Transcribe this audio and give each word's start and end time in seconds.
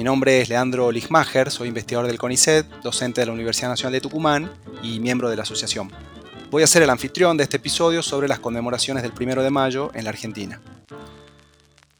Mi 0.00 0.04
nombre 0.04 0.40
es 0.40 0.48
Leandro 0.48 0.90
Lichmacher, 0.90 1.50
soy 1.50 1.68
investigador 1.68 2.06
del 2.06 2.16
CONICET, 2.16 2.66
docente 2.82 3.20
de 3.20 3.26
la 3.26 3.34
Universidad 3.34 3.68
Nacional 3.68 3.92
de 3.92 4.00
Tucumán 4.00 4.50
y 4.82 4.98
miembro 4.98 5.28
de 5.28 5.36
la 5.36 5.42
asociación. 5.42 5.92
Voy 6.50 6.62
a 6.62 6.66
ser 6.66 6.80
el 6.80 6.88
anfitrión 6.88 7.36
de 7.36 7.42
este 7.42 7.58
episodio 7.58 8.02
sobre 8.02 8.26
las 8.26 8.38
conmemoraciones 8.38 9.02
del 9.02 9.12
1 9.12 9.42
de 9.42 9.50
mayo 9.50 9.90
en 9.92 10.04
la 10.04 10.08
Argentina. 10.08 10.62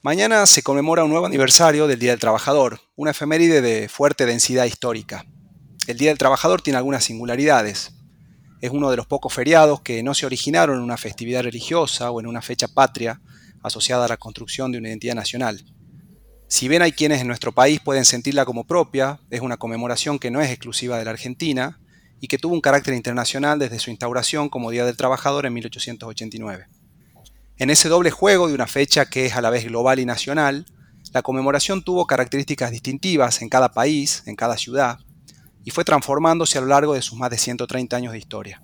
Mañana 0.00 0.46
se 0.46 0.62
conmemora 0.62 1.04
un 1.04 1.10
nuevo 1.10 1.26
aniversario 1.26 1.86
del 1.86 1.98
Día 1.98 2.12
del 2.12 2.20
Trabajador, 2.20 2.80
una 2.96 3.10
efeméride 3.10 3.60
de 3.60 3.90
fuerte 3.90 4.24
densidad 4.24 4.64
histórica. 4.64 5.26
El 5.86 5.98
Día 5.98 6.08
del 6.08 6.16
Trabajador 6.16 6.62
tiene 6.62 6.78
algunas 6.78 7.04
singularidades, 7.04 7.92
es 8.62 8.70
uno 8.70 8.90
de 8.90 8.96
los 8.96 9.08
pocos 9.08 9.34
feriados 9.34 9.82
que 9.82 10.02
no 10.02 10.14
se 10.14 10.24
originaron 10.24 10.78
en 10.78 10.84
una 10.84 10.96
festividad 10.96 11.42
religiosa 11.42 12.10
o 12.10 12.18
en 12.18 12.26
una 12.26 12.40
fecha 12.40 12.66
patria 12.66 13.20
asociada 13.62 14.06
a 14.06 14.08
la 14.08 14.16
construcción 14.16 14.72
de 14.72 14.78
una 14.78 14.88
identidad 14.88 15.16
nacional. 15.16 15.62
Si 16.50 16.66
bien 16.66 16.82
hay 16.82 16.90
quienes 16.90 17.20
en 17.20 17.28
nuestro 17.28 17.52
país 17.52 17.78
pueden 17.78 18.04
sentirla 18.04 18.44
como 18.44 18.64
propia, 18.64 19.20
es 19.30 19.40
una 19.40 19.56
conmemoración 19.56 20.18
que 20.18 20.32
no 20.32 20.40
es 20.40 20.50
exclusiva 20.50 20.98
de 20.98 21.04
la 21.04 21.12
Argentina 21.12 21.78
y 22.20 22.26
que 22.26 22.38
tuvo 22.38 22.54
un 22.54 22.60
carácter 22.60 22.92
internacional 22.94 23.60
desde 23.60 23.78
su 23.78 23.90
instauración 23.90 24.48
como 24.48 24.72
Día 24.72 24.84
del 24.84 24.96
Trabajador 24.96 25.46
en 25.46 25.54
1889. 25.54 26.66
En 27.56 27.70
ese 27.70 27.88
doble 27.88 28.10
juego 28.10 28.48
de 28.48 28.54
una 28.54 28.66
fecha 28.66 29.06
que 29.06 29.26
es 29.26 29.36
a 29.36 29.42
la 29.42 29.50
vez 29.50 29.64
global 29.64 30.00
y 30.00 30.04
nacional, 30.04 30.66
la 31.12 31.22
conmemoración 31.22 31.84
tuvo 31.84 32.08
características 32.08 32.72
distintivas 32.72 33.42
en 33.42 33.48
cada 33.48 33.70
país, 33.70 34.24
en 34.26 34.34
cada 34.34 34.56
ciudad, 34.56 34.98
y 35.62 35.70
fue 35.70 35.84
transformándose 35.84 36.58
a 36.58 36.62
lo 36.62 36.66
largo 36.66 36.94
de 36.94 37.02
sus 37.02 37.16
más 37.16 37.30
de 37.30 37.38
130 37.38 37.96
años 37.96 38.12
de 38.12 38.18
historia. 38.18 38.60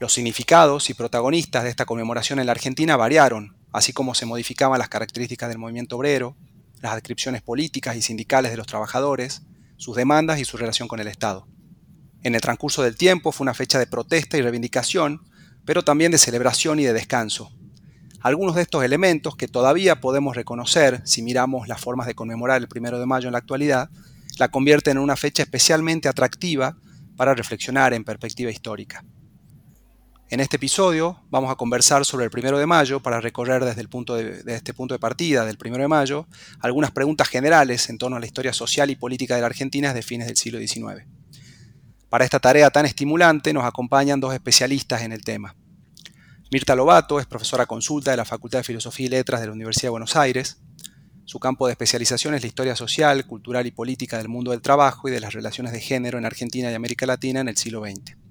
Los 0.00 0.14
significados 0.14 0.88
y 0.88 0.94
protagonistas 0.94 1.64
de 1.64 1.70
esta 1.70 1.84
conmemoración 1.84 2.38
en 2.38 2.46
la 2.46 2.52
Argentina 2.52 2.96
variaron, 2.96 3.58
así 3.72 3.92
como 3.92 4.14
se 4.14 4.24
modificaban 4.24 4.78
las 4.78 4.88
características 4.88 5.50
del 5.50 5.58
movimiento 5.58 5.98
obrero, 5.98 6.34
las 6.84 6.94
descripciones 6.94 7.42
políticas 7.42 7.96
y 7.96 8.02
sindicales 8.02 8.50
de 8.50 8.56
los 8.56 8.66
trabajadores, 8.66 9.42
sus 9.76 9.96
demandas 9.96 10.38
y 10.38 10.44
su 10.44 10.56
relación 10.56 10.88
con 10.88 11.00
el 11.00 11.08
Estado. 11.08 11.46
En 12.22 12.34
el 12.34 12.40
transcurso 12.40 12.82
del 12.82 12.96
tiempo 12.96 13.32
fue 13.32 13.44
una 13.44 13.54
fecha 13.54 13.78
de 13.78 13.86
protesta 13.86 14.38
y 14.38 14.42
reivindicación, 14.42 15.22
pero 15.64 15.82
también 15.82 16.12
de 16.12 16.18
celebración 16.18 16.78
y 16.80 16.84
de 16.84 16.92
descanso. 16.92 17.52
Algunos 18.20 18.54
de 18.54 18.62
estos 18.62 18.84
elementos 18.84 19.36
que 19.36 19.48
todavía 19.48 20.00
podemos 20.00 20.34
reconocer 20.34 21.02
si 21.04 21.22
miramos 21.22 21.68
las 21.68 21.80
formas 21.80 22.06
de 22.06 22.14
conmemorar 22.14 22.62
el 22.62 22.68
1 22.74 22.98
de 22.98 23.06
mayo 23.06 23.28
en 23.28 23.32
la 23.32 23.38
actualidad 23.38 23.90
la 24.38 24.48
convierte 24.48 24.90
en 24.90 24.98
una 24.98 25.16
fecha 25.16 25.42
especialmente 25.42 26.08
atractiva 26.08 26.76
para 27.16 27.34
reflexionar 27.34 27.94
en 27.94 28.04
perspectiva 28.04 28.50
histórica. 28.50 29.04
En 30.30 30.40
este 30.40 30.56
episodio 30.56 31.20
vamos 31.30 31.50
a 31.50 31.54
conversar 31.54 32.04
sobre 32.04 32.24
el 32.24 32.30
primero 32.30 32.58
de 32.58 32.66
mayo 32.66 33.00
para 33.00 33.20
recorrer 33.20 33.64
desde, 33.64 33.80
el 33.80 33.88
punto 33.88 34.14
de, 34.14 34.42
este 34.46 34.74
punto 34.74 34.94
de 34.94 34.98
partida 34.98 35.44
del 35.44 35.58
primero 35.58 35.82
de 35.82 35.88
mayo 35.88 36.26
algunas 36.60 36.90
preguntas 36.90 37.28
generales 37.28 37.88
en 37.90 37.98
torno 37.98 38.16
a 38.16 38.20
la 38.20 38.26
historia 38.26 38.52
social 38.52 38.90
y 38.90 38.96
política 38.96 39.34
de 39.34 39.42
la 39.42 39.48
Argentina 39.48 39.88
desde 39.88 40.02
fines 40.02 40.26
del 40.26 40.36
siglo 40.36 40.58
XIX. 40.58 41.06
Para 42.08 42.24
esta 42.24 42.40
tarea 42.40 42.70
tan 42.70 42.86
estimulante 42.86 43.52
nos 43.52 43.64
acompañan 43.64 44.20
dos 44.20 44.32
especialistas 44.32 45.02
en 45.02 45.12
el 45.12 45.22
tema. 45.22 45.54
Mirta 46.50 46.74
Lobato 46.74 47.20
es 47.20 47.26
profesora 47.26 47.66
consulta 47.66 48.10
de 48.10 48.16
la 48.16 48.24
Facultad 48.24 48.60
de 48.60 48.64
Filosofía 48.64 49.06
y 49.06 49.10
Letras 49.10 49.40
de 49.40 49.48
la 49.48 49.52
Universidad 49.52 49.88
de 49.88 49.90
Buenos 49.90 50.16
Aires 50.16 50.58
su 51.26 51.38
campo 51.38 51.66
de 51.66 51.72
especialización 51.72 52.34
es 52.34 52.42
la 52.42 52.48
historia 52.48 52.76
social, 52.76 53.26
cultural 53.26 53.66
y 53.66 53.70
política 53.70 54.18
del 54.18 54.28
mundo 54.28 54.50
del 54.50 54.60
trabajo 54.60 55.08
y 55.08 55.10
de 55.10 55.20
las 55.20 55.32
relaciones 55.32 55.72
de 55.72 55.80
género 55.80 56.18
en 56.18 56.26
Argentina 56.26 56.70
y 56.70 56.74
América 56.74 57.06
Latina 57.06 57.40
en 57.40 57.48
el 57.48 57.56
siglo 57.56 57.82
XX. 57.82 58.23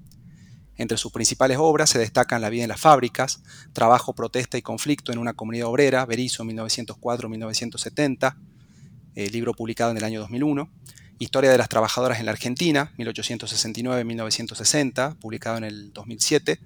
Entre 0.77 0.97
sus 0.97 1.11
principales 1.11 1.57
obras 1.59 1.89
se 1.89 1.99
destacan 1.99 2.41
La 2.41 2.49
vida 2.49 2.63
en 2.63 2.69
las 2.69 2.79
fábricas, 2.79 3.43
Trabajo, 3.73 4.13
protesta 4.13 4.57
y 4.57 4.61
conflicto 4.61 5.11
en 5.11 5.19
una 5.19 5.33
comunidad 5.33 5.67
obrera, 5.67 6.05
Berizo 6.05 6.45
1904-1970, 6.45 8.35
libro 9.15 9.53
publicado 9.53 9.91
en 9.91 9.97
el 9.97 10.03
año 10.03 10.19
2001, 10.21 10.69
Historia 11.19 11.51
de 11.51 11.57
las 11.57 11.69
trabajadoras 11.69 12.19
en 12.19 12.25
la 12.25 12.31
Argentina, 12.31 12.91
1869-1960, 12.97 15.15
publicado 15.19 15.57
en 15.57 15.63
el 15.63 15.93
2007, 15.93 16.59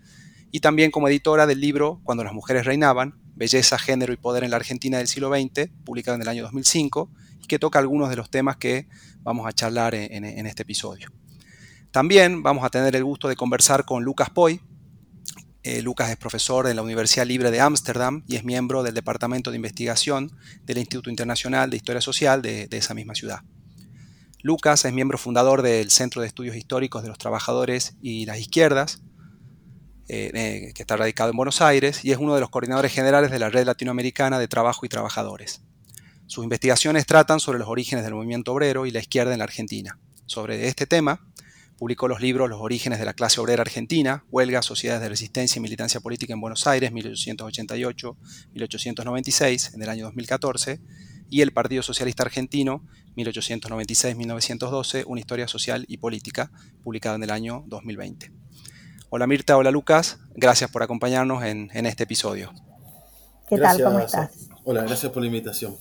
y 0.51 0.62
también 0.62 0.89
como 0.89 1.09
editora 1.09 1.45
del 1.45 1.59
libro 1.59 2.00
Cuando 2.03 2.24
las 2.24 2.34
mujeres 2.34 2.66
reinaban, 2.66 3.16
Belleza, 3.35 3.78
Género 3.78 4.13
y 4.13 4.18
Poder 4.18 4.44
en 4.44 4.51
la 4.51 4.56
Argentina 4.56 4.97
del 4.97 5.07
siglo 5.07 5.29
XX, 5.29 5.69
publicado 5.84 6.16
en 6.16 6.22
el 6.22 6.28
año 6.28 6.44
2005, 6.44 7.09
y 7.44 7.47
que 7.47 7.59
toca 7.59 7.78
algunos 7.78 8.09
de 8.09 8.16
los 8.16 8.31
temas 8.31 8.57
que 8.57 8.88
vamos 9.22 9.45
a 9.45 9.51
charlar 9.51 9.94
en, 9.94 10.24
este 10.24 10.63
episodio. 10.63 11.09
También 11.97 12.44
vamos 12.44 12.63
a 12.63 12.69
tener 12.69 12.96
el 12.96 13.03
gusto 13.03 13.28
de 13.28 13.35
conversar 13.35 13.84
con 13.84 14.03
Lucas 14.03 14.30
Poy. 14.30 14.62
Eh, 15.63 15.81
Lucas 15.81 16.12
es 16.12 16.16
profesor 16.16 16.68
en 16.68 16.75
la 16.75 16.84
Universidad 16.84 17.25
Libre 17.25 17.50
de 17.50 17.59
Ámsterdam 17.59 18.24
y 18.28 18.35
es 18.35 18.44
miembro 18.44 18.84
del 18.84 18.94
Departamento 18.94 19.50
de 19.50 19.56
Investigación 19.56 20.31
del 20.62 20.78
Instituto 20.78 21.09
Internacional 21.09 21.72
de 21.72 21.78
Historia 21.78 22.00
Social 22.00 22.44
de 22.44 22.68
esa 22.69 22.94
misma 22.94 23.16
ciudad. 23.16 23.40
Lucas 24.44 24.86
es 24.86 24.94
miembro 24.94 25.18
fundador 25.18 25.63
del 25.63 25.90
Centro 25.90 26.22
de 26.22 26.28
Estudios 26.28 26.56
Históricos 26.56 27.02
de 27.02 27.09
los 27.09 27.18
Trabajadores 27.18 27.96
y 28.00 28.28
las 28.28 28.38
Izquierdas, 28.38 29.02
eh, 30.07 30.30
eh, 30.36 30.74
que 30.75 30.84
está 30.84 30.97
radicado 30.97 31.31
en 31.31 31.38
Buenos 31.38 31.62
Aires 31.63 32.06
y 32.06 32.12
es 32.12 32.19
uno 32.19 32.36
de 32.36 32.41
los 32.41 32.52
coordinadores 32.52 32.94
generales 32.94 33.31
de 33.31 33.40
la 33.40 33.50
Red 33.50 33.66
Latinoamericana 33.66 34.38
de 34.38 34.47
Trabajo 34.47 34.86
y 34.86 34.90
Trabajadores. 34.90 35.63
Sus 36.28 36.44
investigaciones 36.44 37.07
tratan 37.07 37.40
sobre 37.40 37.57
los 37.57 37.68
orígenes 37.68 38.06
del 38.06 38.13
movimiento 38.13 38.53
obrero 38.53 38.86
y 38.86 38.91
la 38.91 39.00
izquierda 39.00 39.34
en 39.34 39.40
la 39.40 39.46
Argentina. 39.46 39.97
Sobre 40.28 40.68
este 40.68 40.86
tema, 40.86 41.22
publicó 41.78 42.08
los 42.08 42.22
libros 42.22 42.50
Los 42.50 42.62
orígenes 42.62 43.00
de 43.00 43.06
la 43.06 43.14
clase 43.14 43.40
obrera 43.40 43.62
argentina, 43.62 44.26
Huelga, 44.30 44.62
Sociedades 44.62 45.02
de 45.02 45.10
Resistencia 45.10 45.60
y 45.60 45.62
Militancia 45.62 46.00
Política 46.00 46.34
en 46.34 46.42
Buenos 46.42 46.68
Aires, 46.68 46.92
1888-1896, 46.92 49.76
en 49.76 49.82
el 49.82 49.90
año 49.90 50.06
2014, 50.06 50.80
y 51.30 51.42
El 51.42 51.52
Partido 51.52 51.84
Socialista 51.84 52.24
Argentino, 52.24 52.84
1896-1912, 53.16 55.04
Una 55.08 55.20
historia 55.20 55.48
social 55.48 55.86
y 55.88 55.98
política, 55.98 56.52
publicado 56.84 57.16
en 57.16 57.24
el 57.24 57.32
año 57.32 57.64
2020. 57.68 58.32
Hola 59.10 59.28
Mirta, 59.28 59.56
hola 59.56 59.72
Lucas, 59.72 60.20
gracias 60.36 60.70
por 60.70 60.84
acompañarnos 60.84 61.42
en, 61.44 61.70
este 61.74 62.04
episodio. 62.04 62.52
¿Qué 63.48 63.58
tal? 63.58 63.82
¿Cómo 63.82 64.00
estás? 64.00 64.50
Hola, 64.66 64.84
gracias 64.84 65.14
por 65.14 65.22
la 65.22 65.28
invitación. 65.28 65.78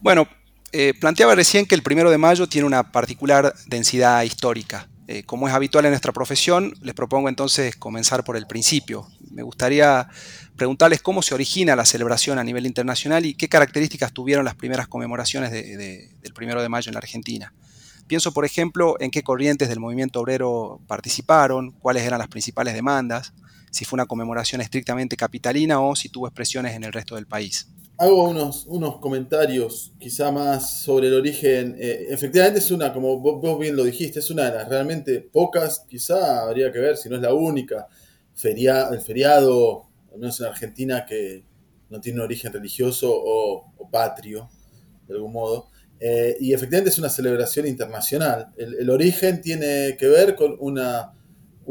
Bueno, 0.00 0.26
eh, 0.72 0.94
planteaba 0.98 1.34
recién 1.34 1.66
que 1.66 1.74
el 1.74 1.82
primero 1.82 2.10
de 2.10 2.16
mayo 2.16 2.48
tiene 2.48 2.66
una 2.66 2.90
particular 2.90 3.52
densidad 3.66 4.22
histórica. 4.22 4.88
Eh, 5.12 5.24
como 5.24 5.46
es 5.46 5.52
habitual 5.52 5.84
en 5.84 5.90
nuestra 5.90 6.10
profesión, 6.10 6.72
les 6.80 6.94
propongo 6.94 7.28
entonces 7.28 7.76
comenzar 7.76 8.24
por 8.24 8.34
el 8.34 8.46
principio. 8.46 9.06
Me 9.30 9.42
gustaría 9.42 10.08
preguntarles 10.56 11.02
cómo 11.02 11.20
se 11.20 11.34
origina 11.34 11.76
la 11.76 11.84
celebración 11.84 12.38
a 12.38 12.44
nivel 12.44 12.64
internacional 12.64 13.26
y 13.26 13.34
qué 13.34 13.46
características 13.46 14.14
tuvieron 14.14 14.46
las 14.46 14.54
primeras 14.54 14.88
conmemoraciones 14.88 15.50
del 15.50 16.32
primero 16.32 16.62
de 16.62 16.70
mayo 16.70 16.88
en 16.88 16.94
la 16.94 17.00
Argentina. 17.00 17.52
Pienso, 18.06 18.32
por 18.32 18.46
ejemplo, 18.46 18.96
en 19.00 19.10
qué 19.10 19.22
corrientes 19.22 19.68
del 19.68 19.80
movimiento 19.80 20.18
obrero 20.18 20.80
participaron, 20.86 21.72
cuáles 21.72 22.04
eran 22.04 22.18
las 22.18 22.28
principales 22.28 22.72
demandas, 22.72 23.34
si 23.72 23.84
fue 23.84 23.96
una 23.96 24.06
conmemoración 24.06 24.60
estrictamente 24.60 25.16
capitalina 25.16 25.80
o 25.80 25.96
si 25.96 26.08
tuvo 26.08 26.28
expresiones 26.28 26.76
en 26.76 26.84
el 26.84 26.92
resto 26.92 27.16
del 27.16 27.26
país. 27.26 27.66
Hago 27.98 28.28
unos, 28.28 28.66
unos 28.68 28.98
comentarios 28.98 29.92
quizá 29.98 30.30
más 30.30 30.82
sobre 30.82 31.08
el 31.08 31.14
origen. 31.14 31.76
Eh, 31.80 32.06
efectivamente 32.10 32.60
es 32.60 32.70
una, 32.70 32.92
como 32.92 33.18
vos, 33.18 33.58
bien 33.58 33.74
lo 33.74 33.82
dijiste, 33.82 34.20
es 34.20 34.30
una 34.30 34.50
de 34.50 34.58
las 34.58 34.68
realmente 34.68 35.20
pocas, 35.20 35.84
quizá 35.88 36.42
habría 36.42 36.70
que 36.70 36.78
ver 36.78 36.96
si 36.96 37.08
no 37.08 37.16
es 37.16 37.22
la 37.22 37.34
única, 37.34 37.88
el 38.42 39.00
feriado, 39.00 39.88
al 40.12 40.20
menos 40.20 40.38
en 40.40 40.46
Argentina, 40.46 41.04
que 41.04 41.44
no 41.90 42.00
tiene 42.00 42.20
un 42.20 42.26
origen 42.26 42.52
religioso 42.52 43.12
o, 43.12 43.72
o 43.76 43.90
patrio, 43.90 44.48
de 45.08 45.14
algún 45.14 45.32
modo. 45.32 45.72
Eh, 46.04 46.36
y 46.40 46.52
efectivamente 46.52 46.90
es 46.90 46.98
una 46.98 47.08
celebración 47.08 47.64
internacional. 47.64 48.48
El, 48.56 48.90
origen 48.90 49.40
tiene 49.40 49.96
que 49.96 50.08
ver 50.08 50.34
con 50.34 50.56
una, 50.58 51.12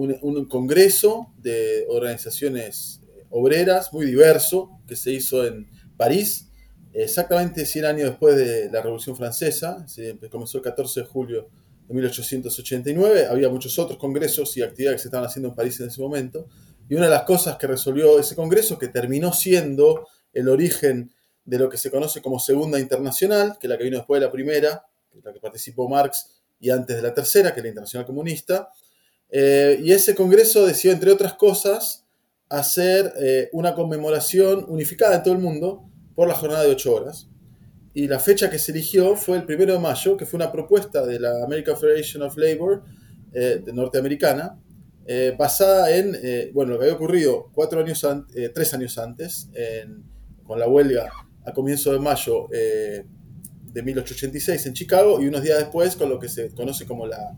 un, 0.01 0.45
congreso 0.45 1.33
de 1.38 1.86
organizaciones 1.89 3.01
obreras 3.30 3.94
muy 3.94 4.06
diverso 4.06 4.81
que 4.88 4.95
se 4.95 5.12
hizo 5.12 5.45
en 5.45 5.69
París, 5.98 6.50
exactamente 6.94 7.65
100 7.65 7.86
años 7.86 8.09
después 8.09 8.36
de 8.36 8.69
la 8.69 8.81
Revolución 8.81 9.15
Francesa, 9.15 9.86
comenzó 10.30 10.57
el 10.57 10.63
14 10.63 11.01
de 11.01 11.06
julio 11.06 11.50
de 11.88 11.94
1889, 11.94 13.27
había 13.27 13.50
muchos 13.50 13.77
otros 13.80 13.98
congresos 13.98 14.56
y 14.57 14.62
actividades 14.62 14.98
que 14.98 15.03
se 15.03 15.07
estaban 15.07 15.27
haciendo 15.27 15.50
en 15.50 15.56
París 15.56 15.80
en 15.80 15.88
ese 15.88 16.01
momento, 16.01 16.48
y 16.89 16.95
una 16.95 17.06
de 17.06 17.12
las 17.12 17.24
cosas 17.24 17.57
que 17.57 17.68
resolvió 17.68 18.19
ese 18.19 18.36
congreso, 18.36 18.77
que 18.77 18.89
terminó 18.89 19.31
siendo 19.31 20.07
el 20.33 20.50
origen 20.50 21.13
de 21.45 21.59
lo 21.59 21.69
que 21.69 21.77
se 21.77 21.89
conoce 21.89 22.21
como 22.21 22.39
Segunda 22.39 22.80
Internacional, 22.80 23.57
que 23.59 23.68
es 23.68 23.69
la 23.69 23.77
que 23.77 23.86
vino 23.86 23.98
después 23.98 24.19
de 24.19 24.25
la 24.25 24.31
primera, 24.31 24.86
la 25.24 25.33
que 25.33 25.39
participó 25.39 25.88
Marx 25.88 26.42
y 26.59 26.69
antes 26.69 26.95
de 26.95 27.01
la 27.01 27.13
tercera, 27.13 27.53
que 27.53 27.59
es 27.59 27.63
la 27.63 27.69
Internacional 27.69 28.06
Comunista. 28.06 28.69
Eh, 29.31 29.79
y 29.81 29.93
ese 29.93 30.13
congreso 30.13 30.65
decidió, 30.65 30.91
entre 30.91 31.11
otras 31.11 31.33
cosas, 31.33 32.05
hacer 32.49 33.13
eh, 33.17 33.49
una 33.53 33.73
conmemoración 33.73 34.65
unificada 34.67 35.15
en 35.15 35.23
todo 35.23 35.33
el 35.33 35.39
mundo 35.39 35.89
por 36.15 36.27
la 36.27 36.35
jornada 36.35 36.63
de 36.63 36.71
ocho 36.71 36.93
horas. 36.93 37.29
Y 37.93 38.07
la 38.07 38.19
fecha 38.19 38.49
que 38.49 38.59
se 38.59 38.71
eligió 38.71 39.15
fue 39.15 39.37
el 39.37 39.45
primero 39.45 39.73
de 39.73 39.79
mayo, 39.79 40.17
que 40.17 40.25
fue 40.25 40.37
una 40.37 40.51
propuesta 40.51 41.05
de 41.05 41.19
la 41.19 41.43
American 41.43 41.77
Federation 41.77 42.23
of 42.23 42.37
Labor 42.37 42.83
eh, 43.33 43.63
norteamericana, 43.73 44.57
basada 45.37 45.93
en 45.93 46.15
bueno, 46.53 46.73
lo 46.73 46.79
que 46.79 46.85
había 46.85 46.95
ocurrido 46.95 47.49
cuatro 47.53 47.81
años 47.81 48.05
tres 48.53 48.73
años 48.73 48.97
antes, 48.97 49.49
con 50.45 50.57
la 50.57 50.69
huelga 50.69 51.11
a 51.43 51.51
comienzo 51.51 51.91
de 51.91 51.99
mayo 51.99 52.47
de 52.49 53.83
1886 53.83 54.67
en 54.67 54.73
Chicago 54.73 55.21
y 55.21 55.27
unos 55.27 55.41
días 55.41 55.57
después 55.57 55.97
con 55.97 56.07
lo 56.07 56.17
que 56.17 56.29
se 56.29 56.51
conoce 56.51 56.85
como 56.85 57.07
la, 57.07 57.35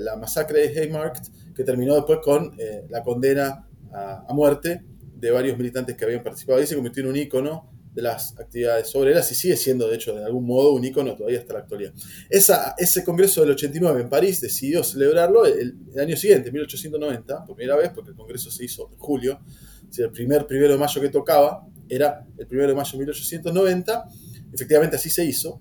la 0.00 0.16
masacre 0.16 0.68
de 0.68 0.80
Haymarket, 0.80 1.54
que 1.54 1.64
terminó 1.64 1.94
después 1.94 2.18
con 2.22 2.56
la 2.88 3.02
condena 3.02 3.68
a, 3.92 4.32
muerte 4.32 4.82
de 5.16 5.30
varios 5.30 5.56
militantes 5.56 5.96
que 5.96 6.04
habían 6.04 6.22
participado. 6.22 6.60
y 6.62 6.66
se 6.66 6.74
convirtió 6.74 7.02
en 7.02 7.10
un 7.10 7.16
ícono 7.16 7.70
de 7.92 8.02
las 8.02 8.38
actividades 8.38 8.94
obreras 8.94 9.30
y 9.32 9.34
sigue 9.34 9.56
siendo, 9.56 9.88
de 9.88 9.96
hecho, 9.96 10.14
de 10.14 10.24
algún 10.24 10.46
modo 10.46 10.72
un 10.72 10.84
ícono 10.84 11.16
todavía 11.16 11.40
hasta 11.40 11.54
la 11.54 11.60
actualidad. 11.60 11.92
Esa, 12.28 12.74
ese 12.78 13.04
congreso 13.04 13.40
del 13.40 13.50
89 13.50 14.02
en 14.02 14.08
París 14.08 14.40
decidió 14.40 14.84
celebrarlo 14.84 15.44
el, 15.44 15.76
año 15.98 16.16
siguiente, 16.16 16.52
1890, 16.52 17.44
por 17.44 17.56
primera 17.56 17.76
vez, 17.76 17.90
porque 17.94 18.10
el 18.10 18.16
congreso 18.16 18.50
se 18.50 18.64
hizo 18.64 18.88
en 18.92 18.98
julio. 18.98 19.40
Si 19.88 20.02
el 20.02 20.12
primer 20.12 20.46
primero 20.46 20.72
de 20.72 20.78
mayo 20.78 21.00
que 21.00 21.08
tocaba 21.08 21.66
era 21.88 22.24
el 22.38 22.46
primero 22.46 22.68
de 22.68 22.74
mayo 22.76 22.92
de 22.92 22.98
1890. 22.98 24.08
Efectivamente, 24.52 24.96
así 24.96 25.10
se 25.10 25.24
hizo. 25.24 25.60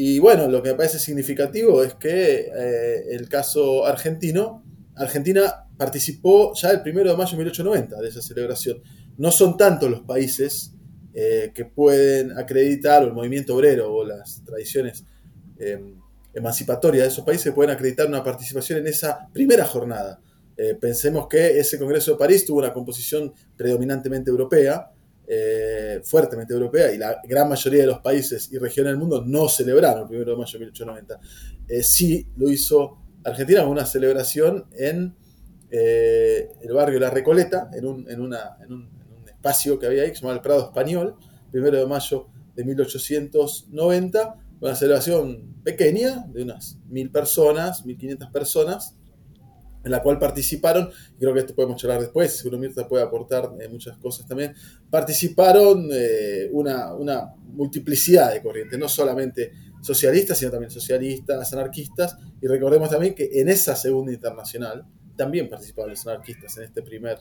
Y 0.00 0.20
bueno, 0.20 0.46
lo 0.46 0.62
que 0.62 0.70
me 0.70 0.74
parece 0.76 1.00
significativo 1.00 1.82
es 1.82 1.94
que 1.94 2.52
eh, 2.56 3.16
el 3.16 3.28
caso 3.28 3.84
argentino, 3.84 4.62
Argentina 4.94 5.66
participó 5.76 6.54
ya 6.54 6.70
el 6.70 6.82
1 6.88 7.10
de 7.10 7.16
mayo 7.16 7.32
de 7.32 7.36
1890 7.38 8.00
de 8.00 8.08
esa 8.08 8.22
celebración. 8.22 8.80
No 9.16 9.32
son 9.32 9.56
tantos 9.56 9.90
los 9.90 10.02
países 10.02 10.72
eh, 11.12 11.50
que 11.52 11.64
pueden 11.64 12.30
acreditar, 12.38 13.02
o 13.02 13.06
el 13.08 13.12
movimiento 13.12 13.56
obrero 13.56 13.92
o 13.92 14.04
las 14.04 14.44
tradiciones 14.44 15.04
em, 15.58 16.00
emancipatorias 16.32 17.02
de 17.02 17.08
esos 17.08 17.24
países 17.24 17.52
pueden 17.52 17.72
acreditar 17.72 18.06
una 18.06 18.22
participación 18.22 18.78
en 18.78 18.86
esa 18.86 19.26
primera 19.32 19.64
jornada. 19.64 20.20
Eh, 20.56 20.76
pensemos 20.80 21.26
que 21.26 21.58
ese 21.58 21.76
Congreso 21.76 22.12
de 22.12 22.18
París 22.18 22.44
tuvo 22.44 22.58
una 22.58 22.72
composición 22.72 23.32
predominantemente 23.56 24.30
europea, 24.30 24.92
eh, 25.30 26.00
fuertemente 26.04 26.54
europea, 26.54 26.92
y 26.92 26.98
la 26.98 27.20
gran 27.24 27.48
mayoría 27.48 27.82
de 27.82 27.86
los 27.88 27.98
países 27.98 28.50
y 28.50 28.58
regiones 28.58 28.92
del 28.92 28.98
mundo 28.98 29.22
no 29.24 29.48
celebraron 29.48 30.08
el 30.10 30.22
1 30.22 30.30
de 30.30 30.36
mayo 30.36 30.52
de 30.52 30.58
1890. 30.58 31.20
sí 31.82 32.26
lo 32.36 32.50
hizo 32.50 32.98
Argentina 33.24 33.62
con 33.62 33.70
una 33.70 33.86
celebración 33.86 34.66
en 34.72 35.14
eh, 35.70 36.50
el 36.62 36.72
barrio 36.72 36.98
La 36.98 37.10
Recoleta, 37.10 37.70
en 37.74 37.86
un, 37.86 38.36
espacio 39.26 39.78
que 39.78 39.86
había 39.86 40.02
ahí, 40.02 40.08
que 40.08 40.16
se 40.16 40.22
llamaba 40.22 40.36
el 40.36 40.42
Prado 40.42 40.64
Español, 40.64 41.16
primero 41.50 41.78
de 41.78 41.86
mayo 41.86 42.28
de 42.56 42.64
1890, 42.64 44.36
una 44.60 44.74
celebración 44.74 45.54
pequeña 45.62 46.26
de 46.28 46.42
unas 46.42 46.78
mil 46.88 47.10
personas, 47.10 47.84
1500 47.84 48.30
personas, 48.30 48.96
en 49.88 49.92
la 49.92 50.02
cual 50.02 50.18
participaron, 50.18 50.90
creo 51.18 51.32
que 51.32 51.40
esto 51.40 51.54
podemos 51.54 51.80
charlar 51.80 52.00
después, 52.00 52.36
seguro 52.36 52.58
Mirta 52.58 52.86
puede 52.86 53.02
aportar 53.02 53.50
eh, 53.58 53.68
muchas 53.68 53.96
cosas 53.96 54.26
también, 54.26 54.54
participaron 54.90 55.88
eh, 55.90 56.48
una, 56.52 56.94
una, 56.94 57.34
multiplicidad 57.48 58.32
de 58.32 58.42
corrientes, 58.42 58.78
no 58.78 58.88
solamente 58.88 59.50
socialistas, 59.80 60.38
sino 60.38 60.50
también 60.50 60.70
socialistas, 60.70 61.52
anarquistas, 61.54 62.16
y 62.40 62.46
recordemos 62.46 62.90
también 62.90 63.14
que 63.14 63.30
en 63.32 63.48
esa 63.48 63.74
segunda 63.74 64.12
internacional, 64.12 64.84
también 65.16 65.48
participaban 65.48 65.90
los 65.90 66.06
anarquistas 66.06 66.56
en 66.58 66.64
este 66.64 66.82
primer 66.82 67.18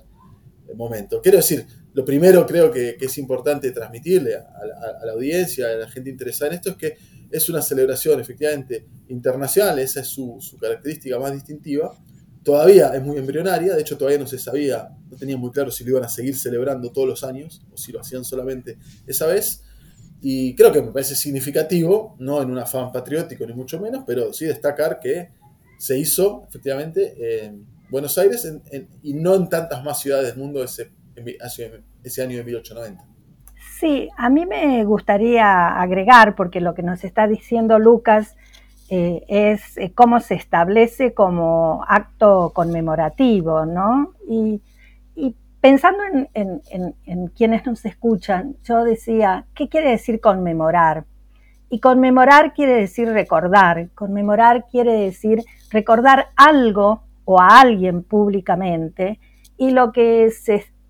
eh, 0.68 0.74
momento. 0.76 1.22
Quiero 1.22 1.38
decir, 1.38 1.66
lo 1.94 2.04
primero 2.04 2.46
creo 2.46 2.70
que, 2.70 2.98
es 3.00 3.18
importante 3.18 3.72
transmitirle 3.72 4.36
a, 4.36 5.06
la 5.06 5.14
audiencia, 5.14 5.68
a 5.68 5.76
la 5.76 5.90
gente 5.90 6.10
interesada 6.10 6.52
en 6.52 6.58
esto, 6.58 6.70
es 6.72 6.76
que 6.76 6.98
es 7.32 7.50
una 7.50 7.62
celebración 7.62 8.20
efectivamente 8.20 8.86
internacional, 9.10 9.80
esa 9.80 10.02
es 10.02 10.08
su, 10.08 10.40
característica 10.60 11.20
más 11.20 11.34
distintiva. 11.34 11.94
Todavía 12.48 12.94
es 12.96 13.04
muy 13.04 13.18
embrionaria, 13.18 13.76
de 13.76 13.82
hecho 13.82 13.98
todavía 13.98 14.20
no 14.20 14.26
se 14.26 14.40
sabía, 14.40 14.88
no 15.12 15.18
tenía 15.18 15.36
muy 15.36 15.52
claro 15.52 15.70
si 15.70 15.84
lo 15.84 15.90
iban 15.90 16.06
a 16.06 16.08
seguir 16.08 16.34
celebrando 16.34 16.94
todos 16.94 17.06
los 17.06 17.22
años 17.26 17.62
o 17.74 17.76
si 17.76 17.92
lo 17.92 18.00
hacían 18.00 18.24
solamente 18.24 18.78
esa 19.06 19.28
vez. 19.28 19.66
Y 20.22 20.56
creo 20.56 20.72
que 20.72 20.82
me 20.82 20.94
parece 20.94 21.18
significativo, 21.18 22.16
no 22.20 22.42
en 22.42 22.50
un 22.50 22.58
afán 22.58 22.90
patriótico 22.94 23.46
ni 23.46 23.52
mucho 23.52 23.82
menos, 23.82 24.06
pero 24.08 24.32
sí 24.32 24.46
destacar 24.46 25.02
que 25.02 25.32
se 25.78 26.00
hizo 26.00 26.46
efectivamente 26.48 27.44
en 27.44 27.66
Buenos 27.90 28.18
Aires 28.18 28.50
y 29.04 29.14
no 29.14 29.36
en 29.36 29.50
tantas 29.50 29.84
más 29.84 30.00
ciudades 30.00 30.28
del 30.30 30.38
mundo 30.38 30.64
ese, 30.64 30.94
ese 32.02 32.24
año 32.24 32.38
de 32.38 32.44
1890. 32.46 33.06
Sí, 33.78 34.08
a 34.16 34.30
mí 34.30 34.46
me 34.46 34.86
gustaría 34.86 35.68
agregar, 35.82 36.34
porque 36.36 36.62
lo 36.62 36.74
que 36.74 36.82
nos 36.82 37.04
está 37.04 37.28
diciendo 37.28 37.78
Lucas 37.78 38.38
eh, 38.90 39.24
es 39.28 39.78
eh, 39.78 39.92
cómo 39.94 40.20
se 40.20 40.36
establece 40.36 41.14
como 41.14 41.84
acto 41.88 42.52
conmemorativo, 42.54 43.66
¿no? 43.66 44.14
Y, 44.30 44.62
pensando 45.60 46.04
en, 46.34 46.62
en, 47.04 47.28
quienes 47.30 47.66
nos 47.66 47.84
escuchan, 47.84 48.56
yo 48.64 48.86
decía, 48.86 49.46
¿qué 49.54 49.68
quiere 49.68 49.90
decir 49.90 50.22
conmemorar? 50.22 51.04
Y 51.70 51.80
conmemorar 51.80 52.54
quiere 52.54 52.74
decir 52.74 53.10
recordar, 53.10 53.90
conmemorar 53.96 54.66
quiere 54.72 54.94
decir 54.94 55.44
recordar 55.72 56.28
algo 56.38 57.02
o 57.26 57.42
a 57.42 57.60
alguien 57.60 58.04
públicamente, 58.04 59.20
y 59.58 59.72
lo 59.72 59.92
que 59.92 60.26
es, 60.26 60.46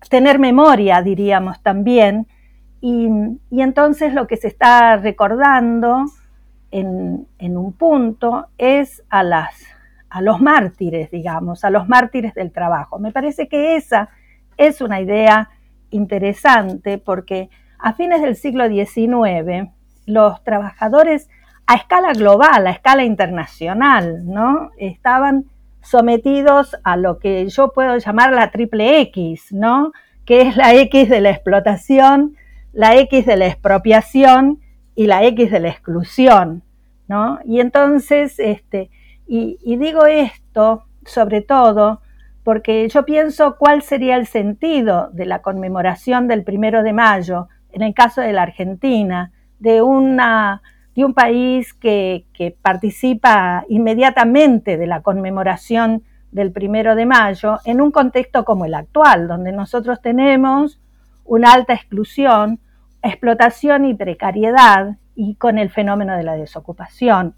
tener 0.08 0.38
memoria, 0.38 1.02
diríamos 1.02 1.60
también, 1.62 2.28
y, 2.80 3.08
entonces 3.50 4.14
lo 4.14 4.28
que 4.28 4.36
se 4.36 4.46
está 4.46 4.96
recordando 4.96 6.04
en, 6.70 7.26
un 7.38 7.72
punto 7.72 8.46
es 8.58 9.02
a, 9.08 9.22
las, 9.22 9.64
a 10.10 10.20
los 10.20 10.40
mártires, 10.40 11.10
digamos, 11.10 11.64
a 11.64 11.70
los 11.70 11.88
mártires 11.88 12.34
del 12.34 12.52
trabajo. 12.52 12.98
Me 12.98 13.12
parece 13.12 13.48
que 13.48 13.76
esa 13.76 14.10
es 14.56 14.80
una 14.80 15.00
idea 15.00 15.50
interesante 15.90 16.98
porque 16.98 17.48
a 17.78 17.94
fines 17.94 18.20
del 18.20 18.36
siglo 18.36 18.68
XIX 18.68 19.70
los 20.06 20.42
trabajadores 20.42 21.28
a 21.66 21.74
escala 21.74 22.12
global, 22.12 22.66
a 22.66 22.70
escala 22.70 23.04
internacional, 23.04 24.26
¿no? 24.26 24.70
Estaban 24.78 25.44
sometidos 25.82 26.76
a 26.82 26.96
lo 26.96 27.18
que 27.18 27.46
yo 27.48 27.72
puedo 27.72 27.96
llamar 27.98 28.32
la 28.32 28.50
triple 28.50 29.00
X, 29.02 29.52
¿no? 29.52 29.92
Que 30.24 30.42
es 30.42 30.56
la 30.56 30.74
X 30.74 31.08
de 31.08 31.20
la 31.20 31.30
explotación, 31.30 32.36
la 32.72 32.96
X 32.96 33.26
de 33.26 33.36
la 33.36 33.46
expropiación 33.46 34.60
y 34.94 35.06
la 35.06 35.24
X 35.24 35.50
de 35.50 35.60
la 35.60 35.68
exclusión, 35.68 36.62
¿no? 37.08 37.40
Y 37.44 37.60
entonces, 37.60 38.38
este, 38.38 38.90
y, 39.26 39.58
y 39.62 39.76
digo 39.76 40.06
esto 40.06 40.84
sobre 41.04 41.40
todo 41.42 42.02
porque 42.44 42.88
yo 42.88 43.04
pienso 43.04 43.56
cuál 43.58 43.82
sería 43.82 44.16
el 44.16 44.26
sentido 44.26 45.10
de 45.12 45.26
la 45.26 45.42
conmemoración 45.42 46.28
del 46.28 46.44
primero 46.44 46.82
de 46.82 46.92
mayo 46.92 47.48
en 47.72 47.82
el 47.82 47.94
caso 47.94 48.20
de 48.20 48.32
la 48.32 48.42
Argentina, 48.42 49.32
de 49.58 49.82
una 49.82 50.62
de 50.98 51.04
un 51.04 51.14
país 51.14 51.74
que, 51.74 52.26
participa 52.60 53.64
inmediatamente 53.68 54.76
de 54.76 54.88
la 54.88 55.00
conmemoración 55.00 56.02
del 56.32 56.50
primero 56.50 56.96
de 56.96 57.06
mayo 57.06 57.58
en 57.64 57.80
un 57.80 57.92
contexto 57.92 58.44
como 58.44 58.64
el 58.64 58.74
actual, 58.74 59.28
donde 59.28 59.52
nosotros 59.52 60.02
tenemos 60.02 60.80
una 61.24 61.52
alta 61.52 61.72
exclusión, 61.72 62.58
explotación 63.00 63.84
y 63.84 63.94
precariedad 63.94 64.96
y 65.18 65.34
con 65.34 65.58
el 65.58 65.68
fenómeno 65.68 66.16
de 66.16 66.22
la 66.22 66.36
desocupación. 66.36 67.34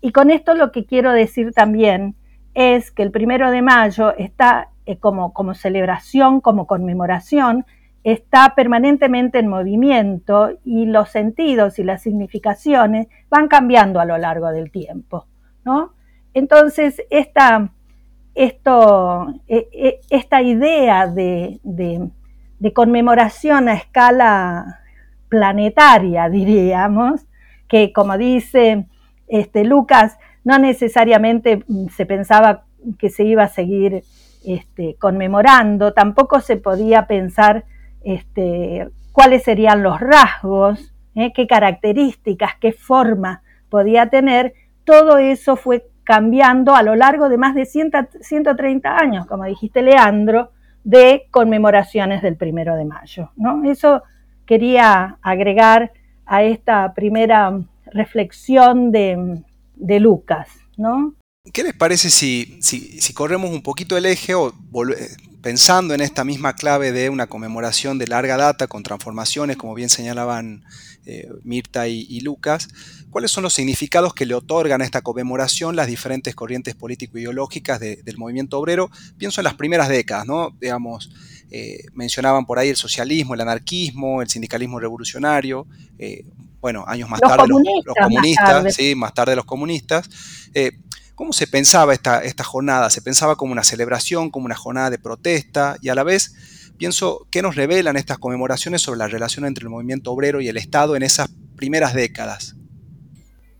Y 0.00 0.12
con 0.12 0.30
esto 0.30 0.54
lo 0.54 0.72
que 0.72 0.86
quiero 0.86 1.12
decir 1.12 1.52
también 1.52 2.14
es 2.54 2.90
que 2.90 3.02
el 3.02 3.10
primero 3.10 3.50
de 3.50 3.60
mayo 3.60 4.16
está 4.16 4.70
eh, 4.86 4.96
como, 4.96 5.34
como 5.34 5.52
celebración, 5.52 6.40
como 6.40 6.66
conmemoración, 6.66 7.66
está 8.02 8.54
permanentemente 8.54 9.40
en 9.40 9.48
movimiento 9.48 10.52
y 10.64 10.86
los 10.86 11.10
sentidos 11.10 11.78
y 11.78 11.84
las 11.84 12.00
significaciones 12.00 13.08
van 13.28 13.46
cambiando 13.46 14.00
a 14.00 14.06
lo 14.06 14.16
largo 14.16 14.48
del 14.48 14.70
tiempo. 14.70 15.26
¿no? 15.66 15.92
Entonces, 16.32 17.02
esta, 17.10 17.72
esto, 18.34 19.34
e, 19.46 19.68
e, 19.70 20.00
esta 20.08 20.40
idea 20.40 21.06
de, 21.08 21.60
conmemoración 22.74 23.68
a 23.68 23.74
escala 23.74 24.80
planetaria, 25.28 26.28
diríamos, 26.30 27.26
que 27.68 27.92
como 27.92 28.16
dice 28.16 28.86
este, 29.28 29.64
Lucas, 29.64 30.18
no 30.44 30.58
necesariamente 30.58 31.64
se 31.94 32.06
pensaba 32.06 32.64
que 32.98 33.10
se 33.10 33.24
iba 33.24 33.42
a 33.42 33.48
seguir 33.48 34.02
este, 34.44 34.96
conmemorando, 34.98 35.92
tampoco 35.92 36.40
se 36.40 36.56
podía 36.56 37.06
pensar 37.06 37.64
este, 38.02 38.88
cuáles 39.12 39.42
serían 39.42 39.82
los 39.82 40.00
rasgos, 40.00 40.94
¿eh? 41.14 41.32
qué 41.34 41.46
características, 41.46 42.52
qué 42.60 42.72
forma 42.72 43.42
podía 43.68 44.08
tener, 44.08 44.54
todo 44.84 45.18
eso 45.18 45.56
fue 45.56 45.86
cambiando 46.04 46.74
a 46.74 46.82
lo 46.82 46.94
largo 46.94 47.28
de 47.28 47.36
más 47.36 47.54
de 47.54 47.66
130 47.66 48.96
años, 48.96 49.26
como 49.26 49.44
dijiste 49.44 49.82
Leandro, 49.82 50.52
de 50.84 51.26
conmemoraciones 51.30 52.22
del 52.22 52.36
primero 52.36 52.76
de 52.76 52.86
mayo. 52.86 53.30
¿no? 53.36 53.62
Eso 53.70 54.02
quería 54.48 55.18
agregar 55.22 55.92
a 56.26 56.42
esta 56.42 56.94
primera 56.94 57.60
reflexión 57.92 58.90
de, 58.90 59.44
Lucas. 60.00 60.48
¿no? 60.76 61.14
¿Qué 61.52 61.62
les 61.62 61.74
parece 61.74 62.10
si, 62.10 62.58
si, 62.60 63.12
corremos 63.12 63.50
un 63.50 63.62
poquito 63.62 63.96
el 63.96 64.06
eje 64.06 64.34
o 64.34 64.52
pensando 65.42 65.94
en 65.94 66.00
esta 66.00 66.24
misma 66.24 66.54
clave 66.54 66.92
de 66.92 67.10
una 67.10 67.26
conmemoración 67.26 67.98
de 67.98 68.06
larga 68.06 68.36
data 68.36 68.66
con 68.66 68.82
transformaciones, 68.82 69.56
como 69.56 69.74
bien 69.74 69.88
señalaban 69.88 70.64
eh, 71.06 71.28
Mirta 71.44 71.88
y, 71.88 72.20
Lucas, 72.20 72.68
cuáles 73.10 73.30
son 73.30 73.44
los 73.44 73.54
significados 73.54 74.14
que 74.14 74.26
le 74.26 74.34
otorgan 74.34 74.82
a 74.82 74.84
esta 74.84 75.00
conmemoración 75.00 75.76
las 75.76 75.86
diferentes 75.86 76.34
corrientes 76.34 76.74
político-ideológicas 76.74 77.80
del 77.80 78.18
movimiento 78.18 78.58
obrero? 78.58 78.90
Pienso 79.16 79.40
en 79.40 79.44
las 79.44 79.54
primeras 79.54 79.88
décadas, 79.88 80.26
¿no? 80.26 80.54
Digamos, 80.60 81.10
eh, 81.50 81.84
mencionaban 81.94 82.44
por 82.44 82.58
ahí 82.58 82.68
el 82.68 82.76
socialismo, 82.76 83.34
el 83.34 83.40
anarquismo, 83.40 84.20
el 84.22 84.28
sindicalismo 84.28 84.80
revolucionario, 84.80 85.66
eh, 85.98 86.24
bueno, 86.60 86.84
años 86.88 87.08
más 87.08 87.20
tarde 87.20 87.46
los, 87.46 87.94
comunistas, 87.94 88.74
sí, 88.74 88.94
más 88.96 89.14
tarde 89.14 89.36
los 89.36 89.44
comunistas. 89.44 90.10
¿Cómo 91.18 91.32
se 91.32 91.48
pensaba 91.48 91.94
esta, 91.94 92.22
esta 92.22 92.44
jornada? 92.44 92.90
¿Se 92.90 93.02
pensaba 93.02 93.34
como 93.34 93.50
una 93.50 93.64
celebración, 93.64 94.30
como 94.30 94.46
una 94.46 94.54
jornada 94.54 94.88
de 94.88 95.00
protesta? 95.00 95.76
Y 95.82 95.88
a 95.88 95.96
la 95.96 96.04
vez, 96.04 96.32
pienso, 96.76 97.26
¿qué 97.32 97.42
nos 97.42 97.56
revelan 97.56 97.96
estas 97.96 98.18
conmemoraciones 98.18 98.82
sobre 98.82 98.98
la 98.98 99.08
relación 99.08 99.44
entre 99.44 99.64
el 99.64 99.68
movimiento 99.68 100.12
obrero 100.12 100.40
y 100.40 100.46
el 100.46 100.56
Estado 100.56 100.94
en 100.94 101.02
esas 101.02 101.28
primeras 101.56 101.92
décadas? 101.92 102.54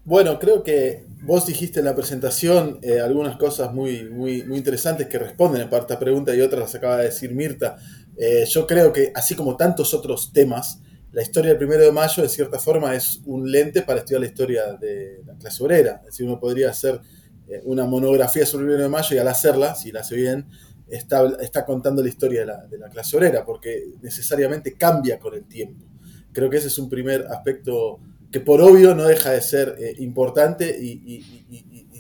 Bueno, 0.05 0.38
creo 0.38 0.62
que 0.62 1.05
vos 1.25 1.47
dijiste 1.47 1.81
en 1.81 1.87
la 1.87 1.97
presentación 1.97 2.79
eh, 2.81 3.00
algunas 3.00 3.37
cosas 3.38 3.75
muy, 3.75 4.05
muy, 4.05 4.45
muy 4.45 4.57
interesantes 4.57 5.09
que 5.09 5.19
responden 5.19 5.62
en 5.62 5.69
parte 5.69 5.93
a 5.93 5.97
esta 5.97 5.99
pregunta 5.99 6.33
y 6.37 6.41
otras 6.41 6.61
las 6.61 6.75
acaba 6.77 6.99
de 6.99 7.07
decir 7.07 7.35
Mirta. 7.35 7.77
Eh, 8.17 8.45
yo 8.49 8.69
creo 8.69 8.93
que, 8.93 9.11
así 9.17 9.35
como 9.35 9.57
tantos 9.57 9.95
otros 9.95 10.33
temas, 10.33 10.79
la 11.11 11.23
historia 11.23 11.49
del 11.49 11.59
primero 11.59 11.83
de 11.83 11.91
mayo, 11.91 12.23
de 12.23 12.29
cierta 12.29 12.61
forma, 12.61 12.95
es 12.95 13.21
un 13.25 13.50
lente 13.50 13.83
para 13.83 13.99
estudiar 13.99 14.21
la 14.21 14.29
historia 14.29 14.62
de 14.75 15.23
la 15.27 15.35
clase 15.35 15.61
obrera. 15.65 15.97
Es 16.05 16.12
decir, 16.12 16.25
uno 16.25 16.38
podría 16.38 16.71
hacer 16.71 17.00
una 17.64 17.85
monografía 17.87 18.45
sobre 18.45 18.67
el 18.67 18.73
1 18.73 18.83
de 18.83 18.88
mayo 18.88 19.17
y 19.17 19.19
al 19.19 19.28
hacerla, 19.28 19.75
si 19.75 19.93
la 19.93 20.00
hace 20.00 20.17
bien, 20.17 20.47
está, 20.88 21.26
está 21.40 21.64
contando 21.64 22.02
la 22.02 22.09
historia 22.09 22.40
de 22.69 22.78
la, 22.78 22.88
clase 22.88 23.17
obrera, 23.17 23.45
porque 23.45 23.95
necesariamente 24.02 24.75
cambia 24.75 25.19
con 25.19 25.35
el 25.35 25.47
tiempo. 25.47 25.85
Creo 26.33 26.50
que 26.50 26.59
ese 26.59 26.69
es 26.69 26.78
un 26.78 26.88
primer 26.88 27.26
aspecto 27.31 28.00
que 28.31 28.40
por 28.40 28.61
obvio 28.61 28.95
no 28.95 29.05
deja 29.05 29.31
de 29.31 29.40
ser 29.40 29.76
eh, 29.78 29.95
importante 29.99 30.69
y, 30.69 31.45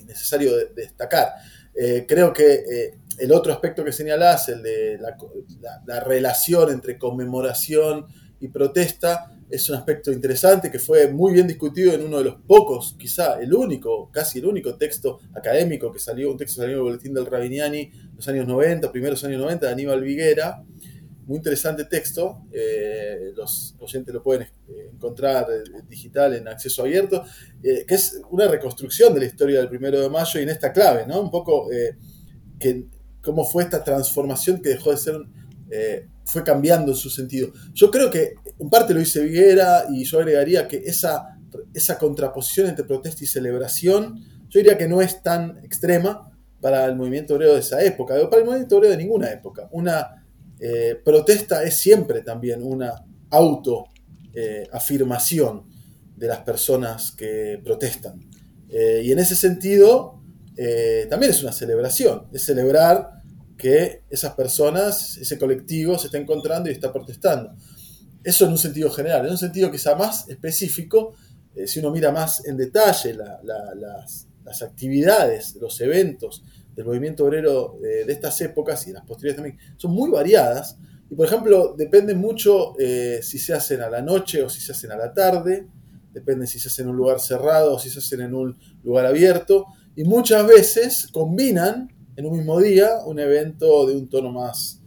necesario 0.06 0.52
destacar. 0.74 1.28
Eh, 1.74 2.06
creo 2.08 2.32
que 2.32 2.94
el 3.18 3.30
otro 3.30 3.52
aspecto 3.52 3.84
que 3.84 3.92
señalás, 3.92 4.48
el 4.48 4.62
de 4.62 4.98
la 5.86 6.00
relación 6.00 6.70
entre 6.70 6.98
conmemoración 6.98 8.06
y 8.40 8.48
protesta, 8.48 9.37
es 9.50 9.68
un 9.70 9.76
aspecto 9.76 10.12
interesante 10.12 10.70
que 10.70 10.78
fue 10.78 11.10
muy 11.10 11.32
bien 11.32 11.46
discutido 11.46 11.92
en 11.94 12.02
uno 12.04 12.18
de 12.18 12.24
los 12.24 12.36
pocos, 12.46 12.94
quizá 12.98 13.40
el 13.40 13.54
único, 13.54 14.10
casi 14.10 14.40
el 14.40 14.46
único 14.46 14.76
texto 14.76 15.20
académico 15.34 15.90
que 15.92 15.98
salió, 15.98 16.30
un 16.30 16.36
texto 16.36 16.60
salió 16.60 16.74
en 16.74 16.78
el 16.78 16.84
boletín 16.84 17.14
del 17.14 17.26
Rabiniani 17.26 17.90
los 18.14 18.28
años 18.28 18.46
90, 18.46 18.92
primeros 18.92 19.24
años 19.24 19.40
90, 19.40 19.66
de 19.66 19.72
Aníbal 19.72 20.02
Viguera. 20.02 20.62
Muy 21.26 21.36
interesante 21.36 21.84
texto, 21.84 22.42
eh, 22.52 23.32
los 23.36 23.76
oyentes 23.80 24.14
lo 24.14 24.22
pueden 24.22 24.42
eh, 24.42 24.90
encontrar 24.92 25.46
eh, 25.50 25.82
digital 25.86 26.34
en 26.34 26.48
acceso 26.48 26.82
abierto, 26.82 27.22
que 27.62 27.94
es 27.94 28.20
una 28.30 28.48
reconstrucción 28.48 29.12
de 29.12 29.20
la 29.20 29.26
historia 29.26 29.58
del 29.60 29.68
primero 29.68 30.00
de 30.00 30.08
mayo 30.08 30.40
y 30.40 30.42
en 30.44 30.48
esta 30.48 30.72
clave, 30.72 31.06
¿no? 31.06 31.20
Un 31.20 31.30
poco 31.30 31.68
que, 32.58 32.86
cómo 33.20 33.44
fue 33.44 33.64
esta 33.64 33.84
transformación 33.84 34.62
que 34.62 34.70
dejó 34.70 34.90
de 34.90 34.96
ser 34.96 35.16
fue 36.24 36.44
cambiando 36.44 36.92
en 36.92 36.96
su 36.96 37.10
sentido. 37.10 37.52
Yo 37.74 37.90
creo 37.90 38.10
que 38.10 38.34
en 38.58 38.70
parte 38.70 38.94
lo 38.94 39.00
dice 39.00 39.22
Viguera 39.22 39.84
y 39.90 40.04
yo 40.04 40.18
agregaría 40.18 40.66
que 40.66 40.78
esa, 40.78 41.38
esa 41.74 41.98
contraposición 41.98 42.68
entre 42.68 42.84
protesta 42.84 43.24
y 43.24 43.26
celebración, 43.26 44.24
yo 44.48 44.60
diría 44.60 44.78
que 44.78 44.88
no 44.88 45.00
es 45.00 45.22
tan 45.22 45.58
extrema 45.64 46.28
para 46.60 46.84
el 46.86 46.96
movimiento 46.96 47.34
obrero 47.34 47.54
de 47.54 47.60
esa 47.60 47.80
época, 47.82 48.14
o 48.20 48.28
para 48.28 48.40
el 48.40 48.46
movimiento 48.46 48.76
obrero 48.76 48.90
de 48.92 48.98
ninguna 48.98 49.30
época. 49.30 49.68
Una 49.72 50.26
eh, 50.58 51.00
protesta 51.04 51.62
es 51.62 51.78
siempre 51.78 52.22
también 52.22 52.60
una 52.62 53.04
autoafirmación 53.30 55.58
eh, 55.58 55.62
de 56.16 56.26
las 56.26 56.40
personas 56.40 57.12
que 57.12 57.60
protestan. 57.62 58.28
Eh, 58.68 59.02
y 59.04 59.12
en 59.12 59.20
ese 59.20 59.36
sentido, 59.36 60.16
también 61.08 61.30
es 61.30 61.40
una 61.40 61.52
celebración, 61.52 62.26
es 62.32 62.42
celebrar 62.42 63.17
que 63.58 64.04
esas 64.08 64.34
personas, 64.34 65.18
ese 65.18 65.36
colectivo 65.36 65.98
se 65.98 66.06
está 66.06 66.16
encontrando 66.16 66.70
y 66.70 66.72
está 66.72 66.92
protestando. 66.92 67.54
Eso 68.22 68.46
en 68.46 68.52
un 68.52 68.58
sentido 68.58 68.90
general. 68.90 69.26
En 69.26 69.32
un 69.32 69.38
sentido 69.38 69.70
quizá 69.70 69.96
más 69.96 70.28
específico, 70.28 71.14
eh, 71.54 71.66
si 71.66 71.80
uno 71.80 71.90
mira 71.90 72.12
más 72.12 72.46
en 72.46 72.56
detalle 72.56 73.14
las, 73.14 74.26
actividades, 74.62 75.56
los 75.60 75.78
eventos 75.82 76.42
del 76.74 76.86
movimiento 76.86 77.26
obrero 77.26 77.78
eh, 77.84 78.06
de 78.06 78.12
estas 78.14 78.40
épocas 78.40 78.86
y 78.86 78.92
las 78.92 79.04
posteriores 79.04 79.36
también, 79.36 79.58
son 79.76 79.92
muy 79.92 80.10
variadas. 80.10 80.78
Y 81.10 81.16
por 81.16 81.26
ejemplo, 81.26 81.74
depende 81.76 82.14
mucho 82.14 82.78
eh, 82.78 83.20
si 83.22 83.38
se 83.38 83.52
hacen 83.52 83.82
a 83.82 83.90
la 83.90 84.00
noche 84.00 84.42
o 84.42 84.48
si 84.48 84.60
se 84.60 84.72
hacen 84.72 84.92
a 84.92 84.96
la 84.96 85.12
tarde, 85.12 85.66
depende 86.12 86.46
si 86.46 86.58
se 86.58 86.68
hacen 86.68 86.84
en 86.84 86.90
un 86.90 86.96
lugar 86.96 87.20
cerrado 87.20 87.74
o 87.74 87.78
si 87.78 87.90
se 87.90 87.98
hacen 87.98 88.20
en 88.20 88.34
un 88.34 88.56
lugar 88.84 89.04
abierto. 89.04 89.66
Y 89.96 90.04
muchas 90.04 90.46
veces 90.46 91.08
combinan 91.08 91.97
en 92.18 92.26
un 92.26 92.36
mismo 92.36 92.60
día 92.60 92.98
un 93.06 93.20
evento 93.20 93.86
de 93.86 93.94
un 93.96 94.08
tono 94.08 94.32
más 94.32 94.80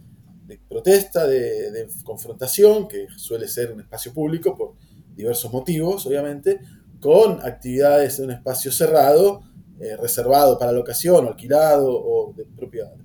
de 0.46 0.60
protesta, 0.68 1.26
de, 1.26 1.88
confrontación, 2.04 2.86
que 2.86 3.06
suele 3.16 3.48
ser 3.48 3.72
un 3.72 3.80
espacio 3.80 4.12
público 4.12 4.54
por 4.54 4.74
diversos 5.16 5.50
motivos, 5.50 6.04
obviamente, 6.06 6.60
con 7.00 7.40
actividades 7.40 8.18
en 8.18 8.26
un 8.26 8.30
espacio 8.32 8.70
cerrado, 8.70 9.40
eh, 9.80 9.96
reservado 9.96 10.58
para 10.58 10.72
la 10.72 10.80
ocasión, 10.80 11.24
o 11.24 11.28
alquilado, 11.30 11.90
o 11.90 12.34
de, 12.36 12.44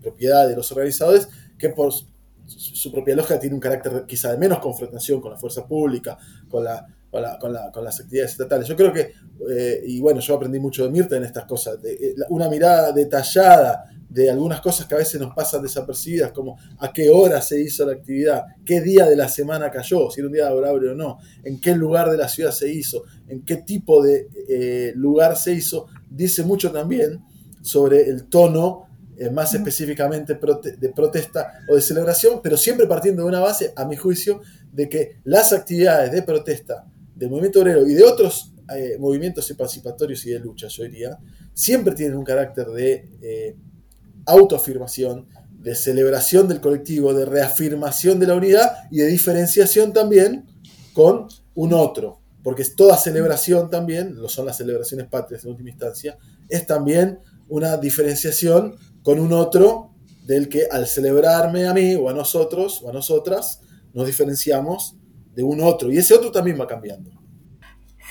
propiedad 0.02 0.46
de 0.46 0.58
los 0.58 0.70
organizadores, 0.74 1.30
que 1.58 1.70
por 1.70 1.94
su, 1.94 2.92
propia 2.92 3.16
lógica 3.16 3.40
tiene 3.40 3.56
un 3.56 3.62
carácter 3.62 4.04
quizá 4.06 4.34
de 4.34 4.38
menos 4.38 4.60
confrontación 4.60 5.22
con 5.22 5.32
la 5.32 5.38
fuerza 5.38 5.66
pública, 5.66 6.18
con 6.50 6.66
la 6.66 6.86
con, 7.10 7.84
las 7.84 8.00
actividades 8.00 8.32
estatales. 8.32 8.68
Yo 8.68 8.76
creo 8.76 8.92
que, 8.92 9.14
eh, 9.50 9.82
y 9.86 10.00
bueno, 10.00 10.20
yo 10.20 10.36
aprendí 10.36 10.60
mucho 10.60 10.84
de 10.84 10.90
Mirta 10.90 11.16
en 11.16 11.24
estas 11.24 11.46
cosas, 11.46 11.80
eh, 11.84 12.16
una 12.30 12.50
mirada 12.50 12.92
detallada 12.92 13.86
de 14.10 14.30
algunas 14.30 14.62
cosas 14.62 14.88
que 14.88 14.96
a 14.96 15.00
veces 15.00 15.20
nos 15.20 15.34
pasan 15.34 15.62
desapercibidas, 15.62 16.32
como 16.32 16.58
a 16.80 16.92
qué 16.94 17.10
hora 17.10 17.42
se 17.42 17.62
hizo 17.62 17.86
la 17.86 17.94
actividad, 17.94 18.44
qué 18.66 18.82
día 18.82 19.06
de 19.06 19.16
la 19.16 19.28
semana 19.28 19.70
cayó, 19.70 20.10
si 20.10 20.22
era 20.22 20.28
un 20.28 20.34
día 20.34 20.46
laborable 20.46 20.90
o 20.90 20.96
no, 20.96 21.18
en 21.44 21.60
qué 21.60 21.76
lugar 21.76 22.10
de 22.10 22.18
la 22.18 22.28
ciudad 22.28 22.52
se 22.52 22.72
hizo, 22.72 23.04
en 23.28 23.44
qué 23.44 23.58
tipo 23.58 24.02
de 24.02 24.30
eh, 24.48 24.94
lugar 24.96 25.36
se 25.36 25.54
hizo, 25.54 25.88
dice 26.10 26.44
mucho 26.44 26.72
también 26.72 27.22
sobre 27.62 28.10
el 28.10 28.26
tono 28.30 28.88
eh, 29.18 29.30
más 29.30 29.54
específicamente 29.54 30.40
de 30.80 30.90
protesta 30.90 31.54
o 31.70 31.76
de 31.76 31.82
celebración, 31.82 32.40
pero 32.42 32.56
siempre 32.56 32.88
partiendo 32.88 33.24
de 33.24 33.30
una 33.30 33.40
base, 33.40 33.74
a 33.76 33.84
mi 33.84 33.98
juicio, 33.98 34.42
de 34.72 34.88
que 34.88 35.18
las 35.26 35.52
actividades 35.52 36.12
de 36.12 36.22
protesta 36.22 36.86
del 37.16 37.30
movimiento 37.30 37.60
obrero 37.60 37.86
y 37.88 37.94
de 37.94 38.04
otros 38.04 38.54
eh, 38.74 38.96
movimientos 39.00 39.50
emancipatorios 39.50 40.26
y 40.26 40.30
de 40.30 40.40
lucha, 40.40 40.68
yo 40.68 40.84
diría, 40.84 41.18
siempre 41.54 41.96
tienen 41.96 42.18
un 42.18 42.24
carácter 42.24 42.68
de 42.68 43.58
autoafirmación, 44.28 45.28
de 45.60 45.76
celebración 45.76 46.48
del 46.48 46.62
colectivo, 46.62 47.14
de 47.14 47.26
reafirmación 47.26 48.20
de 48.20 48.28
la 48.28 48.36
unidad 48.36 48.88
y 48.92 48.98
de 48.98 49.08
diferenciación 49.08 49.92
también 49.92 50.46
con 50.94 51.28
un 51.56 51.74
otro. 51.74 52.22
Porque 52.44 52.64
toda 52.64 52.98
celebración 52.98 53.70
también, 53.70 54.16
lo 54.16 54.30
son 54.30 54.46
las 54.46 54.58
celebraciones 54.58 55.08
patrias 55.08 55.44
en 55.44 55.52
última 55.52 55.70
instancia, 55.70 56.18
es 56.48 56.66
también 56.66 57.20
una 57.50 57.78
diferenciación 57.78 58.76
con 59.04 59.20
un 59.20 59.34
otro 59.34 59.92
del 60.26 60.48
que 60.48 60.68
al 60.70 60.88
celebrarme 60.88 61.68
a 61.68 61.74
mí 61.74 61.96
o 61.96 62.10
a 62.10 62.14
nosotros 62.14 62.82
o 62.84 62.90
a 62.90 62.94
nosotras, 62.94 63.62
nos 63.94 64.06
diferenciamos 64.06 64.98
de 65.34 65.44
un 65.44 65.62
otro. 65.62 65.92
Y 65.92 65.98
ese 65.98 66.14
otro 66.14 66.32
también 66.32 66.60
va 66.60 66.68
cambiando. 66.68 67.12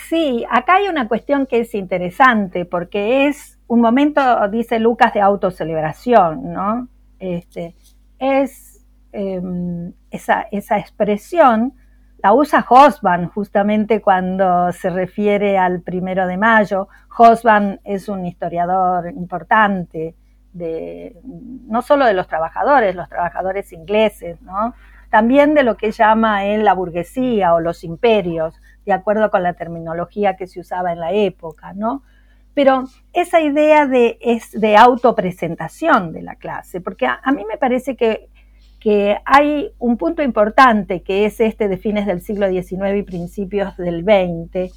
Sí, 0.09 0.45
acá 0.49 0.75
hay 0.75 0.87
una 0.87 1.07
cuestión 1.07 1.45
que 1.45 1.59
es 1.61 1.75
interesante 1.75 2.65
porque 2.65 3.27
es 3.27 3.56
un 3.67 3.81
momento, 3.81 4.21
dice 4.49 4.79
Lucas, 4.79 5.13
de 5.13 5.21
autocelebración, 5.21 6.53
¿no? 6.53 6.87
Este, 7.19 7.75
es 8.19 8.85
em, 9.11 9.93
esa, 10.11 10.47
esa, 10.51 10.77
expresión, 10.77 11.73
la 12.23 12.33
usa 12.33 12.65
Hosban 12.67 13.27
justamente 13.29 14.01
cuando 14.01 14.71
se 14.71 14.89
refiere 14.89 15.57
al 15.57 15.81
primero 15.81 16.27
de 16.27 16.37
mayo. 16.37 16.87
Hosban 17.17 17.79
es 17.83 18.09
un 18.09 18.25
historiador 18.25 19.09
importante, 19.09 20.15
de, 20.53 21.19
no 21.23 21.81
solo 21.81 22.05
de 22.05 22.13
los 22.13 22.27
trabajadores, 22.27 22.95
los 22.95 23.09
trabajadores 23.09 23.71
ingleses, 23.73 24.41
¿no? 24.41 24.73
también 25.09 25.53
de 25.53 25.63
lo 25.63 25.77
que 25.77 25.91
llama 25.91 26.45
él 26.45 26.65
la 26.65 26.73
burguesía 26.73 27.53
o 27.53 27.59
los 27.59 27.83
imperios, 27.83 28.59
de 28.85 28.93
acuerdo 28.93 29.29
con 29.29 29.43
la 29.43 29.53
terminología 29.53 30.35
que 30.35 30.47
se 30.47 30.59
usaba 30.59 30.91
en 30.91 30.99
la 30.99 31.11
época, 31.11 31.73
¿no? 31.73 32.03
Pero 32.57 32.85
esa 33.13 33.39
idea 33.39 33.85
de, 33.85 34.17
es 34.19 34.49
de 34.49 34.75
autopresentación 34.75 36.11
de 36.11 36.23
la 36.23 36.37
clase, 36.37 36.81
porque 36.81 37.05
a, 37.05 37.31
mí 37.31 37.45
me 37.47 37.59
parece 37.59 37.95
que, 37.95 38.29
que, 38.79 39.15
hay 39.25 39.69
un 39.77 39.95
punto 39.95 40.23
importante 40.23 41.03
que 41.03 41.27
es 41.27 41.39
este 41.39 41.67
de 41.67 41.77
fines 41.77 42.07
del 42.07 42.19
siglo 42.19 42.49
XIX 42.49 42.97
y 42.97 43.03
principios 43.03 43.77
del 43.77 44.03
XX, 44.03 44.73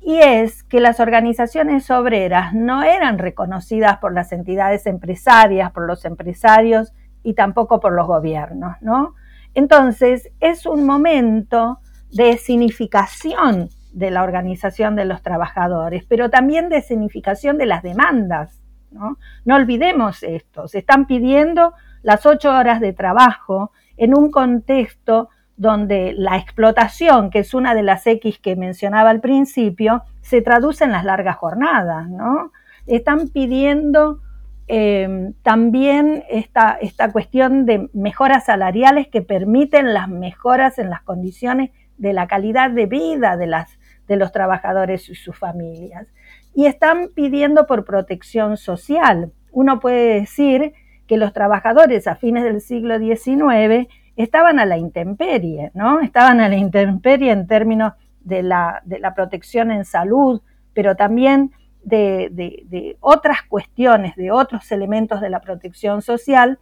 y 0.00 0.18
es 0.20 0.62
que 0.62 0.78
las 0.78 1.00
organizaciones 1.00 1.90
obreras 1.90 2.54
no 2.54 2.84
eran 2.84 3.18
reconocidas 3.18 3.98
por 3.98 4.14
las 4.14 4.30
entidades 4.30 4.86
empresarias, 4.86 5.72
por 5.72 5.88
los 5.88 6.04
empresarios 6.04 6.92
y 7.24 7.34
tampoco 7.34 7.80
por 7.80 7.94
los 7.94 8.06
gobiernos, 8.06 8.76
¿no? 8.80 9.16
Entonces, 9.54 10.30
es 10.38 10.66
un 10.66 10.86
momento 10.86 11.80
de 12.12 12.36
significación 12.36 13.70
de 13.94 14.10
la 14.10 14.22
organización 14.24 14.96
de 14.96 15.04
los 15.04 15.22
trabajadores, 15.22 16.04
pero 16.06 16.28
también 16.28 16.68
de 16.68 16.82
significación 16.82 17.56
de 17.56 17.66
las 17.66 17.82
demandas. 17.82 18.60
No, 18.90 19.18
no 19.44 19.56
olvidemos 19.56 20.22
esto, 20.22 20.68
se 20.68 20.78
están 20.78 21.06
pidiendo 21.06 21.72
las 22.02 22.26
ocho 22.26 22.50
horas 22.50 22.80
de 22.80 22.92
trabajo 22.92 23.72
en 23.96 24.16
un 24.16 24.30
contexto 24.30 25.30
donde 25.56 26.14
la 26.16 26.36
explotación, 26.36 27.30
que 27.30 27.40
es 27.40 27.54
una 27.54 27.74
de 27.74 27.82
las 27.82 28.06
X 28.06 28.38
que 28.38 28.56
mencionaba 28.56 29.10
al 29.10 29.20
principio, 29.20 30.02
se 30.20 30.42
traduce 30.42 30.84
en 30.84 30.92
las 30.92 31.04
largas 31.04 31.36
jornadas, 31.36 32.08
¿no? 32.08 32.52
Están 32.86 33.28
pidiendo 33.28 34.20
eh, 34.66 35.32
también 35.42 36.24
esta, 36.28 36.76
esta 36.80 37.12
cuestión 37.12 37.66
de 37.66 37.88
mejoras 37.92 38.46
salariales 38.46 39.08
que 39.08 39.22
permiten 39.22 39.94
las 39.94 40.08
mejoras 40.08 40.78
en 40.78 40.90
las 40.90 41.02
condiciones 41.02 41.70
de 41.96 42.12
la 42.12 42.26
calidad 42.26 42.70
de 42.70 42.86
vida 42.86 43.36
de, 43.36 43.46
las, 43.46 43.78
de 44.06 44.16
los 44.16 44.32
trabajadores 44.32 45.08
y 45.08 45.14
sus 45.14 45.36
familias. 45.36 46.06
Y 46.54 46.66
están 46.66 47.08
pidiendo 47.14 47.66
por 47.66 47.84
protección 47.84 48.56
social. 48.56 49.32
Uno 49.50 49.80
puede 49.80 50.20
decir 50.20 50.72
que 51.06 51.16
los 51.16 51.32
trabajadores 51.32 52.06
a 52.06 52.16
fines 52.16 52.44
del 52.44 52.60
siglo 52.60 52.98
XIX 52.98 53.88
estaban 54.16 54.58
a 54.58 54.66
la 54.66 54.76
intemperie, 54.76 55.70
¿no? 55.74 56.00
Estaban 56.00 56.40
a 56.40 56.48
la 56.48 56.56
intemperie 56.56 57.32
en 57.32 57.46
términos 57.46 57.94
de 58.20 58.42
la, 58.42 58.82
de 58.84 58.98
la 58.98 59.14
protección 59.14 59.70
en 59.70 59.84
salud, 59.84 60.40
pero 60.72 60.96
también 60.96 61.52
de, 61.82 62.28
de, 62.32 62.96
otras 63.00 63.42
cuestiones, 63.42 64.16
de 64.16 64.30
otros 64.30 64.70
elementos 64.72 65.20
de 65.20 65.30
la 65.30 65.40
protección 65.40 66.00
social, 66.00 66.58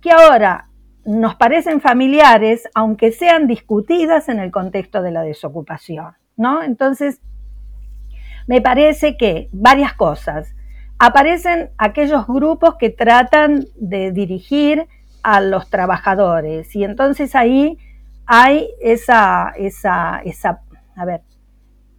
que 0.00 0.10
ahora 0.10 0.68
nos 1.04 1.34
parecen 1.34 1.80
familiares, 1.80 2.68
aunque 2.74 3.12
sean 3.12 3.46
discutidas 3.46 4.28
en 4.28 4.38
el 4.38 4.50
contexto 4.50 5.02
de 5.02 5.10
la 5.10 5.22
desocupación, 5.22 6.14
¿no? 6.36 6.62
Entonces, 6.62 7.20
me 8.46 8.60
parece 8.60 9.16
que 9.16 9.48
varias 9.52 9.94
cosas. 9.94 10.54
Aparecen 10.98 11.70
aquellos 11.78 12.26
grupos 12.26 12.76
que 12.76 12.90
tratan 12.90 13.64
de 13.76 14.12
dirigir 14.12 14.86
a 15.22 15.40
los 15.40 15.70
trabajadores. 15.70 16.74
Y 16.74 16.84
entonces 16.84 17.34
ahí 17.34 17.78
hay 18.26 18.68
esa, 18.80 19.52
esa, 19.56 20.20
esa 20.24 20.60
a 20.96 21.04
ver, 21.04 21.22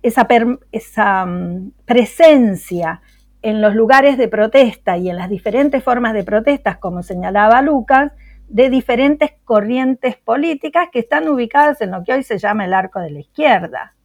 esa, 0.02 0.28
esa 0.72 1.26
mm, 1.26 1.72
presencia 1.86 3.02
en 3.42 3.62
los 3.62 3.76
lugares 3.76 4.18
de 4.18 4.28
protesta 4.28 4.98
y 4.98 5.10
en 5.10 5.18
las 5.18 5.30
diferentes 5.30 5.84
formas 5.84 6.14
de 6.14 6.24
protestas, 6.24 6.78
como 6.78 7.04
señalaba 7.04 7.62
Lucas, 7.62 8.12
de 8.48 8.70
diferentes 8.70 9.32
corrientes 9.44 10.16
políticas 10.16 10.90
que 10.92 11.00
están 11.00 11.28
ubicadas 11.28 11.82
en 11.82 11.92
lo 11.92 12.04
que 12.04 12.14
hoy 12.14 12.24
se 12.24 12.38
llama 12.38 12.66
el 12.66 12.74
arco 12.74 13.00
de 13.00 13.12
la 13.12 13.20
izquierda, 13.20 13.96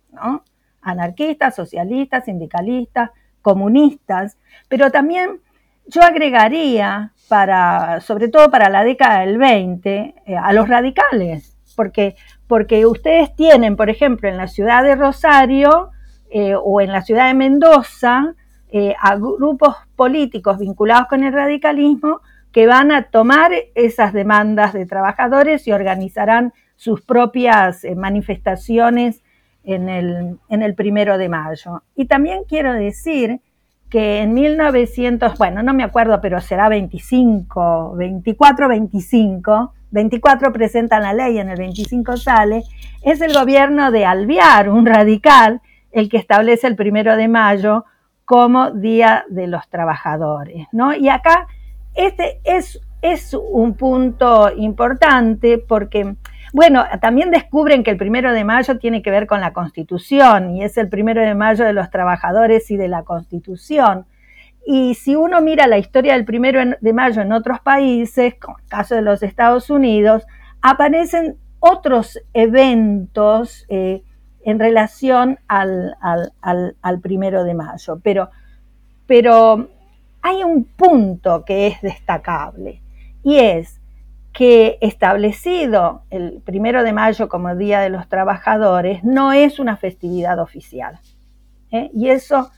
Anarquistas, 0.81 1.55
socialistas, 1.55 2.25
sindicalistas, 2.25 3.11
comunistas, 3.43 4.37
pero 4.69 4.91
también 4.91 5.41
yo 5.87 6.03
agregaría 6.03 7.13
para, 7.29 8.01
sobre 8.01 8.29
todo 8.29 8.51
para 8.51 8.69
la 8.69 8.85
década 8.85 9.21
del 9.21 9.39
20, 9.39 10.15
eh, 10.27 10.37
a 10.37 10.53
los 10.53 10.69
radicales, 10.69 11.57
porque, 11.77 12.17
porque 12.47 12.87
ustedes 12.87 13.35
tienen, 13.35 13.77
por 13.77 13.91
ejemplo, 13.91 14.29
en 14.29 14.37
la 14.37 14.49
ciudad 14.49 14.83
de 14.83 14.97
Rosario 14.97 15.91
eh, 16.31 16.55
o 16.57 16.81
en 16.81 16.93
la 16.93 17.03
ciudad 17.03 17.29
de 17.29 17.35
Mendoza, 17.35 18.35
eh, 18.71 18.95
a 19.01 19.17
grupos 19.17 19.77
políticos 19.97 20.59
vinculados 20.59 21.09
con 21.09 21.25
el 21.25 21.33
radicalismo 21.33 22.21
que 22.53 22.67
van 22.67 22.93
a 22.93 23.05
tomar 23.05 23.53
esas 23.75 24.13
demandas 24.13 24.75
de 24.75 24.85
trabajadores 24.85 25.67
y 25.67 25.73
organizarán 25.73 26.53
sus 26.77 27.01
propias 27.01 27.87
manifestaciones 27.97 29.23
en 29.69 29.91
el, 29.91 30.39
en 30.49 30.63
el 30.63 30.75
primero 30.75 31.19
de 31.19 31.29
mayo. 31.29 31.83
Y 31.95 32.07
también 32.07 32.45
quiero 32.49 32.73
decir 32.73 33.41
que 33.91 34.23
en 34.23 34.33
1900, 34.33 35.37
bueno, 35.37 35.63
no 35.63 35.75
me 35.75 35.85
acuerdo, 35.85 36.21
pero 36.21 36.41
será 36.41 36.69
25, 36.71 37.95
24, 37.97 38.69
25, 38.69 39.73
24 39.91 40.53
presentan 40.53 41.03
la 41.03 41.13
ley, 41.13 41.39
en 41.39 41.51
el 41.51 41.59
25 41.59 42.17
sale, 42.17 42.63
es 43.03 43.21
el 43.21 43.33
gobierno 43.35 43.91
de 43.91 44.07
Alviar, 44.07 44.71
un 44.71 44.87
radical, 44.87 45.61
el 45.93 46.09
que 46.09 46.17
establece 46.17 46.67
el 46.67 46.77
primero 46.77 47.17
de 47.17 47.29
mayo 47.29 47.85
como 48.25 48.71
Día 48.71 49.25
de 49.29 49.47
los 49.47 49.69
Trabajadores, 49.69 50.67
¿no? 50.73 50.95
Y 50.95 51.09
acá 51.09 51.47
este 51.95 52.41
es, 52.45 52.81
es 53.03 53.35
un 53.35 53.75
punto 53.75 54.51
importante 54.55 55.59
porque 55.59 56.15
bueno, 56.53 56.85
también 57.01 57.31
descubren 57.31 57.83
que 57.83 57.91
el 57.91 57.97
primero 57.97 58.33
de 58.33 58.45
mayo 58.45 58.79
tiene 58.79 59.03
que 59.03 59.11
ver 59.11 59.27
con 59.27 59.41
la 59.41 59.53
Constitución 59.53 60.57
y 60.57 60.65
es 60.65 60.77
el 60.79 60.89
primero 60.89 61.21
de 61.21 61.35
mayo 61.35 61.65
de 61.65 61.73
los 61.73 61.91
trabajadores 61.91 62.71
y 62.71 62.77
de 62.77 62.89
la 62.89 63.03
Constitución. 63.03 64.07
Y 64.67 64.95
si 64.95 65.17
uno 65.17 65.41
mira 65.41 65.67
la 65.67 65.79
historia 65.79 66.15
del 66.15 66.25
primero 66.25 66.61
de 66.81 66.93
mayo 66.93 67.23
en 67.23 67.33
otros 67.33 67.61
países, 67.61 68.35
como 68.35 68.59
el 68.59 68.67
caso 68.67 68.95
de 68.95 69.03
los 69.03 69.23
Estados 69.23 69.71
Unidos, 69.71 70.27
aparecen 70.61 71.39
otros 71.61 72.19
eventos 72.33 73.65
eh, 73.69 74.03
en 74.45 74.59
relación 74.59 75.39
al, 75.49 75.97
al, 76.01 77.01
primero 77.01 77.45
de 77.45 77.55
mayo. 77.55 78.01
Pero, 78.03 78.31
pero 79.07 79.69
hay 80.23 80.45
un 80.45 80.65
punto 80.65 81.45
que 81.45 81.67
es 81.67 81.81
destacable 81.81 82.83
y 83.23 83.39
es 83.39 83.78
que 84.33 84.79
establecido 84.81 86.03
el 86.11 86.41
primero 86.45 86.85
de 86.85 86.93
mayo 86.93 87.29
como 87.29 87.57
Día 87.57 87.81
de 87.81 87.91
los 87.91 88.09
Trabajadores 88.09 89.03
no 89.03 89.33
es 89.33 89.59
una 89.59 89.77
festividad 89.77 90.39
oficial. 90.39 91.01
¿eh? 91.71 91.91
Y 91.93 92.09
eso 92.09 92.51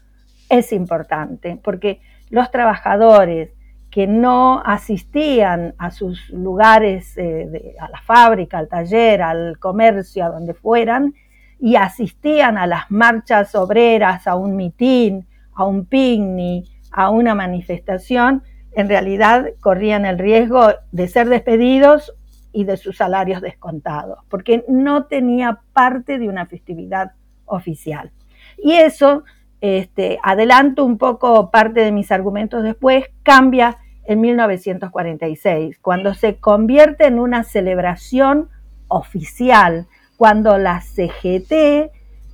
es 0.49 0.73
importante, 0.73 1.59
porque 1.63 2.01
los 2.29 2.51
trabajadores 2.51 3.51
que 3.91 4.07
no 4.07 4.63
asistían 4.65 5.75
a 5.79 5.91
sus 5.91 6.31
lugares, 6.31 7.17
eh, 7.17 7.75
a 7.81 7.89
la 7.89 8.01
fábrica, 8.03 8.59
al 8.59 8.69
taller, 8.69 9.23
al 9.23 9.59
comercio, 9.59 10.25
a 10.25 10.29
donde 10.29 10.55
fueran, 10.55 11.15
y 11.59 11.77
asistían 11.77 12.57
a 12.57 12.67
las 12.67 12.91
marchas 12.91 13.55
obreras, 13.55 14.27
a 14.27 14.37
un 14.37 14.57
mitin, 14.57 15.27
a 15.55 15.65
un 15.65 15.85
picnic, 15.87 16.67
a 16.91 17.11
una 17.11 17.35
manifestación, 17.35 18.43
en 18.73 18.89
realidad 18.89 19.47
corrían 19.61 20.07
el 20.07 20.19
riesgo 20.19 20.69
de 20.93 21.09
ser 21.09 21.29
despedidos 21.29 22.15
y 22.53 22.65
de 22.65 22.77
sus 22.77 22.97
salarios 22.97 23.41
descontados, 23.41 24.19
porque 24.29 24.65
no 24.69 25.05
tenía 25.07 25.61
parte 25.73 26.19
de 26.19 26.29
una 26.29 26.47
festividad 26.47 27.13
oficial. 27.47 28.11
Y 28.59 28.73
eso, 28.73 29.25
este, 29.61 30.19
adelanto 30.23 30.85
un 30.85 30.99
poco 30.99 31.51
parte 31.51 31.81
de 31.81 31.93
mis 31.93 32.11
argumentos 32.11 32.63
después, 32.63 33.05
cambia 33.23 33.79
en 34.05 34.21
1946, 34.21 35.79
cuando 35.79 36.15
se 36.15 36.39
convierte 36.39 37.07
en 37.07 37.19
una 37.19 37.45
celebración 37.45 38.49
oficial, 38.89 39.87
cuando 40.17 40.59
la 40.59 40.81
CGT 40.81 41.53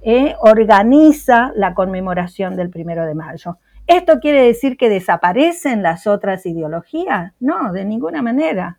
eh, 0.02 0.34
organiza 0.40 1.52
la 1.54 1.74
conmemoración 1.74 2.56
del 2.56 2.70
primero 2.70 3.04
de 3.04 3.14
mayo. 3.14 3.58
¿Esto 3.86 4.18
quiere 4.20 4.42
decir 4.42 4.76
que 4.76 4.88
desaparecen 4.88 5.82
las 5.82 6.06
otras 6.06 6.44
ideologías? 6.44 7.32
No, 7.38 7.72
de 7.72 7.84
ninguna 7.84 8.20
manera. 8.20 8.78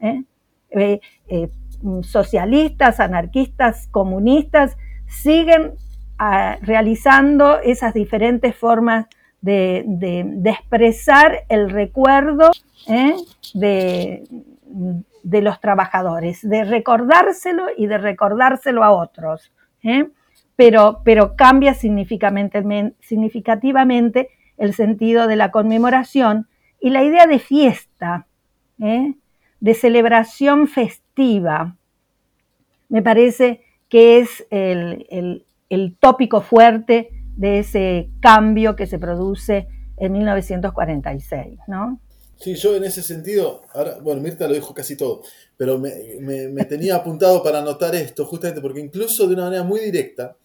¿eh? 0.00 0.22
Eh, 0.70 1.00
eh, 1.28 1.50
socialistas, 2.02 3.00
anarquistas, 3.00 3.88
comunistas 3.88 4.76
siguen 5.08 5.72
ah, 6.18 6.58
realizando 6.62 7.58
esas 7.60 7.92
diferentes 7.92 8.54
formas 8.54 9.06
de, 9.40 9.84
expresar 10.44 11.44
el 11.48 11.70
recuerdo 11.70 12.50
de, 13.54 14.24
de, 15.22 15.42
los 15.42 15.60
trabajadores, 15.60 16.48
de 16.48 16.64
recordárselo 16.64 17.66
y 17.76 17.86
de 17.86 17.98
recordárselo 17.98 18.82
a 18.82 18.90
otros. 18.90 19.52
Pero, 20.56 21.02
pero, 21.04 21.36
cambia 21.36 21.74
significativamente 21.74 24.28
el 24.56 24.74
sentido 24.74 25.26
de 25.26 25.36
la 25.36 25.50
conmemoración 25.50 26.48
y 26.80 26.90
la 26.90 27.04
idea 27.04 27.26
de 27.26 27.38
fiesta, 27.38 28.26
¿eh? 28.80 29.14
de 29.60 29.74
celebración 29.74 30.68
festiva. 30.68 31.76
Me 32.88 33.02
parece 33.02 33.62
que 33.88 34.18
es 34.18 34.46
el, 34.50 35.46
tópico 36.00 36.40
fuerte 36.40 37.10
de 37.36 37.58
ese 37.58 38.10
cambio 38.20 38.76
que 38.76 38.86
se 38.86 38.98
produce 38.98 39.68
en 39.96 40.12
1946, 40.12 41.58
¿no? 41.66 42.00
Sí, 42.38 42.54
yo 42.54 42.76
en 42.76 42.84
ese 42.84 43.02
sentido, 43.02 43.62
ahora, 43.72 43.98
bueno, 44.00 44.20
Mirta 44.20 44.46
lo 44.46 44.54
dijo 44.54 44.74
casi 44.74 44.94
todo, 44.94 45.22
pero 45.56 45.78
me, 45.78 46.64
tenía 46.66 46.96
apuntado 46.96 47.42
para 47.42 47.60
anotar 47.60 47.94
esto, 47.94 48.26
justamente 48.26 48.60
porque 48.60 48.80
incluso 48.80 49.26
de 49.26 49.34
una 49.34 49.44
manera 49.44 49.62
muy 49.62 49.80
directa, 49.80 50.36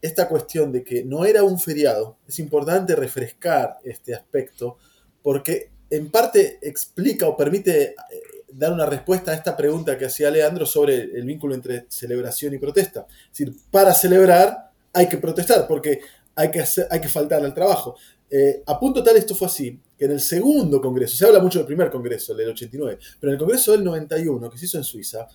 esta 0.00 0.28
cuestión 0.28 0.70
de 0.72 0.84
que 0.84 1.04
no 1.04 1.24
era 1.24 1.42
un 1.42 1.58
feriado, 1.58 2.16
es 2.28 2.38
importante 2.38 2.94
refrescar 2.94 3.78
este 3.84 4.14
aspecto, 4.14 4.78
porque 5.20 5.70
en 5.90 6.10
parte 6.10 6.58
explica 6.62 7.26
o 7.26 7.36
permite 7.36 7.82
eh, 7.82 7.94
dar 8.52 8.72
una 8.72 8.86
respuesta 8.86 9.32
a 9.32 9.34
esta 9.34 9.56
pregunta 9.56 9.98
que 9.98 10.06
hacía 10.06 10.30
Leandro 10.30 10.64
sobre 10.64 10.94
el 10.94 11.24
vínculo 11.24 11.54
entre 11.54 11.86
celebración 11.88 12.54
y 12.54 12.58
protesta. 12.58 13.06
Es 13.10 13.38
decir, 13.38 13.54
para 13.70 13.94
celebrar 13.94 14.70
hay 14.92 15.08
que 15.08 15.18
protestar, 15.18 15.66
porque 15.66 16.00
hay 16.34 16.50
que, 16.50 16.60
hacer, 16.60 16.86
hay 16.90 17.00
que 17.00 17.08
faltar 17.08 17.44
al 17.44 17.54
trabajo. 17.54 17.96
Eh, 18.30 18.62
a 18.66 18.78
punto 18.78 19.02
tal 19.02 19.16
esto 19.16 19.34
fue 19.34 19.46
así, 19.46 19.78
que 20.02 20.06
en 20.06 20.12
el 20.14 20.20
segundo 20.20 20.80
congreso, 20.80 21.16
se 21.16 21.24
habla 21.24 21.38
mucho 21.38 21.60
del 21.60 21.66
primer 21.66 21.88
congreso, 21.88 22.32
el 22.32 22.38
del 22.38 22.48
89, 22.48 22.98
pero 23.20 23.30
en 23.30 23.34
el 23.34 23.38
congreso 23.38 23.70
del 23.70 23.84
91, 23.84 24.50
que 24.50 24.58
se 24.58 24.64
hizo 24.64 24.76
en 24.76 24.82
Suiza, 24.82 25.28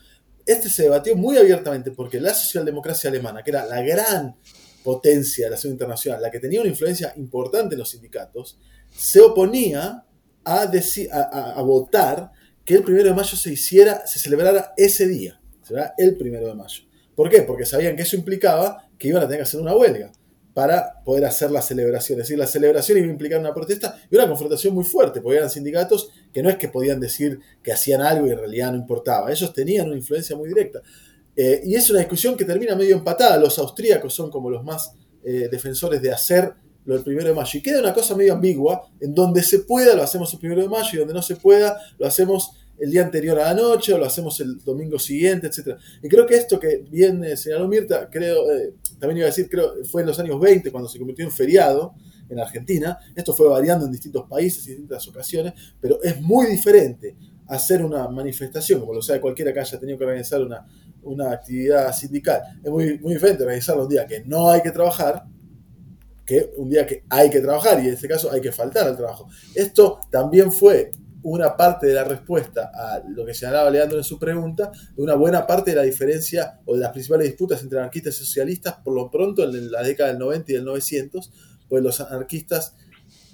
este 0.45 0.67
se 0.67 0.83
debatió 0.83 1.15
muy 1.15 1.37
abiertamente 1.37 1.91
porque 1.91 2.19
la 2.19 2.33
socialdemocracia 2.33 3.09
alemana, 3.09 3.41
que 3.43 3.51
era 3.51 3.65
la 3.65 3.81
gran 3.81 4.35
potencia 4.83 5.45
de 5.45 5.51
la 5.51 5.55
acción 5.55 5.71
internacional, 5.71 6.21
la 6.21 6.29
que 6.29 6.41
tenía 6.41 6.59
una 6.59 6.69
influencia 6.69 7.13
importante 7.15 7.75
en 7.75 7.79
los 7.79 7.91
sindicatos, 7.91 8.59
se 8.93 9.21
oponía 9.21 10.03
a, 10.43 10.61
a, 10.63 11.61
votar 11.61 12.33
que 12.65 12.75
el 12.75 12.83
primero 12.83 13.07
de 13.07 13.15
mayo 13.15 13.37
se 13.37 13.53
hiciera, 13.53 14.05
se 14.05 14.19
celebrara 14.19 14.73
ese 14.75 15.07
día, 15.07 15.39
se 15.63 15.75
el 15.97 16.17
primero 16.17 16.45
de 16.45 16.55
mayo. 16.55 16.83
¿Por 17.15 17.29
qué? 17.29 17.43
Porque 17.43 17.65
sabían 17.65 17.95
que 17.95 18.01
eso 18.01 18.17
implicaba 18.17 18.89
que 18.99 19.07
iban 19.07 19.23
a 19.23 19.27
tener 19.27 19.39
que 19.39 19.43
hacer 19.43 19.61
una 19.61 19.77
huelga 19.77 20.11
para 20.57 21.03
poder 21.05 21.23
hacer 21.23 21.51
la 21.51 21.61
celebración. 21.61 22.19
Es 22.19 22.23
decir, 22.25 22.39
la 22.39 22.47
celebración 22.47 22.97
iba 22.97 23.05
a 23.05 23.11
implicar 23.11 23.39
una 23.39 23.53
protesta 23.53 23.95
y 24.09 24.15
una 24.15 24.27
confrontación 24.27 24.73
muy 24.73 24.85
fuerte, 24.85 25.21
porque 25.21 25.37
eran 25.37 25.51
sindicatos 25.51 26.09
que 26.33 26.41
no 26.41 26.49
es 26.49 26.55
que 26.55 26.67
podían 26.67 26.99
decir 26.99 27.39
que 27.61 27.71
hacían 27.71 28.01
algo 28.01 28.25
y 28.25 28.31
en 28.31 28.39
realidad 28.39 28.71
no 28.71 28.77
importaba. 28.79 29.31
Ellos 29.31 29.53
tenían 29.53 29.85
una 29.85 29.95
influencia 29.95 30.35
muy 30.35 30.49
directa. 30.49 30.81
Eh, 31.35 31.61
y 31.63 31.75
es 31.75 31.87
una 31.91 31.99
discusión 31.99 32.35
que 32.35 32.43
termina 32.43 32.75
medio 32.75 32.95
empatada. 32.95 33.37
Los 33.37 33.59
austríacos 33.59 34.15
son 34.15 34.31
como 34.31 34.49
los 34.49 34.63
más 34.63 34.93
eh, 35.23 35.47
defensores 35.51 36.01
de 36.01 36.11
hacer 36.11 36.51
lo 36.85 36.95
del 36.95 37.03
primero 37.03 37.27
de 37.27 37.35
mayo. 37.35 37.59
Y 37.59 37.61
queda 37.61 37.79
una 37.79 37.93
cosa 37.93 38.15
medio 38.15 38.33
ambigua, 38.33 38.81
en 38.99 39.13
donde 39.13 39.43
se 39.43 39.59
pueda 39.59 39.93
lo 39.93 40.01
hacemos 40.01 40.33
el 40.33 40.39
primero 40.39 40.63
de 40.63 40.69
mayo 40.69 40.89
y 40.91 40.97
donde 40.97 41.13
no 41.13 41.21
se 41.21 41.35
pueda 41.35 41.79
lo 41.99 42.07
hacemos 42.07 42.53
el 42.79 42.91
día 42.91 43.03
anterior 43.03 43.39
a 43.39 43.45
la 43.45 43.53
noche 43.53 43.93
o 43.93 43.97
lo 43.97 44.05
hacemos 44.05 44.39
el 44.39 44.63
domingo 44.63 44.99
siguiente, 44.99 45.47
etc. 45.47 45.77
Y 46.01 46.09
creo 46.09 46.25
que 46.25 46.35
esto 46.35 46.59
que 46.59 46.83
bien 46.89 47.23
eh, 47.23 47.37
señaló 47.37 47.67
Mirta, 47.67 48.09
creo, 48.09 48.51
eh, 48.51 48.73
también 48.99 49.17
iba 49.17 49.25
a 49.25 49.29
decir, 49.29 49.49
creo 49.49 49.73
fue 49.85 50.01
en 50.01 50.07
los 50.07 50.19
años 50.19 50.39
20 50.39 50.71
cuando 50.71 50.89
se 50.89 50.97
convirtió 50.97 51.25
en 51.25 51.31
feriado 51.31 51.93
en 52.29 52.39
Argentina. 52.39 52.97
Esto 53.15 53.33
fue 53.33 53.47
variando 53.47 53.85
en 53.85 53.91
distintos 53.91 54.25
países 54.27 54.65
y 54.67 54.71
distintas 54.71 55.07
ocasiones, 55.07 55.53
pero 55.79 56.01
es 56.03 56.19
muy 56.21 56.47
diferente 56.47 57.15
hacer 57.47 57.83
una 57.83 58.07
manifestación, 58.09 58.79
como 58.81 58.93
lo 58.93 59.01
sabe 59.01 59.21
cualquiera 59.21 59.53
que 59.53 59.59
haya 59.59 59.79
tenido 59.79 59.97
que 59.97 60.03
organizar 60.03 60.41
una, 60.41 60.67
una 61.03 61.31
actividad 61.31 61.93
sindical. 61.93 62.41
Es 62.63 62.69
muy, 62.69 62.99
muy 62.99 63.13
diferente 63.13 63.43
organizar 63.43 63.77
un 63.79 63.87
día 63.87 64.05
que 64.05 64.23
no 64.25 64.49
hay 64.49 64.61
que 64.61 64.71
trabajar 64.71 65.25
que 66.25 66.51
un 66.57 66.69
día 66.69 66.85
que 66.85 67.05
hay 67.09 67.29
que 67.29 67.39
trabajar 67.39 67.81
y 67.81 67.87
en 67.87 67.93
este 67.93 68.07
caso 68.07 68.29
hay 68.29 68.41
que 68.41 68.51
faltar 68.51 68.85
al 68.85 68.97
trabajo. 68.97 69.29
Esto 69.55 70.01
también 70.11 70.51
fue 70.51 70.91
una 71.29 71.57
parte 71.57 71.87
de 71.87 71.93
la 71.93 72.05
respuesta 72.05 72.71
a 72.73 73.01
lo 73.05 73.25
que 73.25 73.33
señalaba 73.33 73.69
Leandro 73.69 73.97
en 73.97 74.03
su 74.05 74.17
pregunta, 74.17 74.71
de 74.95 75.03
una 75.03 75.15
buena 75.15 75.45
parte 75.45 75.71
de 75.71 75.75
la 75.75 75.83
diferencia 75.83 76.61
o 76.65 76.75
de 76.75 76.79
las 76.79 76.91
principales 76.91 77.27
disputas 77.27 77.61
entre 77.61 77.79
anarquistas 77.79 78.15
y 78.15 78.19
socialistas, 78.19 78.75
por 78.75 78.93
lo 78.93 79.11
pronto 79.11 79.43
en 79.43 79.69
la 79.69 79.83
década 79.83 80.09
del 80.09 80.19
90 80.19 80.51
y 80.51 80.55
del 80.55 80.63
900, 80.63 81.33
pues 81.67 81.83
los 81.83 81.99
anarquistas 81.99 82.75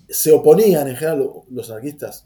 se 0.09 0.31
oponían, 0.31 0.87
en 0.87 0.95
general 0.95 1.29
los 1.51 1.69
anarquistas 1.69 2.25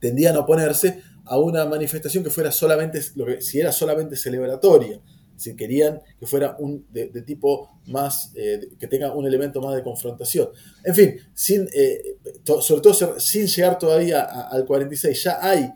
tendían 0.00 0.36
a 0.36 0.40
oponerse 0.40 1.02
a 1.26 1.38
una 1.38 1.66
manifestación 1.66 2.24
que 2.24 2.30
fuera 2.30 2.50
solamente, 2.50 2.98
lo 3.14 3.26
que, 3.26 3.42
si 3.42 3.60
era 3.60 3.72
solamente 3.72 4.16
celebratoria, 4.16 5.02
si 5.42 5.56
querían 5.56 6.00
que 6.18 6.26
fuera 6.26 6.56
un 6.58 6.86
de, 6.90 7.08
tipo 7.22 7.80
más, 7.86 8.32
eh, 8.36 8.68
que 8.78 8.86
tenga 8.86 9.12
un 9.12 9.26
elemento 9.26 9.60
más 9.60 9.74
de 9.74 9.82
confrontación. 9.82 10.48
En 10.84 10.94
fin, 10.94 11.16
sin, 11.34 11.68
eh, 11.74 12.16
sobre 12.60 12.80
todo 12.80 13.18
sin 13.18 13.46
llegar 13.46 13.78
todavía 13.78 14.22
al 14.22 14.64
46, 14.64 15.24
ya 15.24 15.38
hay 15.40 15.68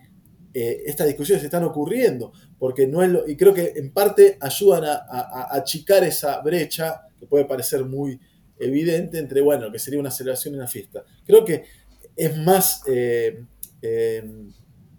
eh, 0.55 0.85
estas 0.87 1.07
discusiones 1.09 1.45
están 1.45 1.65
ocurriendo, 1.65 2.33
porque 2.59 2.87
no 2.87 3.03
es 3.03 3.11
lo, 3.11 3.29
y 3.29 3.37
creo 3.37 3.53
que 3.53 3.73
en 3.77 3.93
parte 3.93 4.39
ayudan 4.41 4.85
a, 4.85 5.49
achicar 5.51 6.03
esa 6.05 6.41
brecha 6.41 7.03
que 7.19 7.27
puede 7.27 7.45
parecer 7.45 7.85
muy 7.85 8.19
evidente 8.59 9.19
entre, 9.19 9.43
bueno, 9.43 9.67
lo 9.67 9.73
que 9.73 9.79
sería 9.79 10.01
una 10.01 10.11
celebración 10.11 10.55
y 10.55 10.57
una 10.59 10.67
fiesta. 10.67 11.05
Creo 11.27 11.45
que 11.45 11.65
es 12.17 12.37
más 12.39 12.83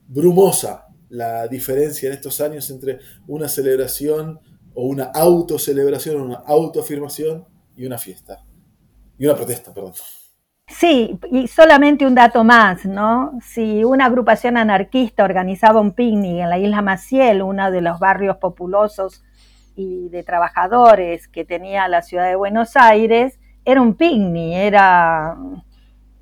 brumosa 0.08 0.88
la 1.10 1.47
diferencia 1.47 2.08
en 2.08 2.13
estos 2.13 2.39
años 2.41 2.69
entre 2.69 2.99
una 3.27 3.47
celebración 3.47 4.39
o 4.80 4.84
una 4.84 5.06
autocelebración, 5.06 6.22
una 6.22 6.44
autoafirmación 6.46 7.44
y 7.76 7.88
una 7.88 7.98
fiesta. 7.98 8.44
Y 9.18 9.26
una 9.26 9.36
protesta, 9.36 9.74
perdón. 9.74 9.94
Sí, 10.68 11.20
y 11.32 11.48
solamente 11.48 12.06
un 12.06 12.13
dato 12.13 12.44
más, 12.44 12.86
¿no? 12.86 13.40
Si 13.42 13.84
una 13.84 14.06
agrupación 14.06 14.56
anarquista 14.56 15.24
organizaba 15.24 15.82
un 15.82 15.94
picnic 15.94 16.42
en 16.42 16.50
la 16.52 16.60
isla 16.60 16.84
Maciel, 16.84 17.42
uno 17.42 17.72
de 17.72 17.82
los 17.82 18.00
barrios 18.00 18.38
populosos 18.38 19.24
y 19.76 20.10
de 20.10 20.22
trabajadores 20.22 21.28
que 21.28 21.44
tenía 21.44 21.88
la 21.88 22.04
ciudad 22.04 22.28
de 22.28 22.36
Buenos 22.36 22.76
Aires, 22.76 23.40
era 23.66 23.82
un 23.82 23.96
picnic, 23.96 24.58
era 24.58 25.36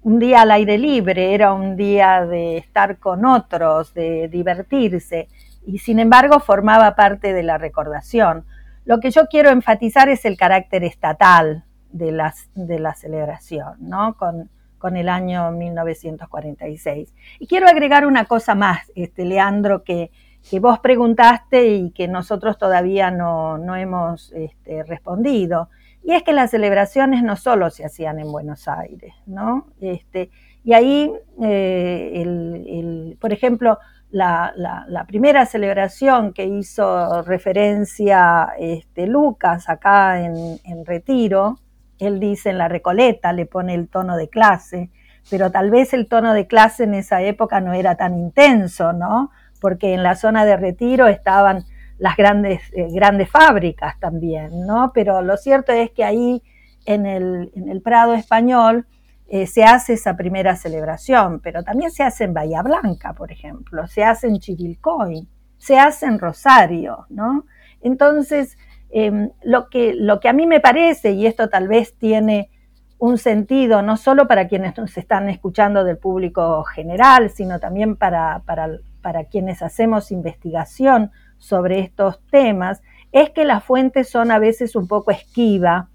un 0.01 0.17
día 0.17 0.43
al 0.43 0.51
aire 0.51 0.77
libre, 0.77 1.33
era 1.33 1.51
un 1.51 1.75
día 1.75 2.25
de 2.25 2.55
estar 2.55 2.99
con 2.99 3.25
otros, 3.25 3.93
de 3.93 4.29
divertirse 4.29 5.27
y 5.65 5.79
sin 5.79 5.99
embargo 5.99 6.39
formaba 6.39 6.95
parte 6.95 7.33
de 7.33 7.43
la 7.43 7.57
recordación. 7.57 8.45
Lo 8.85 8.99
que 8.99 9.11
yo 9.11 9.27
quiero 9.27 9.49
enfatizar 9.49 10.09
es 10.09 10.25
el 10.25 10.37
carácter 10.37 10.83
estatal 10.83 11.65
de, 11.91 12.11
las, 12.11 12.49
de 12.53 12.79
la 12.79 12.93
celebración, 12.93 13.75
¿no? 13.79 14.15
Con, 14.15 14.49
con, 14.77 14.95
el 14.95 15.09
año 15.09 15.51
1946. 15.51 17.13
Y 17.39 17.47
quiero 17.47 17.67
agregar 17.67 18.05
una 18.05 18.25
cosa 18.25 18.53
más, 18.53 18.91
este, 18.95 19.25
Leandro, 19.25 19.83
que, 19.83 20.11
que 20.47 20.59
vos 20.59 20.79
preguntaste 20.79 21.67
y 21.67 21.91
que 21.91 22.07
nosotros 22.07 22.57
todavía 22.57 23.09
no, 23.09 23.57
no 23.57 23.75
hemos 23.75 24.31
este, 24.33 24.83
respondido. 24.83 25.69
Y 26.03 26.13
es 26.13 26.21
que 26.21 26.33
las 26.33 26.51
celebraciones 26.51 27.23
no 27.23 27.35
solo 27.35 27.71
se 27.71 27.83
hacían 27.83 28.19
en 28.19 28.31
Buenos 28.31 28.67
Aires, 28.67 29.15
¿no? 29.25 29.67
Este, 29.81 30.29
y 30.63 30.73
ahí, 30.73 31.11
eh, 31.41 32.11
el, 32.15 32.65
el, 32.67 33.17
por 33.19 33.33
ejemplo, 33.33 33.79
la, 34.15 35.05
primera 35.07 35.45
celebración 35.45 36.31
que 36.31 36.45
hizo 36.45 37.21
referencia 37.23 38.53
este, 38.57 39.07
Lucas 39.07 39.69
acá 39.69 40.21
en, 40.21 40.85
Retiro, 40.85 41.59
él 41.99 42.19
dice 42.19 42.49
en 42.49 42.57
la 42.57 42.67
Recoleta, 42.67 43.33
le 43.33 43.45
pone 43.45 43.73
el 43.73 43.89
tono 43.89 44.15
de 44.15 44.29
clase, 44.29 44.89
pero 45.29 45.51
tal 45.51 45.69
vez 45.69 45.93
el 45.93 46.07
tono 46.07 46.33
de 46.33 46.47
clase 46.47 46.85
en 46.85 46.93
esa 46.93 47.21
época 47.23 47.59
no 47.59 47.73
era 47.73 47.95
tan 47.95 48.17
intenso, 48.17 48.93
¿no? 48.93 49.31
Porque 49.59 49.93
en 49.93 50.03
la 50.03 50.15
zona 50.15 50.45
de 50.45 50.55
Retiro 50.55 51.07
estaban 51.07 51.65
las 51.97 52.15
grandes, 52.15 52.61
eh, 52.73 52.87
grandes 52.91 53.29
fábricas 53.29 53.99
también, 53.99 54.65
¿no? 54.65 54.91
Pero 54.93 55.21
lo 55.21 55.35
cierto 55.35 55.73
es 55.73 55.91
que 55.91 56.03
ahí 56.03 56.41
en 56.85 57.05
el, 57.05 57.51
en 57.55 57.69
el 57.69 57.81
Prado 57.81 58.13
español 58.13 58.85
eh, 59.27 59.47
se 59.47 59.63
hace 59.63 59.93
esa 59.93 60.15
primera 60.15 60.55
celebración, 60.55 61.39
pero 61.39 61.63
también 61.63 61.91
se 61.91 62.03
hace 62.03 62.25
en 62.25 62.33
Bahía 62.33 62.61
Blanca, 62.61 63.13
por 63.13 63.31
ejemplo, 63.31 63.87
se 63.87 64.03
hace 64.03 64.27
en 64.27 64.39
Chivilcoy, 64.39 65.27
se 65.57 65.79
hace 65.79 66.05
en 66.05 66.19
Rosario, 66.19 67.05
¿no? 67.09 67.45
Entonces, 67.81 68.57
em, 68.91 69.31
lo, 69.43 69.69
que, 69.69 69.93
lo 69.95 70.19
que 70.19 70.29
a 70.29 70.33
mí 70.33 70.45
me 70.45 70.59
parece, 70.59 71.11
y 71.11 71.25
esto 71.25 71.49
tal 71.49 71.67
vez 71.67 71.97
tiene 71.97 72.51
un 72.97 73.17
sentido 73.17 73.81
no 73.81 73.97
solo 73.97 74.27
para 74.27 74.47
quienes 74.47 74.77
nos 74.77 74.97
están 74.97 75.27
escuchando 75.29 75.83
del 75.83 75.97
público 75.97 76.63
general, 76.63 77.29
sino 77.29 77.59
también 77.59 77.95
para, 77.97 78.43
para 78.45 79.23
quienes 79.25 79.61
hacemos 79.61 80.11
investigación 80.11 81.11
sobre 81.37 81.79
estos 81.79 82.19
temas, 82.31 82.81
es 83.11 83.29
que 83.31 83.45
las 83.45 83.63
fuentes 83.63 84.09
son 84.09 84.31
a 84.31 84.39
veces 84.39 84.75
un 84.75 84.87
poco 84.87 85.11
esquiva 85.11 85.89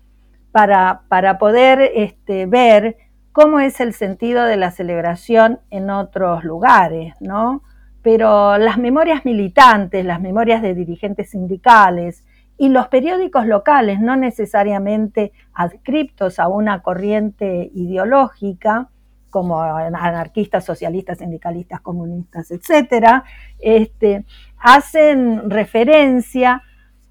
para, 0.53 1.03
para 1.09 1.39
poder 1.39 1.81
este, 1.95 2.47
ver 2.47 2.97
cómo 3.33 3.61
es 3.61 3.81
el 3.81 3.95
sentido 3.95 4.45
de 4.45 4.57
la 4.57 4.71
celebración 4.71 5.61
en 5.71 5.91
otros 5.91 6.45
lugares, 6.45 7.15
¿no? 7.21 7.63
Pero 8.03 8.59
las 8.59 8.79
memorias 8.79 9.25
militantes, 9.25 10.05
las 10.05 10.21
memorias 10.21 10.63
de 10.63 10.75
dirigentes 10.75 11.31
sindicales 11.31 12.25
y 12.57 12.69
los 12.69 12.89
periódicos 12.89 13.47
locales, 13.47 14.01
no 14.01 14.17
necesariamente 14.17 15.33
adscriptos 15.53 16.39
a 16.39 16.49
una 16.49 16.83
corriente 16.83 17.71
ideológica, 17.75 18.89
como 19.31 19.63
anarquistas, 19.63 20.65
socialistas, 20.65 21.19
sindicalistas, 21.19 21.81
comunistas, 21.81 22.51
etcétera, 22.51 23.25
este, 23.61 24.25
hacen 24.59 25.49
referencia 25.49 26.63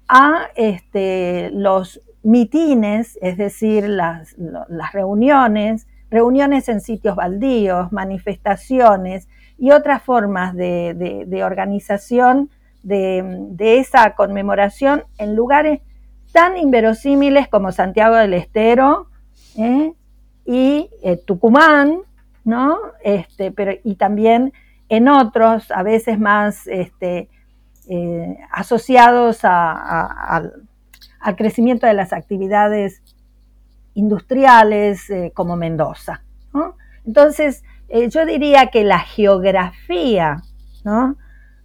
a 0.06 0.48
este, 0.54 1.50
los 1.52 2.02
mitines, 2.22 3.18
es 3.22 3.38
decir, 3.38 3.88
las, 3.88 4.36
las 4.36 4.92
reuniones 4.92 5.86
reuniones 6.10 6.68
en 6.68 6.80
sitios 6.80 7.16
baldíos, 7.16 7.92
manifestaciones 7.92 9.28
y 9.58 9.70
otras 9.70 10.02
formas 10.02 10.54
de, 10.54 11.42
organización 11.44 12.50
de, 12.82 13.78
esa 13.78 14.14
conmemoración 14.14 15.04
en 15.18 15.36
lugares 15.36 15.80
tan 16.32 16.56
inverosímiles 16.56 17.48
como 17.48 17.72
Santiago 17.72 18.16
del 18.16 18.34
Estero 18.34 19.08
¿eh? 19.56 19.92
y 20.44 20.90
eh, 21.02 21.16
Tucumán, 21.16 22.00
¿no? 22.44 22.78
Este, 23.02 23.50
pero, 23.50 23.72
y 23.84 23.96
también 23.96 24.52
en 24.88 25.08
otros, 25.08 25.70
a 25.70 25.82
veces 25.82 26.18
más 26.18 26.66
este, 26.66 27.28
eh, 27.88 28.38
asociados 28.50 29.40
al 29.42 30.52
crecimiento 31.36 31.86
de 31.86 31.94
las 31.94 32.12
actividades 32.12 33.02
industriales 33.94 35.08
como 35.34 35.56
Mendoza. 35.56 36.22
Entonces, 37.04 37.64
yo 38.08 38.24
diría 38.24 38.68
que 38.68 38.84
la 38.84 39.00
geografía 39.00 40.42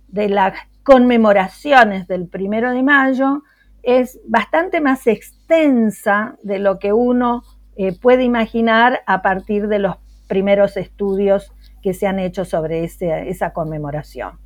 de 0.08 0.30
las 0.30 0.54
conmemoraciones 0.84 2.08
del 2.08 2.28
primero 2.28 2.72
de 2.72 2.84
mayo 2.84 3.44
es 3.84 4.20
bastante 4.28 4.82
más 4.82 5.08
extensa 5.08 6.38
de 6.42 6.60
lo 6.60 6.80
que 6.80 6.94
uno 6.94 7.44
eh, 7.76 7.98
puede 8.00 8.24
imaginar 8.24 9.02
a 9.06 9.22
partir 9.22 9.68
de 9.68 9.80
los 9.80 9.98
primeros 10.28 10.78
estudios 10.78 11.52
que 11.84 11.94
se 11.94 12.08
han 12.08 12.20
hecho 12.20 12.46
sobre 12.46 12.84
esa 12.84 13.54
conmemoración. 13.54 14.40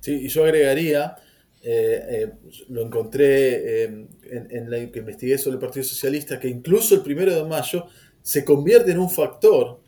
Sí, 0.00 0.26
y 0.26 0.28
yo 0.28 0.44
agregaría, 0.44 1.16
eh, 1.62 2.06
eh, 2.08 2.32
lo 2.68 2.82
encontré 2.86 3.84
en, 3.84 4.08
en, 4.30 4.70
la 4.70 4.90
que 4.90 5.00
investigué 5.00 5.36
sobre 5.38 5.54
el 5.54 5.60
Partido 5.60 5.84
Socialista, 5.84 6.38
que 6.38 6.48
incluso 6.48 6.94
el 6.94 7.02
primero 7.02 7.34
de 7.34 7.44
mayo 7.44 7.86
se 8.22 8.44
convierte 8.44 8.92
en 8.92 8.98
un 8.98 9.10
factor, 9.10 9.80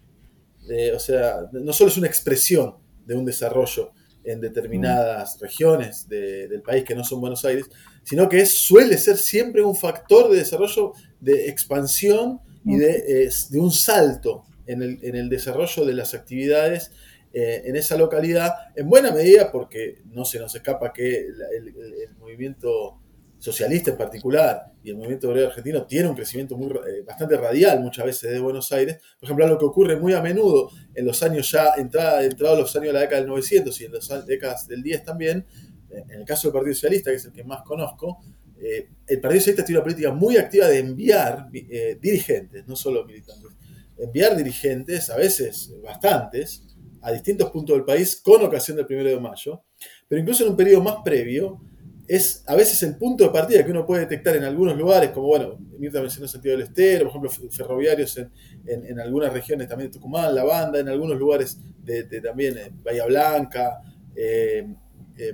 o 0.94 0.98
sea, 0.98 1.48
no 1.52 1.72
solo 1.72 1.90
es 1.90 1.96
una 1.96 2.06
expresión 2.06 2.76
de 3.04 3.14
un 3.14 3.24
desarrollo, 3.24 3.92
en 4.24 4.40
determinadas 4.40 5.38
regiones 5.40 6.08
del 6.08 6.62
país 6.62 6.84
que 6.84 6.94
no 6.94 7.04
son 7.04 7.20
Buenos 7.20 7.44
Aires, 7.44 7.66
sino 8.04 8.28
que 8.28 8.44
suele 8.46 8.96
ser 8.98 9.16
siempre 9.16 9.62
un 9.62 9.76
factor 9.76 10.30
de 10.30 10.38
desarrollo, 10.38 10.92
de 11.20 11.48
expansión 11.48 12.40
y 12.64 12.76
de, 12.76 13.30
de 13.50 13.60
un 13.60 13.72
salto 13.72 14.44
en 14.66 14.82
el, 14.82 14.98
en 15.02 15.16
el, 15.16 15.28
desarrollo 15.28 15.84
de 15.84 15.92
las 15.92 16.14
actividades 16.14 16.92
eh, 17.34 17.62
en 17.64 17.76
esa 17.76 17.96
localidad, 17.96 18.52
en 18.76 18.88
buena 18.88 19.10
medida 19.10 19.50
porque 19.50 20.02
no 20.04 20.24
se 20.24 20.38
nos 20.38 20.54
escapa 20.54 20.92
que 20.92 21.28
el, 21.28 22.16
movimiento 22.18 22.98
socialista 23.38 23.90
en 23.90 23.96
particular 23.96 24.72
y 24.84 24.90
el 24.90 24.96
movimiento 24.96 25.28
obrero 25.28 25.48
argentino 25.48 25.84
tiene 25.84 26.08
un 26.08 26.14
crecimiento 26.14 26.56
muy, 26.56 26.68
eh, 26.70 27.02
bastante 27.04 27.36
radial 27.36 27.80
muchas 27.80 28.04
veces 28.04 28.30
de 28.30 28.38
Buenos 28.38 28.70
Aires. 28.70 28.98
Por 29.18 29.26
ejemplo, 29.26 29.46
lo 29.46 29.58
que 29.58 29.64
ocurre 29.64 29.96
muy 29.96 30.12
a 30.12 30.20
menudo 30.20 30.70
en 30.94 31.04
los 31.04 31.22
años 31.22 31.50
ya, 31.50 31.72
entrada, 31.76 32.22
entrados 32.22 32.58
los 32.58 32.76
años 32.76 32.88
de 32.88 32.92
la 32.92 33.00
década 33.00 33.20
del 33.20 33.30
900 33.30 33.80
y 33.80 33.84
en 33.86 33.92
las 33.92 34.26
décadas 34.26 34.68
del 34.68 34.82
10 34.82 35.04
también, 35.04 35.46
eh, 35.90 36.04
en 36.10 36.20
el 36.20 36.24
caso 36.24 36.48
del 36.48 36.52
Partido 36.52 36.74
Socialista, 36.74 37.10
que 37.10 37.16
es 37.16 37.24
el 37.24 37.32
que 37.32 37.44
más 37.44 37.62
conozco, 37.62 38.18
eh, 38.60 38.88
el 39.06 39.20
Partido 39.20 39.40
Socialista 39.40 39.64
tiene 39.64 39.78
una 39.78 39.84
política 39.84 40.12
muy 40.12 40.36
activa 40.36 40.68
de 40.68 40.78
enviar 40.78 41.48
dirigentes, 41.50 42.66
no 42.68 42.76
solo 42.76 43.04
militantes, 43.04 43.50
enviar 43.98 44.36
dirigentes, 44.36 45.10
a 45.10 45.16
veces 45.16 45.72
bastantes, 45.82 46.71
a 47.02 47.12
distintos 47.12 47.50
puntos 47.50 47.76
del 47.76 47.84
país 47.84 48.20
con 48.24 48.42
ocasión 48.42 48.76
del 48.76 48.86
1 48.88 49.04
de 49.04 49.20
mayo, 49.20 49.62
pero 50.08 50.20
incluso 50.20 50.44
en 50.44 50.50
un 50.50 50.56
periodo 50.56 50.82
más 50.82 50.96
previo, 51.04 51.60
es 52.08 52.44
a 52.46 52.54
veces 52.54 52.82
el 52.82 52.96
punto 52.96 53.24
de 53.24 53.30
partida 53.30 53.64
que 53.64 53.70
uno 53.70 53.86
puede 53.86 54.02
detectar 54.02 54.36
en 54.36 54.44
algunos 54.44 54.76
lugares, 54.76 55.10
como 55.10 55.28
bueno, 55.28 55.58
Mirta 55.78 56.00
mencionó 56.00 56.28
Santiago 56.28 56.58
del 56.58 56.66
Estero, 56.66 57.10
por 57.10 57.26
ejemplo, 57.26 57.50
ferroviarios 57.50 58.18
en, 58.66 59.00
algunas 59.00 59.32
regiones 59.32 59.68
también 59.68 59.90
de 59.90 59.98
Tucumán, 59.98 60.34
La 60.34 60.44
Banda, 60.44 60.78
en 60.78 60.88
algunos 60.88 61.18
lugares 61.18 61.58
de, 61.82 62.04
también 62.20 62.58
en 62.58 62.82
Bahía 62.82 63.06
Blanca, 63.06 63.80
eh, 64.14 64.66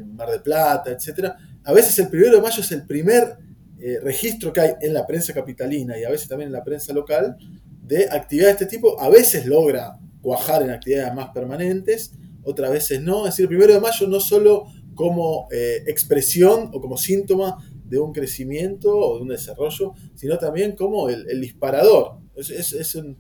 Mar 0.05 0.31
de 0.31 0.41
Plata, 0.41 0.91
etc. 0.91 1.33
A 1.65 1.73
veces 1.73 1.99
el 1.99 2.09
primero 2.09 2.37
de 2.37 2.43
mayo 2.43 2.61
es 2.61 2.73
el 2.73 2.87
primer 2.87 3.37
eh, 3.81 3.99
registro 4.03 4.53
que 4.53 4.61
hay 4.61 4.73
en 4.81 4.93
la 4.93 5.07
prensa 5.07 5.33
capitalina 5.33 5.99
y 5.99 6.05
a 6.05 6.11
veces 6.11 6.29
también 6.29 6.49
en 6.49 6.53
la 6.53 6.65
prensa 6.65 6.93
local 6.93 7.37
de 7.83 8.09
actividades 8.11 8.59
de 8.59 8.65
este 8.65 8.77
tipo. 8.77 9.01
A 9.01 9.09
veces 9.09 9.47
logra 9.47 9.99
cuajar 10.21 10.63
en 10.63 10.71
actividades 10.71 11.15
más 11.15 11.31
permanentes, 11.31 12.13
otras 12.43 12.71
veces 12.71 13.03
no. 13.03 13.27
Es 13.27 13.35
decir, 13.35 13.45
el 13.45 13.49
primero 13.49 13.75
de 13.75 13.81
mayo 13.81 14.07
no 14.07 14.21
solo 14.21 14.67
como 14.95 15.49
eh, 15.53 15.85
expresión 15.87 16.71
o 16.73 16.81
como 16.81 16.97
síntoma 16.97 17.59
de 17.85 17.99
un 17.99 18.13
crecimiento 18.13 18.97
o 18.97 19.17
de 19.17 19.23
un 19.23 19.29
desarrollo, 19.29 19.93
sino 20.15 20.39
también 20.39 20.73
como 20.73 21.09
el, 21.09 21.41
disparador. 21.41 22.19
Es, 22.37 22.95
un, 22.95 23.17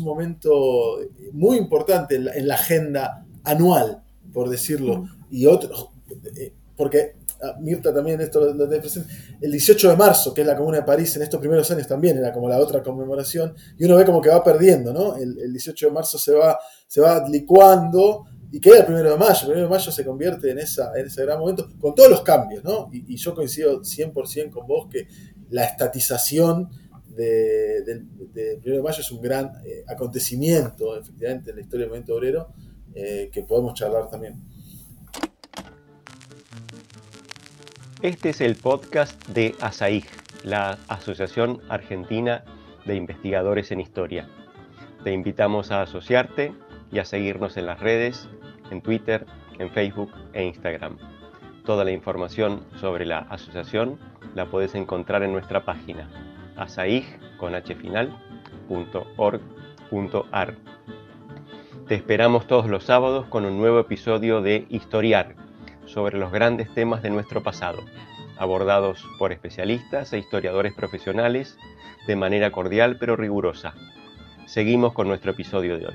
momento 0.00 0.98
muy 1.32 1.58
importante 1.58 2.16
en 2.16 2.46
la, 2.46 2.54
agenda 2.54 3.26
anual, 3.44 4.02
por 4.32 4.48
decirlo. 4.48 5.06
Y 5.30 5.46
otro, 5.46 5.92
eh, 6.36 6.52
porque 6.76 7.16
ah, 7.42 7.56
Mirta 7.60 7.92
también 7.92 8.20
esto 8.20 8.40
lo, 8.40 8.68
tiene 8.68 8.80
presente, 8.80 9.12
el 9.40 9.52
18 9.52 9.90
de 9.90 9.96
marzo, 9.96 10.32
que 10.32 10.42
es 10.42 10.46
la 10.46 10.56
Comuna 10.56 10.78
de 10.78 10.84
París, 10.84 11.14
en 11.16 11.22
estos 11.22 11.40
primeros 11.40 11.70
años 11.70 11.86
también 11.86 12.18
era 12.18 12.32
como 12.32 12.48
la 12.48 12.58
otra 12.58 12.82
conmemoración, 12.82 13.54
y 13.78 13.84
uno 13.84 13.96
ve 13.96 14.04
como 14.04 14.20
que 14.20 14.30
va 14.30 14.42
perdiendo, 14.42 14.92
¿no? 14.92 15.16
El, 15.16 15.38
el 15.38 15.52
18 15.52 15.86
de 15.86 15.92
marzo 15.92 16.18
se 16.18 16.32
va, 16.32 16.58
se 16.86 17.00
va 17.00 17.26
licuando 17.28 18.24
y 18.52 18.60
queda 18.60 18.80
el 18.80 18.84
primero 18.84 19.10
de 19.10 19.16
mayo. 19.16 19.40
El 19.40 19.46
primero 19.46 19.62
de 19.62 19.70
mayo 19.70 19.90
se 19.90 20.04
convierte 20.04 20.50
en, 20.50 20.58
esa, 20.58 20.92
en 20.94 21.06
ese 21.06 21.22
gran 21.22 21.40
momento, 21.40 21.68
con 21.80 21.94
todos 21.94 22.10
los 22.10 22.20
cambios, 22.20 22.62
¿no? 22.62 22.90
Y, 22.92 23.16
yo 23.16 23.34
coincido 23.34 23.80
100% 23.80 24.50
con 24.50 24.66
vos 24.66 24.88
que 24.90 25.08
la 25.50 25.64
estatización 25.64 26.68
del 27.08 28.06
primero 28.62 28.76
de 28.76 28.82
mayo 28.82 29.00
es 29.00 29.10
un 29.10 29.22
gran 29.22 29.52
eh, 29.64 29.84
acontecimiento, 29.86 30.98
efectivamente, 30.98 31.50
en 31.50 31.56
la 31.56 31.62
historia 31.62 31.84
del 31.84 31.88
movimiento 31.88 32.14
obrero, 32.14 32.52
eh, 32.94 33.30
que 33.32 33.42
podemos 33.42 33.72
charlar 33.72 34.08
también. 34.10 34.42
Este 38.02 38.30
es 38.30 38.40
el 38.40 38.56
podcast 38.56 39.28
de 39.28 39.54
ASAIG, 39.60 40.04
la 40.42 40.76
Asociación 40.88 41.60
Argentina 41.68 42.42
de 42.84 42.96
Investigadores 42.96 43.70
en 43.70 43.78
Historia. 43.78 44.26
Te 45.04 45.12
invitamos 45.12 45.70
a 45.70 45.82
asociarte 45.82 46.52
y 46.90 46.98
a 46.98 47.04
seguirnos 47.04 47.56
en 47.56 47.66
las 47.66 47.78
redes 47.78 48.28
en 48.72 48.82
Twitter, 48.82 49.24
en 49.60 49.70
Facebook 49.70 50.10
e 50.32 50.42
Instagram. 50.42 50.98
Toda 51.64 51.84
la 51.84 51.92
información 51.92 52.64
sobre 52.80 53.06
la 53.06 53.18
asociación 53.18 54.00
la 54.34 54.46
puedes 54.46 54.74
encontrar 54.74 55.22
en 55.22 55.30
nuestra 55.30 55.64
página 55.64 56.10
asaig.org.ar. 56.56 57.34
Te 61.86 61.94
esperamos 61.94 62.48
todos 62.48 62.68
los 62.68 62.82
sábados 62.82 63.26
con 63.26 63.44
un 63.44 63.58
nuevo 63.58 63.78
episodio 63.78 64.42
de 64.42 64.66
Historiar 64.70 65.36
sobre 65.92 66.18
los 66.18 66.32
grandes 66.32 66.72
temas 66.74 67.02
de 67.02 67.10
nuestro 67.10 67.42
pasado, 67.42 67.84
abordados 68.38 69.06
por 69.18 69.32
especialistas 69.32 70.12
e 70.12 70.18
historiadores 70.18 70.72
profesionales 70.72 71.58
de 72.06 72.16
manera 72.16 72.50
cordial 72.50 72.96
pero 72.98 73.16
rigurosa. 73.16 73.74
Seguimos 74.46 74.92
con 74.92 75.08
nuestro 75.08 75.32
episodio 75.32 75.78
de 75.78 75.86
hoy. 75.86 75.94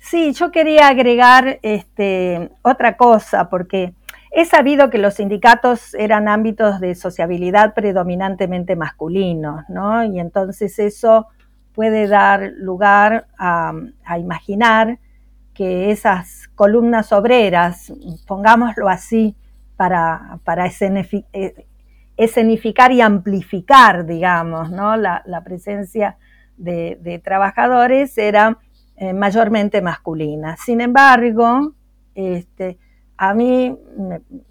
Sí, 0.00 0.32
yo 0.34 0.52
quería 0.52 0.88
agregar 0.88 1.58
este, 1.62 2.50
otra 2.62 2.96
cosa, 2.96 3.48
porque 3.48 3.94
he 4.30 4.44
sabido 4.44 4.90
que 4.90 4.98
los 4.98 5.14
sindicatos 5.14 5.94
eran 5.94 6.28
ámbitos 6.28 6.78
de 6.78 6.94
sociabilidad 6.94 7.74
predominantemente 7.74 8.76
masculinos, 8.76 9.64
¿no? 9.68 10.04
Y 10.04 10.20
entonces 10.20 10.78
eso 10.78 11.28
puede 11.74 12.06
dar 12.06 12.52
lugar 12.56 13.26
a, 13.38 13.72
imaginar 14.18 14.98
que 15.54 15.90
esas 15.90 16.48
columnas 16.54 17.12
obreras, 17.12 17.92
pongámoslo 18.26 18.88
así, 18.88 19.36
para, 19.76 20.38
para 20.44 20.66
eh, 20.66 21.66
escenificar 22.16 22.92
y 22.92 23.00
amplificar, 23.00 24.06
digamos, 24.06 24.70
¿no? 24.70 24.96
la, 24.96 25.42
presencia 25.44 26.16
de, 26.56 27.20
trabajadores, 27.24 28.16
era 28.18 28.58
eh, 28.96 29.12
mayormente 29.12 29.80
masculina. 29.80 30.56
Sin 30.56 30.80
embargo, 30.80 31.72
este, 32.14 32.78
a 33.16 33.34
mí, 33.34 33.76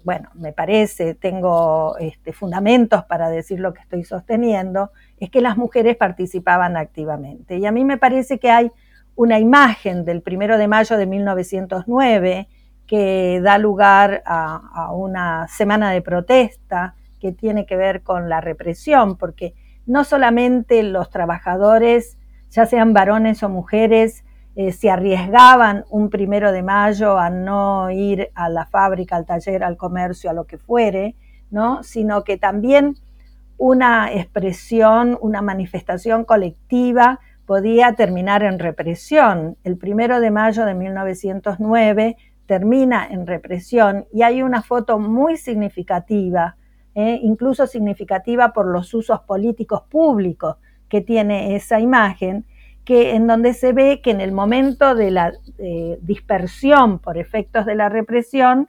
bueno, 0.04 0.30
me 0.34 0.52
parece, 0.52 1.14
tengo 1.14 1.96
este, 1.98 2.32
fundamentos 2.32 3.04
para 3.04 3.28
decir 3.28 3.60
lo 3.60 3.74
que 3.74 3.82
estoy 3.82 4.04
sosteniendo, 4.04 4.90
es 5.18 5.30
que 5.30 5.40
las 5.40 5.56
mujeres 5.56 5.96
participaban 5.96 6.76
activamente. 6.76 7.58
Y 7.58 7.66
a 7.66 7.72
mí 7.72 7.84
me 7.84 7.98
parece 7.98 8.38
que 8.38 8.50
hay 8.50 8.70
una 9.16 9.38
imagen 9.38 10.04
del 10.04 10.22
primero 10.22 10.58
de 10.58 10.68
mayo 10.68 10.96
de 10.96 11.06
1909 11.06 12.48
que 12.86 13.40
da 13.42 13.58
lugar 13.58 14.22
a, 14.26 14.90
una 14.92 15.48
semana 15.48 15.90
de 15.90 16.02
protesta 16.02 16.94
que 17.20 17.32
tiene 17.32 17.64
que 17.64 17.76
ver 17.76 18.02
con 18.02 18.28
la 18.28 18.40
represión, 18.40 19.16
porque 19.16 19.54
no 19.86 20.04
solamente 20.04 20.82
los 20.82 21.10
trabajadores, 21.10 22.18
ya 22.50 22.66
sean 22.66 22.92
varones 22.92 23.42
o 23.42 23.48
mujeres, 23.48 24.24
eh, 24.56 24.72
se 24.72 24.90
arriesgaban 24.90 25.84
un 25.90 26.10
primero 26.10 26.52
de 26.52 26.62
mayo 26.62 27.18
a 27.18 27.30
no 27.30 27.90
ir 27.90 28.30
a 28.34 28.48
la 28.48 28.66
fábrica, 28.66 29.16
al 29.16 29.24
taller, 29.24 29.64
al 29.64 29.76
comercio, 29.76 30.30
a 30.30 30.34
lo 30.34 30.44
que 30.44 30.58
fuere, 30.58 31.16
¿no? 31.50 31.82
sino 31.82 32.22
que 32.22 32.36
también 32.36 32.96
una 33.56 34.12
expresión, 34.12 35.18
una 35.20 35.40
manifestación 35.40 36.24
colectiva 36.24 37.20
podía 37.46 37.92
terminar 37.94 38.42
en 38.42 38.58
represión. 38.58 39.56
El 39.64 39.76
primero 39.76 40.20
de 40.20 40.30
mayo 40.30 40.64
de 40.64 40.74
1909 40.74 42.16
termina 42.46 43.06
en 43.06 43.26
represión 43.26 44.06
y 44.12 44.22
hay 44.22 44.42
una 44.42 44.62
foto 44.62 44.98
muy 44.98 45.36
significativa, 45.36 46.56
eh, 46.94 47.18
incluso 47.22 47.66
significativa 47.66 48.52
por 48.52 48.66
los 48.66 48.92
usos 48.94 49.20
políticos 49.20 49.82
públicos 49.88 50.56
que 50.88 51.00
tiene 51.00 51.56
esa 51.56 51.80
imagen, 51.80 52.44
que 52.84 53.14
en 53.14 53.26
donde 53.26 53.54
se 53.54 53.72
ve 53.72 54.00
que 54.02 54.10
en 54.10 54.20
el 54.20 54.32
momento 54.32 54.94
de 54.94 55.10
la 55.10 55.32
dispersión 56.02 56.98
por 56.98 57.16
efectos 57.16 57.64
de 57.64 57.74
la 57.74 57.88
represión 57.88 58.68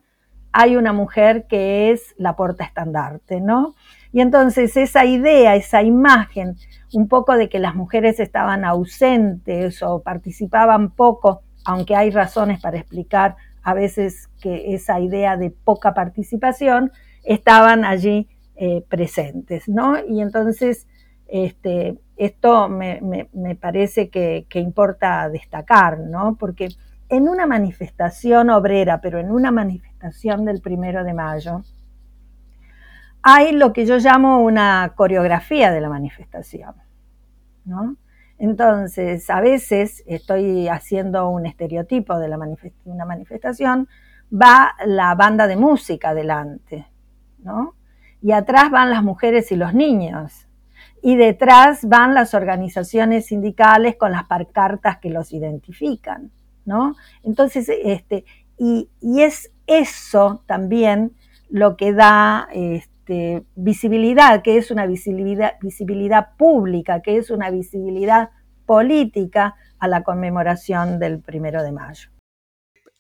hay 0.58 0.78
una 0.78 0.94
mujer 0.94 1.48
que 1.48 1.92
es 1.92 2.16
la 2.18 2.38
porta 2.38 2.64
estandarte, 2.64 3.42
¿no? 3.42 3.76
Y 4.16 4.22
entonces 4.22 4.78
esa 4.78 5.04
idea, 5.04 5.58
esa 5.58 5.84
imagen, 5.84 6.56
un 6.94 7.10
poco 7.10 7.36
de 7.36 7.50
que 7.50 7.60
las 7.60 7.76
mujeres 7.76 8.22
estaban 8.22 8.64
ausentes 8.64 9.84
o 9.84 10.04
participaban 10.04 10.92
poco, 10.92 11.42
aunque 11.66 11.98
hay 11.98 12.12
razones 12.12 12.62
para 12.62 12.78
explicar 12.78 13.36
a 13.62 13.74
veces 13.74 14.30
que 14.40 14.74
esa 14.74 15.02
idea 15.02 15.36
de 15.36 15.50
poca 15.50 15.94
participación, 15.94 16.94
estaban 17.26 17.84
allí 17.84 18.30
eh, 18.56 18.86
presentes, 18.88 19.68
¿no? 19.68 19.98
Y 20.08 20.22
entonces 20.22 20.88
este, 21.28 22.00
esto 22.16 22.70
me, 22.70 23.28
parece 23.60 24.08
que, 24.08 24.46
que, 24.48 24.62
importa 24.62 25.28
destacar, 25.28 26.00
¿no? 26.00 26.38
Porque 26.40 26.70
en 27.10 27.28
una 27.28 27.48
manifestación 27.48 28.50
obrera, 28.50 29.02
pero 29.02 29.20
en 29.20 29.30
una 29.30 29.52
manifestación 29.52 30.46
del 30.46 30.62
primero 30.62 31.04
de 31.04 31.14
mayo, 31.14 31.64
hay 33.28 33.54
lo 33.54 33.74
que 33.74 33.88
yo 33.88 33.98
llamo 33.98 34.44
una 34.44 34.94
coreografía 34.96 35.72
de 35.72 35.82
la 35.82 35.90
manifestación, 35.90 36.76
¿no? 37.66 37.98
Entonces, 38.38 39.28
a 39.32 39.42
veces 39.42 40.04
estoy 40.06 40.68
haciendo 40.68 41.28
un 41.30 41.48
estereotipo 41.48 42.20
de 42.20 42.28
la 42.28 42.38
una 42.84 43.06
manifestación, 43.06 43.88
va 44.32 44.76
la 44.86 45.16
banda 45.16 45.48
de 45.48 45.56
música 45.56 46.14
delante, 46.14 46.86
¿no? 47.40 47.74
Y 48.22 48.32
atrás 48.32 48.70
van 48.70 48.92
las 48.92 49.02
mujeres 49.02 49.52
y 49.52 49.56
los 49.56 49.74
niños. 49.74 50.48
Y 51.02 51.16
detrás 51.16 51.90
van 51.90 52.14
las 52.14 52.36
organizaciones 52.36 53.26
sindicales 53.26 53.96
con 53.96 54.12
las 54.12 54.26
parcartas 54.26 55.00
que 55.00 55.10
los 55.10 55.34
identifican, 55.34 56.32
¿no? 56.64 56.96
Entonces, 57.24 57.70
este, 57.70 58.24
y, 58.60 58.88
es 59.02 59.52
eso 59.66 60.44
también 60.46 61.16
lo 61.50 61.76
que 61.76 61.92
da 61.92 62.50
este, 62.54 62.95
visibilidad, 63.56 64.42
que 64.42 64.58
es 64.58 64.72
una 64.72 64.86
visibilidad, 64.86 65.54
visibilidad 65.62 66.36
pública, 66.38 67.02
que 67.02 67.18
es 67.18 67.30
una 67.30 67.50
visibilidad 67.50 68.30
política 68.66 69.56
a 69.80 69.88
la 69.88 70.04
conmemoración 70.04 71.00
del 71.00 71.20
primero 71.20 71.64
de 71.64 71.72
mayo. 71.72 72.10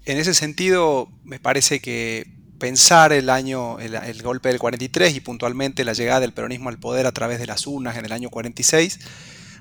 En 0.06 0.18
ese 0.18 0.34
sentido, 0.34 1.10
me 1.24 1.40
parece 1.40 1.80
que 1.80 2.26
pensar 2.60 3.12
el 3.12 3.30
año, 3.30 3.80
el, 3.80 3.96
el, 3.96 4.22
golpe 4.22 4.50
del 4.50 4.60
43 4.60 5.16
y 5.16 5.20
puntualmente 5.20 5.84
la 5.84 5.94
llegada 5.94 6.20
del 6.20 6.34
peronismo 6.34 6.70
al 6.70 6.80
poder 6.80 7.06
a 7.06 7.12
través 7.12 7.40
de 7.40 7.48
las 7.48 7.68
urnas 7.68 7.98
en 7.98 8.06
el 8.06 8.12
año 8.12 8.30
46 8.30 9.00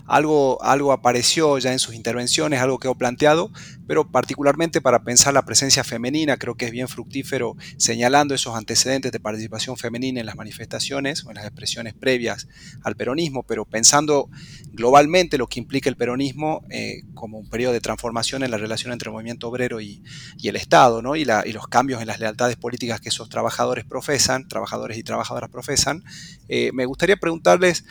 algo, 0.07 0.63
algo 0.63 0.93
apareció 0.93 1.59
ya 1.59 1.73
en 1.73 1.79
sus 1.79 1.95
intervenciones, 1.95 2.61
algo 2.61 2.79
quedó 2.79 2.95
planteado, 2.95 3.51
pero 3.87 4.11
particularmente 4.11 4.81
para 4.81 5.03
pensar 5.03 5.35
la 5.35 5.45
presencia 5.45 5.85
femenina, 5.85 6.37
creo 6.37 6.57
que 6.57 6.67
es 6.67 6.71
bien 6.71 6.89
fructífero 6.89 7.57
señalando 7.77 8.35
esos 8.35 8.55
antecedentes 8.55 9.13
de 9.13 9.21
participación 9.21 9.77
femenina 9.77 10.21
en 10.21 10.27
las 10.27 10.37
manifestaciones 10.37 11.25
o 11.25 11.31
en 11.31 11.37
las 11.37 11.45
expresiones 11.45 11.95
previas 11.95 12.49
al 12.83 12.97
peronismo, 12.97 13.43
pero 13.43 13.65
pensando 13.65 14.29
globalmente 14.73 15.39
lo 15.39 15.47
que 15.47 15.61
implica 15.61 15.89
el 15.89 15.97
peronismo 15.97 16.65
eh, 16.71 17.03
como 17.15 17.39
un 17.39 17.49
periodo 17.49 17.73
de 17.73 17.81
transformación 17.81 18.43
en 18.43 18.51
la 18.51 18.59
relación 18.59 18.93
entre 18.93 19.09
el 19.09 19.13
movimiento 19.13 19.49
obrero 19.49 19.81
y, 19.81 20.03
el 20.43 20.57
Estado, 20.57 21.01
¿no? 21.01 21.17
y, 21.17 21.25
los 21.25 21.69
cambios 21.69 22.03
en 22.03 22.07
las 22.07 22.21
lealtades 22.21 22.57
políticas 22.57 23.01
que 23.01 23.09
esos 23.09 23.29
trabajadores 23.31 23.85
profesan, 23.85 24.47
trabajadores 24.47 24.99
y 24.99 25.03
trabajadoras 25.03 25.49
profesan, 25.49 26.05
eh, 26.49 26.71
me 26.75 26.85
gustaría 26.85 27.17
preguntarles 27.17 27.85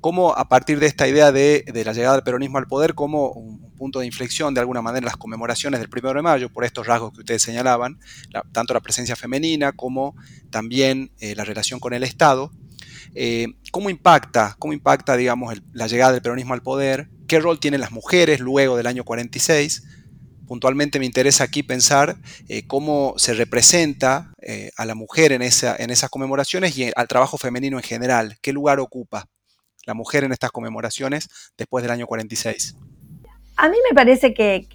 cómo 0.00 0.36
a 0.36 0.48
partir 0.48 0.80
de 0.80 0.86
esta 0.86 1.06
idea 1.06 1.32
de, 1.32 1.64
la 1.84 1.92
llegada 1.92 2.14
del 2.14 2.24
peronismo 2.24 2.58
al 2.58 2.66
poder, 2.66 2.94
como 2.94 3.30
un 3.30 3.70
punto 3.76 4.00
de 4.00 4.06
inflexión 4.06 4.54
de 4.54 4.60
alguna 4.60 4.82
manera 4.82 5.04
las 5.04 5.16
conmemoraciones 5.16 5.80
del 5.80 5.88
1 5.90 6.14
de 6.14 6.22
mayo, 6.22 6.48
por 6.50 6.64
estos 6.64 6.86
rasgos 6.86 7.12
que 7.12 7.20
ustedes 7.20 7.42
señalaban, 7.42 7.98
tanto 8.52 8.74
la 8.74 8.80
presencia 8.80 9.16
femenina 9.16 9.72
como 9.72 10.14
también 10.50 11.12
eh, 11.20 11.34
la 11.34 11.44
relación 11.44 11.80
con 11.80 11.92
el 11.92 12.02
Estado, 12.02 12.50
eh, 13.14 13.48
¿cómo 13.70 13.90
impacta, 13.90 14.56
cómo 14.58 14.72
impacta 14.72 15.16
digamos, 15.16 15.60
la 15.72 15.86
llegada 15.86 16.12
del 16.12 16.22
peronismo 16.22 16.54
al 16.54 16.62
poder? 16.62 17.08
¿Qué 17.26 17.38
rol 17.38 17.60
tienen 17.60 17.80
las 17.80 17.92
mujeres 17.92 18.40
luego 18.40 18.76
del 18.76 18.86
año 18.86 19.04
46? 19.04 19.84
Puntualmente 20.46 20.98
me 20.98 21.06
interesa 21.06 21.44
aquí 21.44 21.62
pensar 21.62 22.16
eh, 22.48 22.66
cómo 22.66 23.14
se 23.16 23.34
representa 23.34 24.32
a 24.76 24.84
la 24.84 24.96
mujer 24.96 25.30
en, 25.30 25.42
en 25.42 25.90
esas 25.90 26.10
conmemoraciones 26.10 26.76
y 26.76 26.90
al 26.96 27.06
trabajo 27.06 27.38
femenino 27.38 27.76
en 27.76 27.84
general. 27.84 28.36
¿Qué 28.42 28.52
lugar 28.52 28.80
ocupa? 28.80 29.28
La 29.90 29.94
mujer 29.94 30.24
en 30.24 30.32
estas 30.32 30.52
conmemoraciones 30.52 31.28
después 31.58 31.82
del 31.82 31.90
año 31.90 32.06
46? 32.06 32.76
A 33.56 33.68
mí 33.68 33.76
me 33.86 33.94
parece 33.94 34.32
que, 34.32 34.66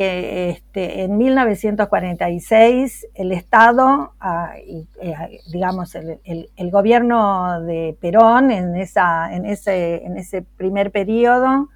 este, 0.52 1.02
en 1.02 1.18
1946 1.18 3.08
el 3.16 3.32
Estado, 3.32 4.14
ah, 4.20 4.54
y, 4.64 4.88
eh, 5.02 5.42
digamos, 5.52 5.96
el, 5.96 6.72
gobierno 6.72 7.62
de 7.62 7.98
Perón 8.00 8.52
en, 8.52 8.76
esa, 8.76 9.34
en, 9.34 9.46
ese, 9.46 10.06
en 10.06 10.18
ese 10.18 10.44
primer 10.44 10.92
periodo, 10.92 11.70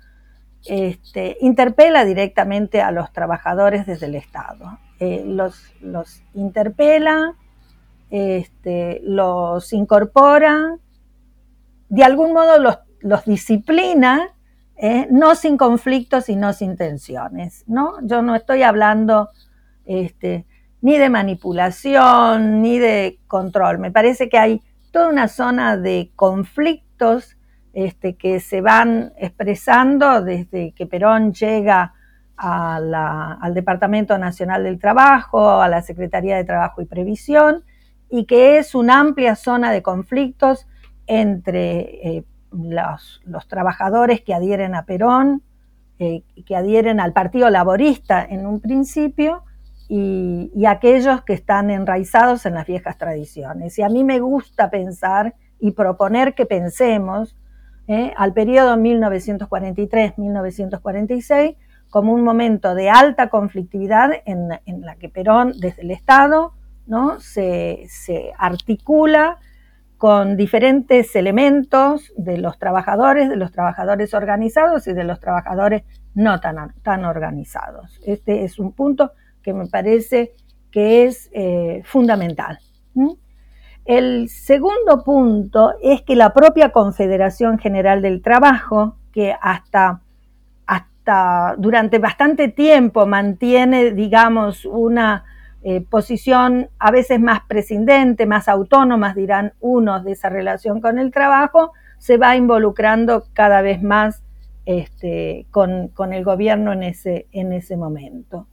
este, 0.65 1.37
interpela 1.41 2.05
directamente 2.05 2.81
a 2.81 2.91
los 2.91 3.11
trabajadores 3.11 3.87
desde 3.87 4.05
el 4.05 4.13
Estado. 4.13 4.77
Eh, 4.99 5.23
los, 5.25 5.63
los, 5.81 6.21
interpela, 6.35 7.33
este, 8.11 8.99
los 9.03 9.73
incorpora, 9.73 10.77
de 11.89 12.03
algún 12.03 12.33
modo 12.33 12.59
los 12.59 12.77
los 13.01 13.25
disciplina, 13.25 14.31
eh, 14.77 15.07
no 15.11 15.35
sin 15.35 15.57
conflictos 15.57 16.29
y 16.29 16.35
no 16.35 16.53
sin 16.53 16.77
tensiones, 16.77 17.63
¿no? 17.67 17.95
Yo 18.03 18.21
no 18.21 18.35
estoy 18.35 18.63
hablando 18.63 19.29
este, 19.85 20.45
ni 20.81 20.97
de 20.97 21.09
manipulación, 21.09 22.61
ni 22.61 22.79
de 22.79 23.19
control. 23.27 23.79
Me 23.79 23.91
parece 23.91 24.29
que 24.29 24.37
hay 24.37 24.61
toda 24.91 25.09
una 25.09 25.27
zona 25.27 25.77
de 25.77 26.11
conflictos 26.15 27.37
este, 27.73 28.15
que 28.15 28.39
se 28.39 28.61
van 28.61 29.13
expresando 29.17 30.21
desde 30.21 30.71
que 30.73 30.85
Perón 30.85 31.33
llega 31.33 31.93
al 32.37 33.53
Departamento 33.53 34.17
Nacional 34.17 34.63
del 34.63 34.79
Trabajo, 34.79 35.61
a 35.61 35.67
la 35.67 35.81
Secretaría 35.81 36.37
de 36.37 36.45
Trabajo 36.45 36.81
y 36.81 36.85
Previsión, 36.85 37.65
y 38.09 38.25
que 38.25 38.57
es 38.57 38.75
una 38.75 38.99
amplia 38.99 39.35
zona 39.35 39.71
de 39.71 39.81
conflictos 39.81 40.67
entre 41.05 42.07
eh, 42.07 42.23
los, 42.51 43.21
trabajadores 43.47 44.21
que 44.21 44.33
adhieren 44.33 44.75
a 44.75 44.85
Perón, 44.85 45.43
eh, 45.99 46.23
que 46.45 46.55
adhieren 46.55 46.99
al 46.99 47.13
Partido 47.13 47.49
Laborista 47.49 48.23
en 48.23 48.45
un 48.45 48.59
principio, 48.59 49.43
y, 49.89 50.65
aquellos 50.67 51.23
que 51.23 51.33
están 51.33 51.71
enraizados 51.71 52.45
en 52.45 52.53
las 52.53 52.67
viejas 52.67 52.97
tradiciones. 52.97 53.79
Y 53.79 53.81
a 53.81 53.89
mí 53.89 54.03
me 54.03 54.19
gusta 54.19 54.69
pensar 54.69 55.33
y 55.59 55.71
proponer 55.71 56.35
que 56.35 56.45
pensemos 56.45 57.35
eh, 57.87 58.13
al 58.15 58.33
periodo 58.33 58.77
1943-1946 58.77 61.57
como 61.89 62.13
un 62.13 62.23
momento 62.23 62.75
de 62.75 62.91
alta 62.91 63.31
conflictividad 63.31 64.11
en, 64.25 64.49
la 64.81 64.95
que 64.95 65.09
Perón, 65.09 65.53
desde 65.59 65.81
el 65.81 65.89
Estado, 65.89 66.53
¿no? 66.85 67.19
se, 67.19 67.87
se 67.89 68.31
articula 68.37 69.39
con 69.99 70.37
diferentes 70.37 71.13
elementos 71.17 72.13
de 72.15 72.37
los 72.37 72.57
trabajadores, 72.57 73.27
de 73.27 73.35
los 73.35 73.51
trabajadores 73.51 74.13
organizados 74.13 74.87
y 74.87 74.93
de 74.93 75.03
los 75.03 75.19
trabajadores 75.19 75.83
no 76.15 76.39
tan, 76.39 76.73
tan 76.81 77.03
organizados. 77.03 77.99
Este 78.05 78.45
es 78.45 78.59
un 78.59 78.71
punto 78.71 79.11
que 79.43 79.53
me 79.53 79.67
parece 79.67 80.31
que 80.71 81.03
es 81.03 81.29
eh, 81.33 81.81
fundamental. 81.83 82.59
El 83.83 84.29
segundo 84.29 85.03
punto 85.03 85.73
es 85.81 86.01
que 86.03 86.15
la 86.15 86.33
propia 86.33 86.71
Confederación 86.71 87.59
General 87.59 88.01
del 88.01 88.21
Trabajo, 88.21 88.95
que 89.11 89.35
hasta, 89.41 89.99
hasta 90.65 91.55
durante 91.57 91.99
bastante 91.99 92.47
tiempo 92.47 93.05
mantiene, 93.05 93.91
digamos, 93.91 94.63
una 94.63 95.25
eh, 95.61 95.81
posición 95.81 96.69
a 96.79 96.91
veces 96.91 97.19
más 97.19 97.41
prescindente, 97.47 98.25
más 98.25 98.47
autónoma, 98.47 99.13
dirán 99.13 99.53
unos, 99.59 100.05
de 100.05 100.13
esa 100.13 100.29
relación 100.29 100.79
con 100.79 100.99
el 100.99 101.11
trabajo, 101.11 101.73
se 101.97 102.17
va 102.17 102.37
involucrando 102.37 103.25
cada 103.33 103.61
vez 103.61 103.83
más 103.83 104.23
este, 104.65 105.47
con, 105.51 105.91
el 106.13 106.23
gobierno 106.23 106.71
en 106.71 106.83
ese, 106.83 107.27
en 107.31 107.51
ese 107.51 107.75
momento. 107.75 108.47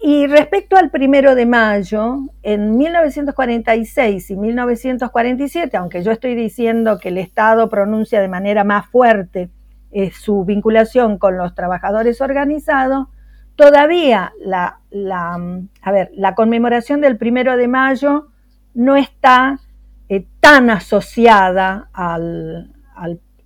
y 0.00 0.26
respecto 0.26 0.76
al 0.76 0.90
primero 0.90 1.34
de 1.34 1.44
mayo, 1.44 2.20
en 2.42 2.76
1946 2.76 4.30
y 4.30 4.36
1947, 4.36 5.76
aunque 5.76 6.02
yo 6.02 6.12
estoy 6.12 6.34
diciendo 6.34 6.98
que 6.98 7.08
el 7.08 7.18
Estado 7.18 7.68
pronuncia 7.68 8.20
de 8.20 8.28
manera 8.28 8.64
más 8.64 8.86
fuerte 8.86 9.50
eh, 9.96 10.10
su 10.10 10.44
vinculación 10.44 11.18
con 11.18 11.36
los 11.36 11.54
trabajadores 11.54 12.20
organizados, 12.20 13.06
todavía 13.56 14.32
la, 14.40 14.78
a 15.82 15.92
ver, 15.92 16.10
la 16.14 16.34
conmemoración 16.34 17.00
del 17.00 17.16
primero 17.16 17.56
de 17.56 17.68
mayo 17.68 18.28
no 18.74 18.96
está 18.96 19.60
eh, 20.08 20.26
tan 20.40 20.70
asociada 20.70 21.88
al, 21.92 22.72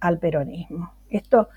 al, 0.01 0.19
peronismo. 0.19 0.93
Esto, 1.11 1.49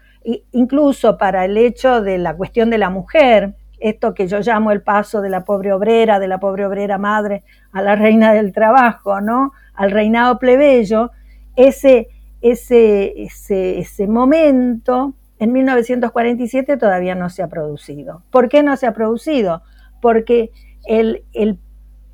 incluso 0.51 1.17
para 1.17 1.45
el 1.45 1.57
hecho 1.57 2.01
de 2.01 2.17
la 2.17 2.35
cuestión 2.35 2.69
de 2.69 2.77
la 2.77 2.89
mujer, 2.89 3.55
esto 3.79 4.13
que 4.13 4.27
yo 4.27 4.39
llamo 4.39 4.71
el 4.71 4.81
paso 4.81 5.21
de 5.21 5.29
la 5.29 5.43
pobre 5.43 5.73
obrera, 5.73 6.19
de 6.19 6.27
la 6.27 6.39
pobre 6.39 6.65
obrera 6.65 6.97
madre 6.97 7.43
a 7.71 7.81
la 7.81 7.95
reina 7.95 8.33
del 8.33 8.53
trabajo, 8.53 9.21
¿no? 9.21 9.53
Al 9.73 9.91
reinado 9.91 10.37
plebeyo, 10.37 11.11
ese, 11.55 12.09
ese, 12.41 13.23
ese, 13.23 13.79
ese 13.79 14.07
momento 14.07 15.15
en 15.41 15.53
1947 15.53 16.77
todavía 16.77 17.15
no 17.15 17.31
se 17.31 17.41
ha 17.41 17.47
producido. 17.47 18.21
¿Por 18.29 18.47
qué 18.47 18.61
no 18.61 18.77
se 18.77 18.85
ha 18.85 18.93
producido? 18.93 19.63
Porque 19.99 20.51
el, 20.85 21.23
el, 21.33 21.57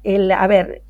el, 0.03 0.31
a 0.31 0.47
ver, 0.47 0.83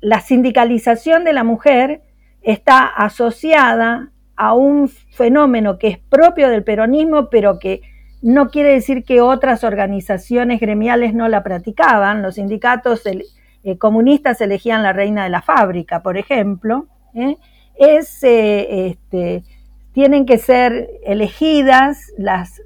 la 0.00 0.20
sindicalización 0.20 1.22
de 1.22 1.32
la 1.32 1.44
mujer 1.44 2.02
está 2.42 2.84
asociada 2.84 4.10
a 4.34 4.54
un 4.54 4.88
fenómeno 4.88 5.78
que 5.78 5.86
es 5.86 5.98
propio 5.98 6.48
del 6.48 6.64
peronismo, 6.64 7.30
pero 7.30 7.60
que 7.60 7.82
no 8.22 8.50
quiere 8.50 8.70
decir 8.70 9.04
que 9.04 9.20
otras 9.20 9.62
organizaciones 9.62 10.58
gremiales 10.58 11.14
no 11.14 11.28
la 11.28 11.44
practicaban. 11.44 12.22
Los 12.22 12.34
sindicatos 12.34 13.04
eh, 13.06 13.78
comunistas 13.78 14.40
elegían 14.40 14.82
la 14.82 14.92
reina 14.92 15.22
de 15.22 15.30
la 15.30 15.42
fábrica, 15.42 16.02
por 16.02 16.16
ejemplo. 16.16 16.88
¿eh? 17.14 17.36
Es, 17.76 18.24
eh, 18.24 18.88
este, 18.88 19.44
tienen 19.92 20.26
que 20.26 20.38
ser 20.38 20.88
elegidas 21.04 22.12
las 22.16 22.62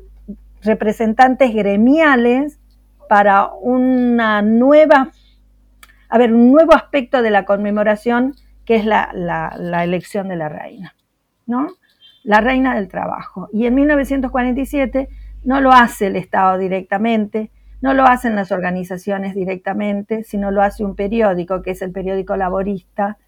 representantes 0.63 1.55
gremiales 1.55 2.59
para 3.09 3.51
una 3.53 4.43
nueva, 4.43 5.11
a 6.09 6.19
ver, 6.19 6.33
un 6.33 6.53
nuevo 6.53 6.75
aspecto 6.75 7.23
de 7.23 7.31
la 7.31 7.45
conmemoración 7.45 8.35
que 8.65 8.77
es 8.77 8.87
la, 8.87 9.11
elección 9.83 10.29
de 10.29 10.37
la 10.37 10.49
reina, 10.49 10.95
¿no? 11.47 11.69
La 12.23 12.41
reina 12.41 12.75
del 12.75 12.89
trabajo. 12.89 13.49
Y 13.53 13.67
en 13.67 13.75
1947 13.75 15.09
no 15.45 15.61
lo 15.61 15.73
hace 15.73 16.07
el 16.07 16.17
Estado 16.17 16.59
directamente, 16.59 17.51
no 17.81 17.95
lo 17.95 18.05
hacen 18.05 18.37
las 18.37 18.53
organizaciones 18.53 19.35
directamente, 19.35 20.23
sino 20.23 20.53
lo 20.53 20.63
hace 20.63 20.85
un 20.85 20.95
periódico, 20.95 21.63
que 21.63 21.73
es 21.73 21.83
el 21.83 21.91
periódico 21.91 22.37
laborista, 22.37 23.19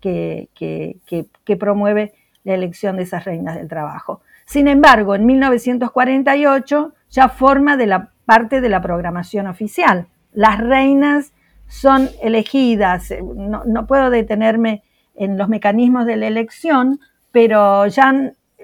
que, 0.00 1.56
promueve 1.58 2.12
la 2.44 2.54
elección 2.54 2.96
de 2.96 3.02
esas 3.02 3.24
reinas 3.24 3.56
del 3.56 3.68
trabajo. 3.68 4.20
Sin 4.46 4.68
embargo, 4.68 5.14
en 5.14 5.26
1948 5.26 6.92
ya 7.10 7.28
forma 7.28 7.76
de 7.76 7.86
la 7.86 8.10
parte 8.24 8.60
de 8.60 8.68
la 8.68 8.80
programación 8.80 9.46
oficial. 9.46 10.06
Las 10.32 10.58
reinas 10.58 11.32
son 11.66 12.08
elegidas, 12.22 13.12
no, 13.22 13.64
no 13.64 13.86
puedo 13.86 14.10
detenerme 14.10 14.82
en 15.14 15.38
los 15.38 15.48
mecanismos 15.48 16.06
de 16.06 16.16
la 16.16 16.26
elección, 16.26 17.00
pero 17.32 17.86
ya 17.86 18.12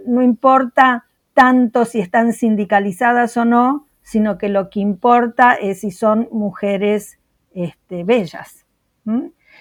no 0.06 0.22
importa 0.22 1.06
tanto 1.34 1.84
si 1.84 2.00
están 2.00 2.32
sindicalizadas 2.32 3.36
o 3.36 3.44
no, 3.44 3.86
sino 4.02 4.38
que 4.38 4.48
lo 4.48 4.70
que 4.70 4.80
importa 4.80 5.54
es 5.54 5.80
si 5.80 5.90
son 5.90 6.28
mujeres 6.32 7.18
este, 7.54 8.04
bellas. 8.04 8.66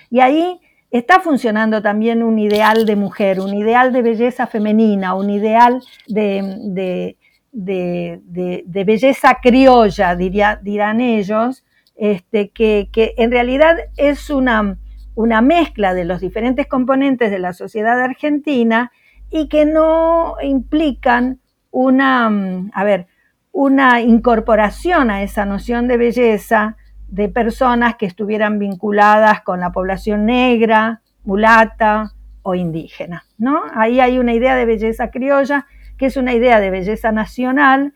Y 0.09 0.19
ahí 0.19 0.59
está 0.91 1.19
funcionando 1.19 1.81
también 1.81 2.23
un 2.23 2.39
ideal 2.39 2.85
de 2.85 2.95
mujer, 2.95 3.39
un 3.39 3.53
ideal 3.53 3.93
de 3.93 4.01
belleza 4.01 4.47
femenina, 4.47 5.13
un 5.13 5.29
ideal 5.29 5.81
de, 6.07 7.15
belleza 7.53 9.37
criolla, 9.41 10.15
dirán 10.15 11.01
ellos, 11.01 11.63
este, 11.95 12.49
que, 12.49 12.89
que, 12.91 13.13
en 13.17 13.31
realidad 13.31 13.77
es 13.97 14.29
una, 14.29 14.77
una 15.15 15.41
mezcla 15.41 15.93
de 15.93 16.05
los 16.05 16.21
diferentes 16.21 16.65
componentes 16.67 17.29
de 17.29 17.39
la 17.39 17.53
sociedad 17.53 17.99
argentina 18.01 18.91
y 19.29 19.47
que 19.47 19.65
no 19.65 20.35
implican 20.41 21.39
una, 21.71 22.29
mm, 22.29 22.71
a 22.73 22.83
ver, 22.83 23.07
una 23.51 24.01
incorporación 24.01 25.11
a 25.11 25.23
esa 25.23 25.45
noción 25.45 25.87
de 25.87 25.97
belleza 25.97 26.77
de 27.11 27.29
personas 27.29 27.95
que 27.95 28.05
estuvieran 28.05 28.59
vinculadas 28.59 29.41
con 29.41 29.59
la 29.59 29.71
población 29.71 30.25
negra, 30.25 31.01
mulata 31.23 32.13
o 32.43 32.55
indígena, 32.55 33.25
¿no? 33.37 33.61
Ahí 33.73 33.99
hay 33.99 34.19
una 34.19 34.33
idea 34.33 34.55
de 34.55 34.65
belleza 34.65 35.11
criolla, 35.11 35.67
que 35.97 36.05
es 36.05 36.17
una 36.17 36.33
idea 36.33 36.59
de 36.59 36.69
belleza 36.69 37.11
nacional 37.11 37.93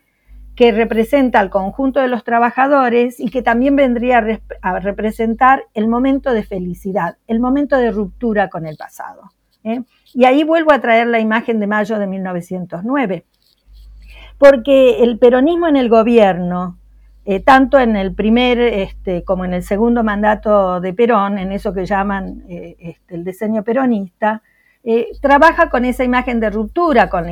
que 0.56 0.70
representa 0.70 1.40
al 1.40 1.50
conjunto 1.50 2.00
de 2.00 2.08
los 2.08 2.22
trabajadores 2.22 3.18
y 3.18 3.30
que 3.30 3.42
también 3.42 3.74
vendría 3.74 4.24
a 4.62 4.78
representar 4.78 5.64
el 5.74 5.88
momento 5.88 6.32
de 6.32 6.44
felicidad, 6.44 7.16
el 7.26 7.40
momento 7.40 7.76
de 7.76 7.90
ruptura 7.90 8.48
con 8.48 8.66
el 8.66 8.76
pasado. 8.76 9.32
¿eh? 9.64 9.82
Y 10.12 10.26
ahí 10.26 10.44
vuelvo 10.44 10.72
a 10.72 10.80
traer 10.80 11.08
la 11.08 11.18
imagen 11.18 11.58
de 11.58 11.66
mayo 11.66 11.98
de 11.98 12.06
1909 12.06 13.24
porque 14.38 15.02
el 15.02 15.18
peronismo 15.18 15.68
en 15.68 15.76
el 15.76 15.88
gobierno, 15.88 16.78
eh, 17.26 17.40
tanto 17.40 17.78
en 17.78 17.96
el 17.96 18.14
primer 18.14 18.58
este, 18.58 19.24
como 19.24 19.46
en 19.46 19.54
el 19.54 19.62
segundo 19.62 20.04
mandato 20.04 20.78
de 20.80 20.92
Perón, 20.92 21.38
en 21.38 21.52
eso 21.52 21.72
que 21.72 21.86
llaman 21.86 22.44
eh, 22.50 22.76
este, 22.78 23.14
el 23.14 23.24
diseño 23.24 23.64
peronista, 23.64 24.42
eh, 24.82 25.08
trabaja 25.22 25.70
con 25.70 25.86
esa 25.86 26.04
imagen 26.04 26.38
de 26.38 26.50
ruptura 26.50 27.08
con 27.08 27.26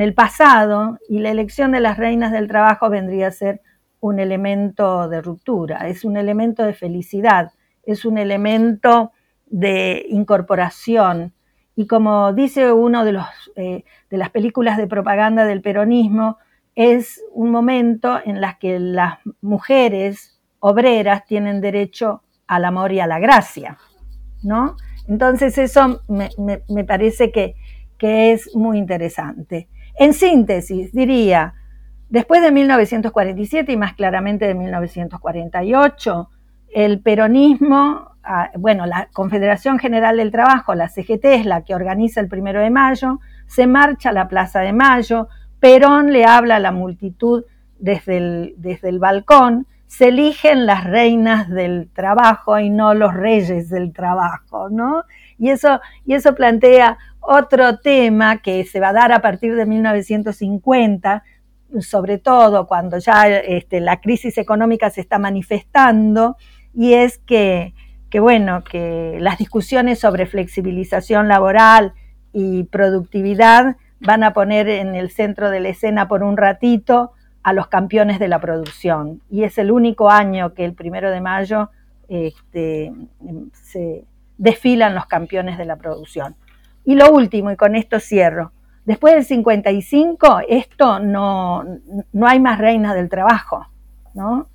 el, 0.00 0.14
pasado 0.14 0.98
y 1.08 1.20
la 1.20 1.30
elección 1.30 1.70
de 1.70 1.78
las 1.78 1.98
reinas 1.98 2.32
del 2.32 2.48
trabajo 2.48 2.90
vendría 2.90 3.28
a 3.28 3.30
ser 3.30 3.60
un 4.00 4.18
elemento 4.18 5.08
de 5.08 5.22
ruptura, 5.22 5.86
es 5.86 6.04
un 6.04 6.16
elemento 6.16 6.64
de 6.64 6.72
felicidad, 6.74 7.52
es 7.84 8.04
un 8.04 8.18
elemento 8.18 9.12
de 9.46 10.04
incorporación, 10.08 11.32
y 11.76 11.86
como 11.86 12.32
dice 12.32 12.72
uno 12.72 13.04
de 13.04 13.12
las 13.12 14.30
películas 14.30 14.76
de 14.76 14.88
propaganda 14.88 15.44
del 15.44 15.62
peronismo, 15.62 16.38
es 16.78 17.20
un 17.32 17.50
momento 17.50 18.20
en 18.24 18.40
las 18.40 18.58
que 18.58 18.78
las 18.78 19.18
mujeres 19.40 20.40
obreras 20.60 21.24
tienen 21.26 21.60
derecho 21.60 22.22
al 22.46 22.64
amor 22.64 22.92
y 22.92 23.00
a 23.00 23.08
la 23.08 23.18
gracia, 23.18 23.78
¿no? 24.44 24.76
Entonces 25.08 25.58
eso 25.58 26.02
me, 26.06 26.84
parece 26.84 27.32
que, 27.32 27.56
que 27.98 28.30
es 28.30 28.54
muy 28.54 28.78
interesante. 28.78 29.68
En 29.98 30.14
síntesis, 30.14 30.92
diría, 30.92 31.54
después 32.10 32.42
de 32.42 32.52
1947 32.52 33.72
y 33.72 33.76
más 33.76 33.94
claramente 33.94 34.46
de 34.46 34.54
1948, 34.54 36.30
el 36.68 37.00
peronismo 37.00 38.12
bueno, 38.58 38.86
la 38.86 39.08
Confederación 39.12 39.78
General 39.78 40.16
del 40.16 40.30
Trabajo, 40.30 40.74
la 40.74 40.88
CGT, 40.88 41.24
es 41.24 41.46
la 41.46 41.62
que 41.64 41.74
organiza 41.74 42.20
el 42.20 42.28
primero 42.28 42.60
de 42.60 42.70
mayo, 42.70 43.20
se 43.46 43.66
marcha 43.66 44.10
a 44.10 44.12
la 44.12 44.28
Plaza 44.28 44.60
de 44.60 44.72
Mayo, 44.72 45.28
Perón 45.60 46.12
le 46.12 46.24
habla 46.24 46.56
a 46.56 46.60
la 46.60 46.72
multitud 46.72 47.44
desde 47.78 48.16
el, 48.18 48.54
desde 48.56 48.88
el 48.88 48.98
balcón, 48.98 49.66
se 49.86 50.08
eligen 50.08 50.66
las 50.66 50.84
reinas 50.84 51.48
del 51.48 51.88
trabajo 51.92 52.58
y 52.58 52.68
no 52.68 52.92
los 52.94 53.14
reyes 53.14 53.70
del 53.70 53.92
trabajo, 53.92 54.68
¿no? 54.68 55.04
Y 55.38 55.50
eso, 55.50 55.80
y 56.04 56.14
eso 56.14 56.34
plantea 56.34 56.98
otro 57.20 57.78
tema 57.78 58.42
que 58.42 58.64
se 58.64 58.80
va 58.80 58.90
a 58.90 58.92
dar 58.92 59.12
a 59.12 59.20
partir 59.20 59.54
de 59.56 59.64
1950, 59.64 61.22
sobre 61.80 62.18
todo 62.18 62.66
cuando 62.66 62.98
ya 62.98 63.28
este, 63.28 63.80
la 63.80 64.00
crisis 64.00 64.36
económica 64.36 64.90
se 64.90 65.00
está 65.00 65.18
manifestando, 65.18 66.36
y 66.74 66.94
es 66.94 67.18
que 67.18 67.74
que 68.10 68.20
bueno, 68.20 68.64
que 68.64 69.18
las 69.20 69.38
discusiones 69.38 69.98
sobre 69.98 70.26
flexibilización 70.26 71.28
laboral 71.28 71.92
y 72.32 72.64
productividad 72.64 73.76
van 74.00 74.22
a 74.22 74.32
poner 74.32 74.68
en 74.68 74.94
el 74.94 75.10
centro 75.10 75.50
de 75.50 75.60
la 75.60 75.70
escena 75.70 76.08
por 76.08 76.22
un 76.22 76.36
ratito 76.36 77.12
a 77.42 77.52
los 77.52 77.68
campeones 77.68 78.18
de 78.18 78.28
la 78.28 78.40
producción. 78.40 79.22
Y 79.30 79.44
es 79.44 79.58
el 79.58 79.70
único 79.70 80.10
año 80.10 80.54
que 80.54 80.64
el 80.64 80.74
primero 80.74 81.10
de 81.10 81.20
mayo 81.20 81.70
este, 82.08 82.92
se 83.52 84.04
desfilan 84.36 84.94
los 84.94 85.06
campeones 85.06 85.58
de 85.58 85.64
la 85.64 85.76
producción. 85.76 86.36
Y 86.84 86.94
lo 86.94 87.12
último, 87.12 87.50
y 87.50 87.56
con 87.56 87.74
esto 87.74 88.00
cierro, 88.00 88.52
después 88.84 89.14
del 89.14 89.24
55, 89.24 90.40
esto 90.48 91.00
no, 91.00 91.64
no 92.12 92.26
hay 92.26 92.40
más 92.40 92.58
reinas 92.58 92.94
del 92.94 93.08
trabajo, 93.08 93.66
¿no? 94.14 94.48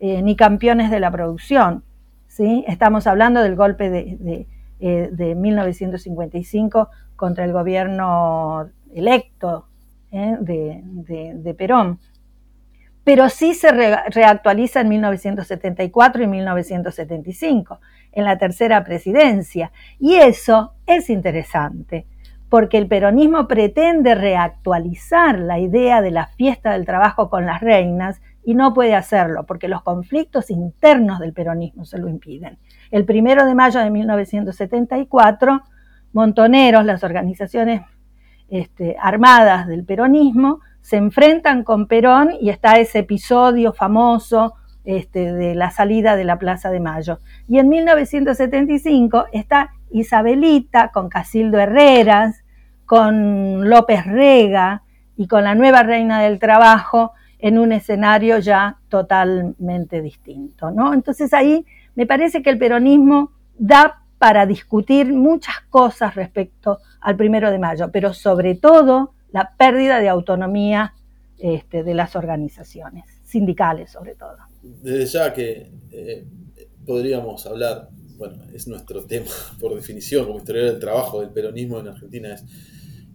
Eh, 0.00 0.22
ni 0.22 0.36
campeones 0.36 0.90
de 0.90 1.00
la 1.00 1.10
producción. 1.10 1.82
Estamos 2.66 3.06
hablando 3.08 3.42
del 3.42 3.56
golpe 3.56 3.90
de, 3.90 4.46
1955 4.80 6.80
eh, 6.80 6.84
contra 7.16 7.44
el 7.44 7.52
gobierno 7.52 8.68
electo 8.98 9.68
¿eh? 10.12 10.36
de, 10.40 11.54
Perón. 11.56 11.98
pero 13.04 13.28
sí 13.28 13.54
se 13.54 13.70
reactualiza 13.70 14.80
en 14.80 14.88
1974 14.88 16.22
y 16.22 16.26
1975, 16.26 17.80
en 18.12 18.24
la 18.24 18.38
tercera 18.38 18.84
presidencia. 18.84 19.72
Y 19.98 20.16
eso 20.16 20.74
es 20.86 21.08
interesante, 21.10 22.06
porque 22.48 22.78
el 22.78 22.86
peronismo 22.86 23.48
pretende 23.48 24.14
reactualizar 24.14 25.38
la 25.38 25.58
idea 25.58 26.02
de 26.02 26.10
la 26.10 26.26
fiesta 26.26 26.72
del 26.72 26.84
trabajo 26.84 27.30
con 27.30 27.46
las 27.46 27.60
reinas 27.60 28.20
y 28.44 28.54
no 28.54 28.72
puede 28.72 28.94
hacerlo, 28.94 29.44
porque 29.44 29.68
los 29.68 29.82
conflictos 29.82 30.50
internos 30.50 31.18
del 31.18 31.34
peronismo 31.34 31.84
se 31.84 31.98
lo 31.98 32.08
impiden. 32.08 32.58
El 32.90 33.04
primero 33.04 33.44
de 33.44 33.54
mayo 33.54 33.80
de 33.80 33.90
1974, 33.90 35.62
Montoneros, 36.14 36.86
las 36.86 37.04
organizaciones 37.04 37.82
este, 38.48 38.96
armadas 39.00 39.66
del 39.66 39.84
peronismo, 39.84 40.60
se 40.80 40.96
enfrentan 40.96 41.64
con 41.64 41.86
Perón 41.86 42.30
y 42.40 42.50
está 42.50 42.78
ese 42.78 43.00
episodio 43.00 43.72
famoso 43.72 44.54
este, 44.84 45.32
de 45.32 45.54
la 45.54 45.70
salida 45.70 46.16
de 46.16 46.24
la 46.24 46.38
Plaza 46.38 46.70
de 46.70 46.80
Mayo. 46.80 47.20
Y 47.46 47.58
en 47.58 47.68
1975 47.68 49.26
está 49.32 49.70
Isabelita 49.90 50.90
con 50.92 51.08
Casildo 51.08 51.58
Herreras, 51.58 52.42
con 52.86 53.68
López 53.68 54.06
Rega 54.06 54.82
y 55.14 55.26
con 55.26 55.44
la 55.44 55.54
nueva 55.54 55.82
reina 55.82 56.22
del 56.22 56.38
trabajo 56.38 57.12
en 57.38 57.58
un 57.58 57.72
escenario 57.72 58.38
ya 58.38 58.78
totalmente 58.88 60.00
distinto. 60.00 60.70
¿no? 60.70 60.94
Entonces 60.94 61.34
ahí 61.34 61.66
me 61.94 62.06
parece 62.06 62.42
que 62.42 62.50
el 62.50 62.58
peronismo 62.58 63.32
da 63.58 64.02
para 64.18 64.46
discutir 64.46 65.12
muchas 65.12 65.60
cosas 65.68 66.14
respecto 66.14 66.78
al 67.00 67.16
primero 67.16 67.50
de 67.50 67.58
mayo, 67.58 67.90
pero 67.92 68.14
sobre 68.14 68.54
todo 68.54 69.14
la 69.30 69.52
pérdida 69.56 70.00
de 70.00 70.08
autonomía 70.08 70.94
este, 71.38 71.84
de 71.84 71.94
las 71.94 72.16
organizaciones, 72.16 73.04
sindicales 73.24 73.92
sobre 73.92 74.14
todo. 74.14 74.36
Desde 74.62 75.06
ya 75.06 75.32
que 75.32 75.70
eh, 75.92 76.26
podríamos 76.84 77.46
hablar, 77.46 77.88
bueno, 78.16 78.42
es 78.52 78.66
nuestro 78.66 79.04
tema 79.04 79.30
por 79.60 79.74
definición, 79.74 80.26
como 80.26 80.38
historiador 80.38 80.72
del 80.72 80.80
trabajo 80.80 81.20
del 81.20 81.30
peronismo 81.30 81.78
en 81.78 81.88
Argentina, 81.88 82.34
es, 82.34 82.44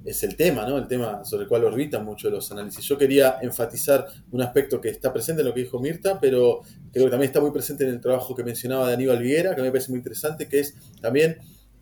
es 0.05 0.23
el 0.23 0.35
tema, 0.35 0.67
¿no? 0.67 0.77
El 0.77 0.87
tema 0.87 1.23
sobre 1.23 1.43
el 1.43 1.49
cual 1.49 1.63
orbitan 1.63 2.03
mucho 2.05 2.29
los 2.29 2.51
análisis. 2.51 2.83
Yo 2.85 2.97
quería 2.97 3.37
enfatizar 3.41 4.05
un 4.31 4.41
aspecto 4.41 4.79
que 4.81 4.89
está 4.89 5.13
presente 5.13 5.41
en 5.41 5.47
lo 5.47 5.53
que 5.53 5.61
dijo 5.61 5.79
Mirta, 5.79 6.19
pero 6.19 6.61
creo 6.91 7.05
que 7.05 7.11
también 7.11 7.29
está 7.29 7.39
muy 7.41 7.51
presente 7.51 7.83
en 7.85 7.91
el 7.91 8.01
trabajo 8.01 8.35
que 8.35 8.43
mencionaba 8.43 8.87
de 8.87 8.93
Aníbal 8.95 9.19
Viguera, 9.19 9.55
que 9.55 9.61
me 9.61 9.71
parece 9.71 9.89
muy 9.91 9.99
interesante, 9.99 10.47
que 10.47 10.59
es 10.59 10.75
también 11.01 11.37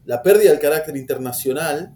la 0.06 0.22
pérdida 0.22 0.52
del 0.52 0.60
carácter 0.60 0.98
internacional 0.98 1.96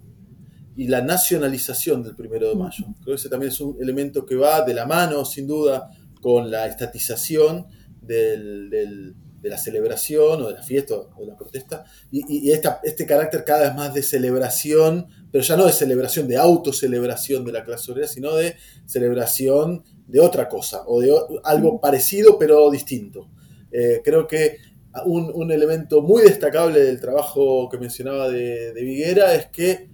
y 0.76 0.88
la 0.88 1.00
nacionalización 1.00 2.02
del 2.02 2.14
primero 2.14 2.48
de 2.48 2.54
mayo. 2.54 2.84
Creo 3.02 3.14
que 3.16 3.20
ese 3.20 3.28
también 3.28 3.50
es 3.50 3.60
un 3.60 3.76
elemento 3.80 4.26
que 4.26 4.36
va 4.36 4.62
de 4.62 4.74
la 4.74 4.86
mano, 4.86 5.24
sin 5.24 5.46
duda, 5.46 5.90
con 6.20 6.50
la 6.50 6.66
estatización 6.66 7.66
de 8.02 9.14
la 9.42 9.58
celebración 9.58 10.42
o 10.42 10.48
de 10.48 10.54
la 10.54 10.62
fiesta 10.62 10.94
o 10.94 11.20
de 11.20 11.26
la 11.26 11.36
protesta, 11.36 11.84
y, 12.10 12.50
este 12.50 13.06
carácter 13.06 13.44
cada 13.44 13.68
vez 13.68 13.74
más 13.74 13.94
de 13.94 14.02
celebración, 14.02 15.06
pero 15.30 15.42
ya 15.42 15.56
no 15.56 15.66
de 15.66 15.72
celebración, 15.72 16.28
de 16.28 16.36
autocelebración 16.36 17.44
de 17.44 17.52
la 17.52 17.64
clase 17.64 17.92
obrera, 17.92 18.08
sino 18.08 18.34
de 18.34 18.56
celebración 18.86 19.84
de 20.06 20.20
otra 20.20 20.48
cosa, 20.48 20.82
o 20.86 21.00
de 21.00 21.12
algo 21.44 21.80
parecido 21.80 22.38
pero 22.38 22.70
distinto. 22.70 23.30
Eh, 23.72 24.00
creo 24.04 24.26
que 24.26 24.58
un, 25.04 25.50
elemento 25.50 26.02
muy 26.02 26.22
destacable 26.22 26.80
del 26.80 27.00
trabajo 27.00 27.68
que 27.68 27.78
mencionaba 27.78 28.28
de, 28.28 28.72
de 28.72 28.82
Viguera 28.82 29.34
es 29.34 29.46
que 29.46 29.88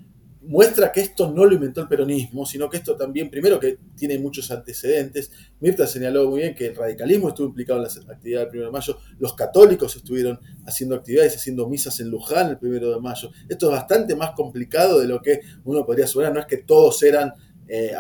muestra 0.45 0.91
que 0.91 1.01
esto 1.01 1.31
no 1.31 1.45
lo 1.45 1.55
inventó 1.55 1.81
el 1.81 1.89
peronismo, 1.89 2.45
sino 2.47 2.69
que 2.69 2.79
esto 2.79 2.97
también, 2.97 3.31
primero 3.31 3.61
que 3.61 3.79
tiene 3.97 4.19
muchos 4.19 4.51
antecedentes. 4.51 5.31
Mirta 5.61 5.87
señaló 5.87 6.29
muy 6.29 6.41
bien 6.41 6.55
que 6.55 6.69
el 6.69 6.77
radicalismo 6.77 7.29
estuvo 7.29 7.47
implicado 7.49 7.79
en 7.79 7.85
las 7.85 7.97
actividades 7.99 8.51
del 8.51 8.61
1 8.61 8.67
de 8.67 8.73
mayo, 8.73 8.99
los 9.19 9.35
católicos 9.35 9.95
estuvieron 9.97 10.41
haciendo 10.67 10.97
actividades, 10.97 11.37
haciendo 11.37 11.69
misas 11.69 11.99
en 12.01 12.11
Luján 12.11 12.51
el 12.51 12.59
1 12.61 12.91
de 12.91 13.01
mayo. 13.01 13.31
Esto 13.49 13.67
es 13.67 13.73
bastante 13.73 14.17
más 14.17 14.33
complicado 14.33 15.01
de 15.01 15.07
lo 15.07 15.21
que 15.21 15.41
uno 15.65 15.87
podría 15.87 16.07
suponer, 16.07 16.33
no 16.33 16.41
es 16.41 16.47
que 16.47 16.59
todos 16.59 17.03
eran 17.03 17.33
eh, 17.69 17.95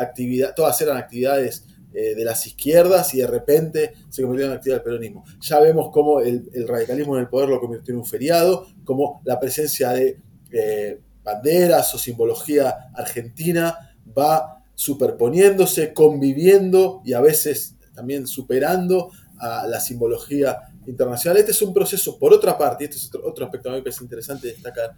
todas 0.54 0.80
eran 0.80 0.96
actividades 0.96 1.64
eh, 1.94 2.14
de 2.14 2.24
las 2.24 2.46
izquierdas 2.46 3.14
y 3.14 3.18
de 3.18 3.26
repente 3.26 3.92
se 4.08 4.22
convirtieron 4.22 4.52
en 4.52 4.56
actividad 4.56 4.76
del 4.78 4.84
peronismo. 4.84 5.24
Ya 5.40 5.60
vemos 5.60 5.90
cómo 5.92 6.20
el, 6.20 6.48
radicalismo 6.66 7.16
en 7.16 7.22
el 7.22 7.28
poder 7.28 7.48
lo 7.48 7.60
convirtió 7.60 7.92
en 7.92 8.00
un 8.00 8.06
feriado, 8.06 8.66
como 8.84 9.20
la 9.24 9.38
presencia 9.38 9.90
de 9.90 10.18
eh, 10.50 11.00
banderas 11.22 11.94
o 11.94 11.98
simbología 11.98 12.90
argentina 12.94 13.96
va 14.16 14.64
superponiéndose, 14.74 15.92
conviviendo 15.92 17.02
y 17.04 17.12
a 17.12 17.20
veces 17.20 17.76
también 17.94 18.26
superando 18.26 19.10
a 19.38 19.66
la 19.66 19.80
simbología 19.80 20.58
internacional. 20.86 21.38
Este 21.38 21.52
es 21.52 21.62
un 21.62 21.74
proceso, 21.74 22.18
por 22.18 22.32
otra 22.32 22.56
parte, 22.56 22.84
y 22.84 22.86
este 22.86 22.96
es 22.96 23.10
otro, 23.22 23.44
aspecto 23.44 23.70
a 23.70 23.74
mí 23.74 23.82
que 23.82 23.90
es 23.90 24.00
interesante 24.00 24.48
destacar, 24.48 24.94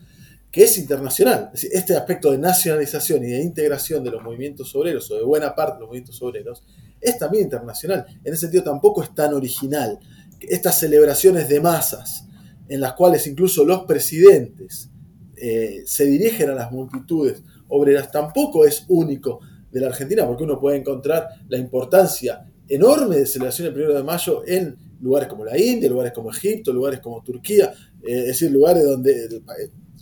que 0.55 0.63
es 0.63 0.79
internacional. 0.79 1.51
este 1.53 1.97
aspecto 1.97 2.31
de 2.31 2.39
nacionalización 2.39 3.25
y 3.25 3.31
de 3.33 3.43
integración 3.43 4.05
de 4.05 4.13
los 4.13 4.23
movimientos 4.23 4.73
obreros, 4.77 5.11
o 5.11 5.17
de 5.17 5.25
buena 5.25 5.53
parte 5.53 5.75
de 5.75 5.81
los 5.81 5.89
movimientos 5.89 6.23
obreros, 6.23 6.63
es 7.01 7.19
también 7.19 7.43
internacional. 7.43 8.07
En 8.23 8.33
ese 8.33 8.43
sentido 8.43 8.63
tampoco 8.63 9.03
es 9.03 9.13
tan 9.13 9.35
original. 9.35 9.99
Estas 10.39 10.79
celebraciones 10.79 11.49
de 11.49 11.61
masas, 11.61 12.29
en 12.69 12.81
las 12.81 12.93
cuales 12.93 13.27
incluso 13.27 13.65
los 13.65 13.83
presidentes 13.83 14.91
eh, 15.37 15.83
se 15.87 16.05
dirigen 16.05 16.51
a 16.51 16.55
las 16.55 16.71
multitudes 16.71 17.43
obreras 17.67 18.13
tampoco 18.13 18.65
es 18.65 18.85
único 18.87 19.41
de 19.73 19.81
la 19.81 19.89
Argentina, 19.89 20.25
porque 20.25 20.45
uno 20.45 20.61
puede 20.61 20.77
encontrar 20.77 21.31
la 21.49 21.59
importancia 21.59 22.49
enorme 22.69 23.17
de 23.17 23.27
celebración 23.27 23.75
del 23.75 23.87
1 23.87 23.95
de 23.95 24.03
mayo 24.05 24.45
en 24.47 24.77
lugares 25.01 25.29
como 25.29 25.45
la 25.45 25.59
India, 25.59 25.91
lugares 25.91 26.13
como 26.13 26.31
Egipto, 26.31 26.73
lugares 26.73 27.01
como 27.01 27.25
Turquía, 27.25 27.75
eh, 28.05 28.21
es 28.21 28.27
decir, 28.27 28.53
lugares 28.53 28.85
donde, 28.85 29.43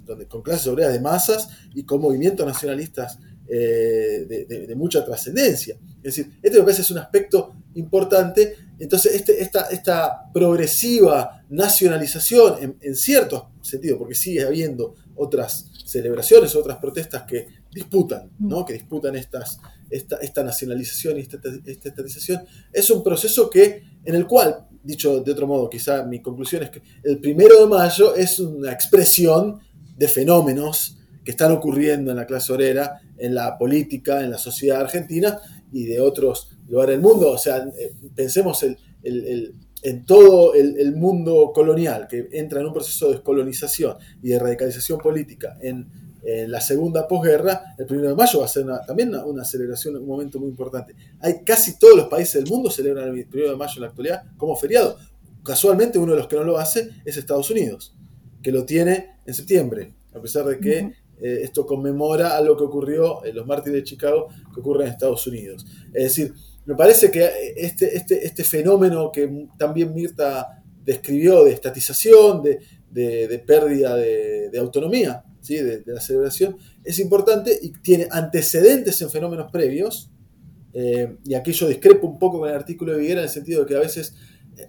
donde, 0.05 0.27
con 0.27 0.43
clases 0.43 0.67
obreras 0.67 0.93
de 0.93 1.01
masas 1.01 1.49
y 1.75 1.85
con 1.85 2.01
movimientos 2.01 2.47
nacionalistas 2.47 3.19
eh, 3.49 4.47
de, 4.49 4.75
mucha 4.75 5.05
trascendencia. 5.05 5.77
Es 6.03 6.17
decir, 6.17 6.33
este 6.43 6.59
me 6.59 6.65
parece 6.65 6.83
es 6.83 6.91
un 6.91 6.99
aspecto 6.99 7.55
importante. 7.75 8.57
Entonces, 8.79 9.15
este, 9.15 9.43
esta, 9.43 9.67
esta 9.67 10.33
progresiva 10.33 11.45
nacionalización, 11.51 12.63
en, 12.63 12.77
en 12.81 12.97
cierto 12.97 13.51
sentido, 13.61 13.99
porque 13.99 14.15
sigue 14.15 14.43
habiendo 14.43 14.95
otras 15.15 15.67
celebraciones, 15.85 16.57
otras 16.57 16.79
protestas 16.79 17.23
que 17.25 17.47
disputan, 17.73 18.31
¿no? 18.39 18.65
que 18.65 18.75
disputan 18.75 19.17
estas, 19.17 19.59
esta, 19.91 20.17
esta 20.17 20.43
nacionalización 20.43 21.19
y 21.19 21.21
esta, 21.21 21.39
esta, 21.67 21.89
estatización, 21.89 22.45
es 22.73 22.91
un 22.91 23.03
proceso 23.03 23.49
que, 23.51 23.83
en 24.05 24.15
el 24.15 24.27
cual, 24.27 24.67
dicho 24.83 25.21
de 25.21 25.33
otro 25.33 25.47
modo, 25.47 25.69
quizá 25.69 26.05
mi 26.05 26.21
conclusión 26.21 26.63
es 26.63 26.71
que 26.71 26.83
el 27.03 27.19
primero 27.19 27.61
de 27.61 27.67
mayo 27.67 28.15
es 28.15 28.39
una 28.41 28.73
expresión 28.73 29.61
de 30.03 30.09
fenómenos 30.09 30.99
que 31.25 31.31
están 31.31 31.53
ocurriendo 31.53 32.11
en 32.11 32.17
la 32.17 32.27
clase 32.27 32.53
obrera, 32.53 33.01
en 33.17 33.37
la 33.37 33.57
política, 33.57 34.25
en 34.25 34.33
la 34.33 34.39
sociedad 34.39 34.81
argentina 34.81 35.39
y 35.71 35.85
de 35.85 36.01
otros 36.01 36.51
lugares 36.69 36.97
del 36.97 37.03
mundo. 37.03 37.31
O 37.31 37.39
sea, 37.39 37.59
eh, 37.79 37.95
pensemos 38.13 38.65
en 38.65 40.05
todo 40.05 40.55
el, 40.55 40.97
mundo 40.97 41.53
colonial, 41.55 42.09
que 42.09 42.29
entra 42.33 42.61
en 42.61 42.67
un 42.67 42.73
proceso 42.73 43.07
de 43.07 43.13
descolonización 43.13 43.97
y 44.21 44.31
de 44.31 44.41
radicalización 44.41 44.99
política 44.99 45.57
en, 45.63 45.87
la 46.47 46.61
segunda 46.61 47.09
posguerra, 47.09 47.75
el 47.77 47.87
1 47.91 48.11
de 48.11 48.15
mayo 48.15 48.39
va 48.39 48.45
a 48.45 48.49
ser 48.49 48.65
también 48.87 49.13
una, 49.13 49.45
celebración, 49.45 49.97
un 49.97 50.07
momento 50.07 50.39
muy 50.39 50.51
importante. 50.51 50.95
Hay 51.19 51.43
casi 51.43 51.81
todos 51.81 51.97
los 51.97 52.07
países 52.07 52.35
del 52.35 52.47
mundo 52.47 52.71
celebran 52.71 53.09
el 53.09 53.27
1 53.33 53.51
de 53.51 53.57
mayo 53.57 53.73
en 53.75 53.81
la 53.81 53.89
actualidad 53.89 54.23
como 54.37 54.55
feriado. 54.55 54.99
Casualmente 55.45 55.99
uno 55.99 56.13
de 56.13 56.19
los 56.19 56.29
que 56.29 56.37
no 56.37 56.45
lo 56.45 56.59
hace 56.59 56.91
es 57.05 57.17
Estados 57.17 57.51
Unidos, 57.51 57.93
que 58.43 58.53
lo 58.53 58.65
tiene 58.65 59.17
en 59.25 59.35
septiembre, 59.35 59.95
a 60.15 60.21
pesar 60.21 60.45
de 60.45 60.59
que 60.59 60.79
eh, 60.79 61.41
esto 61.43 61.65
conmemora 61.65 62.37
algo 62.37 62.57
que 62.57 62.65
ocurrió 62.65 63.25
en 63.25 63.37
los 63.37 63.47
mártires 63.47 63.81
de 63.81 63.85
Chicago, 63.85 64.29
que 64.53 64.61
ocurre 64.61 64.85
en 64.85 64.91
Estados 64.91 65.27
Unidos. 65.27 65.65
Es 65.93 66.05
decir, 66.05 66.35
me 66.65 66.75
parece 66.75 67.11
que 67.11 67.29
este, 67.57 67.97
este, 67.97 68.27
este 68.27 68.45
fenómeno 68.45 69.11
que 69.13 69.49
también 69.59 69.95
Mirta 69.95 70.63
describió 70.85 71.45
de 71.45 71.53
estatización, 71.53 72.43
de, 72.43 73.45
pérdida 73.47 73.97
de, 73.97 74.59
autonomía, 74.59 75.25
¿sí? 75.41 75.57
de, 75.57 75.83
la 75.87 76.01
celebración, 76.01 76.57
es 76.85 76.99
importante 76.99 77.57
y 77.61 77.71
tiene 77.71 78.09
antecedentes 78.11 79.01
en 79.03 79.11
fenómenos 79.11 79.51
previos. 79.51 80.11
Eh, 80.75 81.17
y 81.25 81.35
aquí 81.35 81.53
yo 81.53 81.69
discrepo 81.69 82.07
un 82.07 82.19
poco 82.19 82.41
con 82.41 82.49
el 82.49 82.55
artículo 82.55 82.93
de 82.93 82.99
Viguera 82.99 83.21
en 83.21 83.27
el 83.27 83.31
sentido 83.31 83.63
de 83.63 83.67
que 83.69 83.77
a 83.77 83.81
veces 83.81 84.15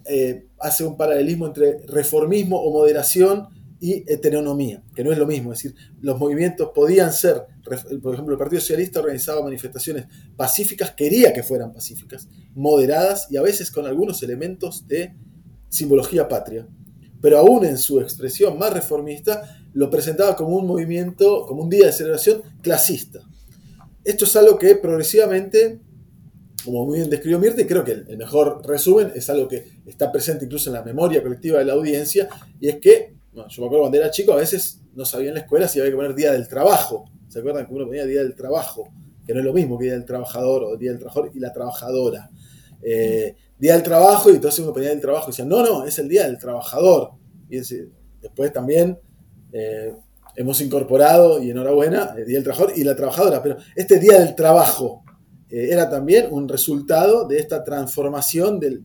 eh, 0.06 0.46
hace 0.60 0.84
un 0.84 0.96
paralelismo 0.96 1.46
entre 1.46 1.78
reformismo 1.86 2.58
o 2.60 2.72
moderación 2.72 3.48
y 3.80 4.04
heteronomía, 4.10 4.82
que 4.94 5.04
no 5.04 5.12
es 5.12 5.18
lo 5.18 5.26
mismo. 5.26 5.52
Es 5.52 5.62
decir, 5.62 5.76
los 6.00 6.18
movimientos 6.18 6.70
podían 6.74 7.12
ser, 7.12 7.42
por 8.02 8.14
ejemplo, 8.14 8.34
el 8.34 8.38
Partido 8.38 8.60
Socialista 8.60 9.00
organizaba 9.00 9.42
manifestaciones 9.42 10.06
pacíficas, 10.36 10.92
quería 10.92 11.32
que 11.32 11.42
fueran 11.42 11.72
pacíficas, 11.72 12.28
moderadas 12.54 13.26
y 13.30 13.36
a 13.36 13.42
veces 13.42 13.70
con 13.70 13.86
algunos 13.86 14.22
elementos 14.22 14.86
de 14.86 15.14
simbología 15.68 16.28
patria. 16.28 16.66
Pero 17.20 17.38
aún 17.38 17.64
en 17.64 17.78
su 17.78 18.00
expresión 18.00 18.58
más 18.58 18.72
reformista, 18.72 19.58
lo 19.72 19.90
presentaba 19.90 20.36
como 20.36 20.56
un 20.56 20.66
movimiento, 20.66 21.46
como 21.46 21.62
un 21.62 21.70
día 21.70 21.86
de 21.86 21.92
celebración 21.92 22.42
clasista. 22.62 23.20
Esto 24.04 24.24
es 24.24 24.36
algo 24.36 24.58
que 24.58 24.76
progresivamente 24.76 25.80
como 26.64 26.86
muy 26.86 26.98
bien 26.98 27.10
describió 27.10 27.38
Mirta, 27.38 27.60
y 27.60 27.66
creo 27.66 27.84
que 27.84 27.92
el, 27.92 28.16
mejor 28.16 28.66
resumen 28.66 29.12
es 29.14 29.28
algo 29.28 29.46
que 29.46 29.66
está 29.86 30.10
presente 30.10 30.46
incluso 30.46 30.70
en 30.70 30.74
la 30.74 30.82
memoria 30.82 31.22
colectiva 31.22 31.58
de 31.58 31.66
la 31.66 31.74
audiencia, 31.74 32.28
y 32.58 32.68
es 32.68 32.76
que, 32.76 33.14
yo 33.34 33.62
me 33.62 33.66
acuerdo 33.66 33.80
cuando 33.80 33.98
era 33.98 34.10
chico, 34.10 34.32
a 34.32 34.36
veces 34.36 34.80
no 34.94 35.04
sabía 35.04 35.28
en 35.28 35.34
la 35.34 35.40
escuela 35.40 35.66
si 35.66 35.80
había 35.80 35.90
que 35.90 35.96
poner 35.96 36.14
Día 36.14 36.32
del 36.32 36.48
Trabajo. 36.48 37.04
¿Se 37.28 37.40
acuerdan 37.40 37.66
que 37.66 37.74
uno 37.74 37.86
ponía 37.86 38.06
Día 38.06 38.22
del 38.22 38.34
Trabajo? 38.34 38.92
Que 39.26 39.32
no 39.34 39.40
es 39.40 39.44
lo 39.44 39.52
mismo 39.52 39.78
que 39.78 39.86
Día 39.86 39.94
del 39.94 40.04
Trabajador 40.04 40.64
o 40.64 40.76
Día 40.76 40.90
del 40.90 41.00
Trabajador 41.00 41.30
y 41.34 41.40
la 41.40 41.52
Trabajadora. 41.52 42.30
Eh, 42.82 43.34
día 43.58 43.74
del 43.74 43.82
Trabajo, 43.82 44.30
y 44.30 44.34
entonces 44.34 44.60
uno 44.60 44.72
ponía 44.72 44.90
del 44.90 45.00
Trabajo 45.00 45.26
y 45.28 45.30
decía, 45.30 45.44
no, 45.44 45.62
no, 45.62 45.84
es 45.84 45.98
el 45.98 46.08
Día 46.08 46.26
del 46.26 46.38
Trabajador. 46.38 47.12
Y 47.48 47.58
después 48.20 48.52
también 48.52 48.98
eh, 49.52 49.94
hemos 50.36 50.60
incorporado, 50.60 51.42
y 51.42 51.50
enhorabuena, 51.50 52.14
el 52.16 52.26
Día 52.26 52.36
del 52.36 52.44
Trabajador 52.44 52.72
y 52.76 52.84
la 52.84 52.94
Trabajadora. 52.94 53.42
Pero 53.42 53.56
este 53.74 53.98
Día 53.98 54.20
del 54.20 54.34
Trabajo, 54.34 55.02
eh, 55.48 55.68
era 55.70 55.88
también 55.88 56.28
un 56.30 56.48
resultado 56.48 57.26
de 57.26 57.38
esta 57.38 57.64
transformación 57.64 58.60
del 58.60 58.80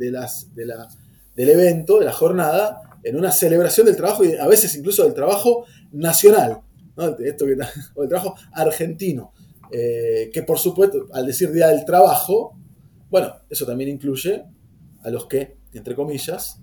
evento, 1.36 2.00
de 2.00 2.06
la 2.06 2.14
jornada, 2.14 2.89
en 3.04 3.16
una 3.16 3.32
celebración 3.32 3.86
del 3.86 3.96
trabajo 3.96 4.24
y 4.24 4.36
a 4.36 4.48
veces 4.48 4.76
incluso 4.76 5.04
del 5.04 5.14
trabajo 5.14 5.66
nacional, 5.92 6.62
Esto 7.20 7.46
o 7.96 8.02
del 8.02 8.10
trabajo 8.10 8.36
argentino, 8.52 9.34
eh, 9.72 10.30
que 10.34 10.44
por 10.44 10.58
supuesto, 10.58 11.08
al 11.14 11.26
decir 11.26 11.52
Día 11.52 11.68
del 11.68 11.86
Trabajo, 11.86 12.58
bueno, 13.10 13.34
eso 13.50 13.66
también 13.66 13.90
incluye 13.90 14.44
a 15.04 15.10
los 15.10 15.28
que, 15.28 15.58
entre 15.74 15.96
comillas, 15.96 16.60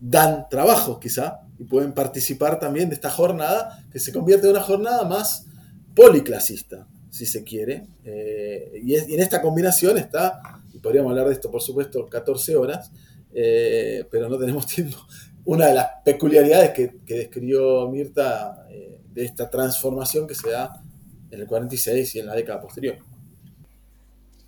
dan 0.00 0.48
trabajo 0.48 0.98
quizá 0.98 1.40
y 1.58 1.64
pueden 1.64 1.92
participar 1.92 2.58
también 2.58 2.88
de 2.88 2.94
esta 2.94 3.10
jornada 3.10 3.84
que 3.92 3.98
se 3.98 4.12
convierte 4.12 4.46
en 4.46 4.52
una 4.52 4.62
jornada 4.62 5.04
más 5.04 5.46
policlasista, 5.94 6.86
si 7.10 7.26
se 7.26 7.44
quiere. 7.44 7.86
Eh, 8.04 8.80
y, 8.82 8.94
en 8.94 9.20
esta 9.20 9.42
combinación 9.42 9.98
está, 9.98 10.40
y 10.72 10.78
podríamos 10.78 11.10
hablar 11.10 11.28
de 11.28 11.34
esto 11.34 11.50
por 11.50 11.60
supuesto 11.60 12.06
14 12.06 12.56
horas, 12.56 12.90
eh, 13.34 14.06
pero 14.10 14.28
no 14.28 14.38
tenemos 14.38 14.66
tiempo, 14.74 14.96
una 15.44 15.66
de 15.66 15.74
las 15.74 15.86
peculiaridades 16.04 16.70
que, 16.70 17.00
describió 17.06 17.88
Mirta 17.88 18.66
eh, 18.70 19.00
de 19.12 19.24
esta 19.24 19.48
transformación 19.48 20.26
que 20.26 20.34
se 20.34 20.50
da 20.50 20.82
en 21.30 21.40
el 21.40 21.46
46 21.46 22.14
y 22.14 22.20
en 22.20 22.26
la 22.26 22.34
década 22.34 22.60
posterior. 22.60 22.96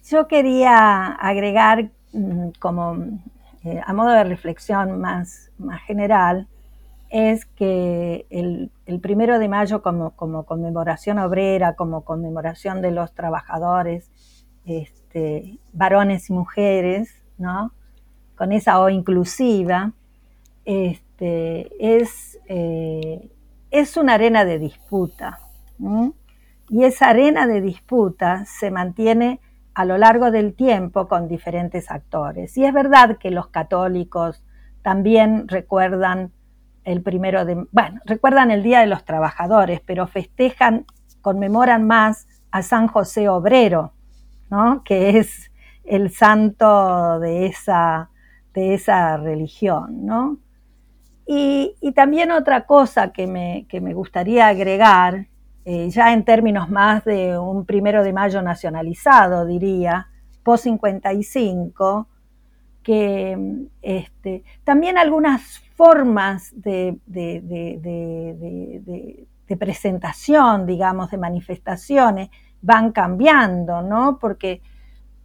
Yo 0.09 0.27
quería 0.27 1.07
agregar 1.13 1.91
mm, 2.13 2.49
como 2.59 3.21
a 3.85 3.93
modo 3.93 4.11
de 4.11 4.25
reflexión 4.25 5.01
más, 5.01 5.51
más 5.59 5.81
general, 5.83 6.49
es 7.11 7.45
que 7.45 8.27
el, 8.31 8.71
primero 9.01 9.39
de 9.39 9.49
mayo 9.49 9.83
como, 9.83 10.13
conmemoración 10.17 11.19
obrera, 11.19 11.75
como 11.77 12.05
conmemoración 12.05 12.81
de 12.81 12.91
los 12.91 13.13
trabajadores, 13.13 14.11
este, 14.65 15.59
varones 15.73 16.31
y 16.31 16.33
mujeres, 16.33 17.15
¿no? 17.39 17.73
con 18.35 18.51
esa 18.53 18.81
O 18.81 18.89
inclusiva, 18.89 19.93
este, 20.65 21.71
es, 21.79 22.39
eh, 22.47 23.31
es 23.71 23.97
una 23.97 24.15
arena 24.15 24.45
de 24.45 24.59
disputa. 24.59 25.41
Y 26.69 26.85
esa 26.85 27.09
arena 27.09 27.47
de 27.47 27.61
disputa 27.61 28.45
se 28.47 28.71
mantiene 28.71 29.41
a 29.75 29.85
lo 29.85 29.99
largo 29.99 30.31
del 30.31 30.55
tiempo 30.55 31.09
con 31.09 31.29
diferentes 31.29 31.91
actores. 31.91 32.57
Y 32.57 32.65
es 32.65 32.73
verdad 32.73 33.19
que 33.19 33.31
los 33.31 33.49
católicos 33.49 34.45
también 34.83 35.49
recuerdan 35.49 36.33
el 36.85 37.03
primero 37.03 37.45
de, 37.45 37.67
bueno, 37.71 38.01
recuerdan 38.05 38.51
el 38.51 38.63
Día 38.63 38.81
de 38.81 38.87
los 38.87 39.05
Trabajadores, 39.05 39.81
pero 39.85 40.07
festejan, 40.07 40.85
conmemoran 41.21 41.87
más 41.87 42.27
a 42.51 42.63
San 42.63 42.89
José 42.89 43.29
Obrero, 43.29 43.93
¿no? 44.51 44.83
que 44.85 45.19
es 45.19 45.51
el 45.85 46.11
santo 46.11 47.21
de 47.21 47.47
esa, 47.47 48.11
de 48.53 48.75
esa 48.75 49.17
religión. 49.17 50.05
¿no? 50.05 50.39
Y, 51.35 51.93
también 51.93 52.31
otra 52.31 52.67
cosa 52.67 53.11
que 53.11 53.27
me, 53.27 53.95
gustaría 53.95 54.49
agregar, 54.49 55.29
eh, 55.65 55.89
ya 55.89 56.13
en 56.13 56.27
términos 56.27 56.69
más 56.69 57.07
de 57.07 57.39
un 57.39 57.65
primero 57.65 58.05
de 58.05 58.13
mayo 58.13 58.43
nacionalizado, 58.43 59.47
diría, 59.47 60.09
post 60.43 60.65
55, 60.65 62.07
que 62.83 63.65
este, 63.81 64.45
también 64.63 64.99
algunas 64.99 65.61
formas 65.75 66.53
de, 66.55 66.99
presentación, 69.59 70.67
digamos, 70.67 71.11
de 71.11 71.17
manifestaciones, 71.17 72.29
van 72.61 72.93
cambiando, 72.93 73.81
¿no? 73.81 74.19
Porque, 74.19 74.61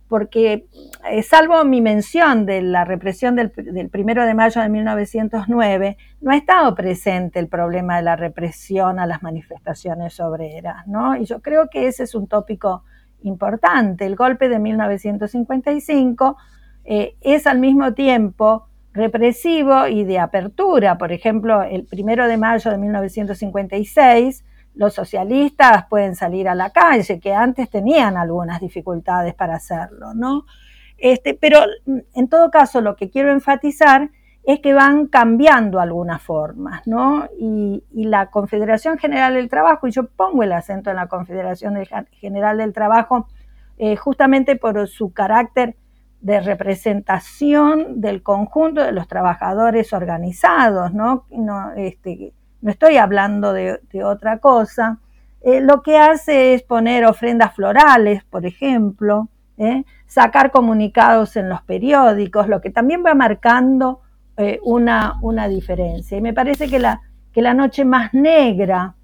porque 0.08 0.68
eh, 1.10 1.24
salvo 1.24 1.64
mi 1.66 1.82
mención 1.82 2.45
de 2.45 2.62
la 2.62 2.86
represión 2.86 3.36
del, 3.36 3.51
del, 3.55 3.89
primero 3.89 4.26
de 4.26 4.34
mayo 4.34 4.62
de 4.62 4.70
1909, 4.70 5.97
no 6.22 6.32
ha 6.32 6.38
estado 6.38 6.74
presente 6.76 7.39
el 7.39 7.47
problema 7.47 7.97
de 7.97 8.03
la 8.03 8.16
represión 8.16 8.99
a 8.99 9.05
las 9.05 9.22
manifestaciones 9.22 10.20
obreras, 10.20 10.88
¿no? 10.88 11.16
Y 11.16 11.26
yo 11.26 11.41
creo 11.41 11.70
que 11.70 11.88
ese 11.88 12.03
es 12.03 12.16
un 12.16 12.28
tópico 12.28 12.84
importante. 13.22 14.05
El 14.05 14.16
golpe 14.16 14.49
de 14.49 14.60
1955 14.60 16.38
eh, 16.86 17.16
es 17.22 17.47
al 17.47 17.60
mismo 17.60 17.93
tiempo 17.93 18.68
represivo 18.93 19.88
y 19.88 20.03
de 20.03 20.20
apertura. 20.20 20.97
Por 20.97 21.12
ejemplo, 21.12 21.64
el 21.64 21.86
primero 21.86 22.28
de 22.28 22.38
mayo 22.38 22.72
de 22.72 22.78
1956, 22.78 24.43
los 24.78 24.93
socialistas 24.93 25.86
pueden 25.89 26.15
salir 26.15 26.47
a 26.47 26.55
la 26.55 26.69
calle, 26.69 27.19
que 27.19 27.34
antes 27.34 27.69
tenían 27.69 28.15
algunas 28.15 28.61
dificultades 28.61 29.34
para 29.34 29.55
hacerlo, 29.55 30.13
¿no? 30.13 30.45
Este, 30.97 31.34
pero 31.34 31.59
en 32.13 32.28
todo 32.30 32.49
caso, 32.51 32.82
lo 32.82 32.95
que 32.95 33.09
quiero 33.09 33.32
enfatizar 33.32 34.09
es 34.43 34.59
que 34.59 34.73
van 34.73 35.07
cambiando 35.07 35.80
algunas 35.80 36.21
formas, 36.21 36.86
¿no? 36.88 37.28
Y, 37.38 37.84
la 37.91 38.28
Confederación 38.28 38.97
General 38.97 39.34
del 39.34 39.49
Trabajo, 39.49 39.88
y 39.88 39.91
yo 39.91 40.07
pongo 40.07 40.43
el 40.43 40.53
acento 40.53 40.89
en 40.89 40.95
la 40.95 41.07
Confederación 41.07 41.75
General 42.11 42.57
del 42.57 42.71
Trabajo, 42.71 43.28
eh, 43.78 43.95
justamente 43.97 44.55
por 44.55 44.88
su 44.88 45.11
carácter 45.11 45.75
de 46.21 46.39
representación 46.39 47.99
del 47.99 48.23
conjunto 48.23 48.82
de 48.82 48.91
los 48.91 49.07
trabajadores 49.07 49.91
organizados, 49.91 50.93
¿no? 50.93 51.25
No, 51.30 51.73
este, 51.73 52.34
no 52.62 52.72
estoy 52.72 52.97
hablando 52.97 53.53
de, 53.53 53.80
otra 54.03 54.39
cosa. 54.39 54.99
Eh, 55.41 55.62
lo 55.62 55.82
que 55.82 55.97
hace 55.97 56.53
es 56.53 56.64
poner 56.64 57.05
ofrendas 57.05 57.53
florales, 57.53 58.24
por 58.24 58.45
ejemplo, 58.45 59.30
¿eh? 59.58 59.84
sacar 60.08 60.51
comunicados 60.51 61.36
en 61.36 61.49
los 61.49 61.62
periódicos, 61.62 62.47
lo 62.47 62.62
que 62.62 62.70
también 62.70 63.03
va 63.05 63.14
marcando 63.14 64.01
eh, 64.38 64.60
una, 64.64 65.18
una, 65.22 65.47
diferencia. 65.47 66.18
Y 66.18 66.22
me 66.22 66.34
parece 66.34 66.68
que 66.68 66.80
la, 66.80 67.01
que 67.32 67.41
la 67.41 67.53
noche 67.53 67.86
más 67.86 68.14
negra 68.14 68.95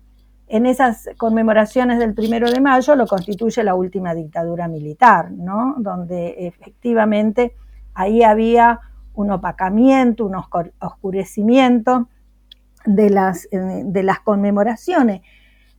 en 0.48 0.66
esas 0.66 1.10
conmemoraciones 1.18 2.00
del 2.00 2.14
primero 2.14 2.52
de 2.52 2.62
mayo 2.62 2.96
lo 2.96 3.08
constituye 3.08 3.64
la 3.64 3.76
última 3.76 4.14
dictadura 4.14 4.68
militar, 4.68 5.32
¿no? 5.32 5.76
Donde 5.78 6.48
efectivamente 6.48 7.56
ahí 7.94 8.24
había 8.24 8.80
un 9.16 9.32
opacamiento, 9.32 10.26
un 10.26 10.36
oscurecimiento 10.80 12.08
de 12.86 13.10
las, 13.10 13.46
eh, 13.52 13.84
de 13.86 14.04
las 14.04 14.20
conmemoraciones, 14.20 15.22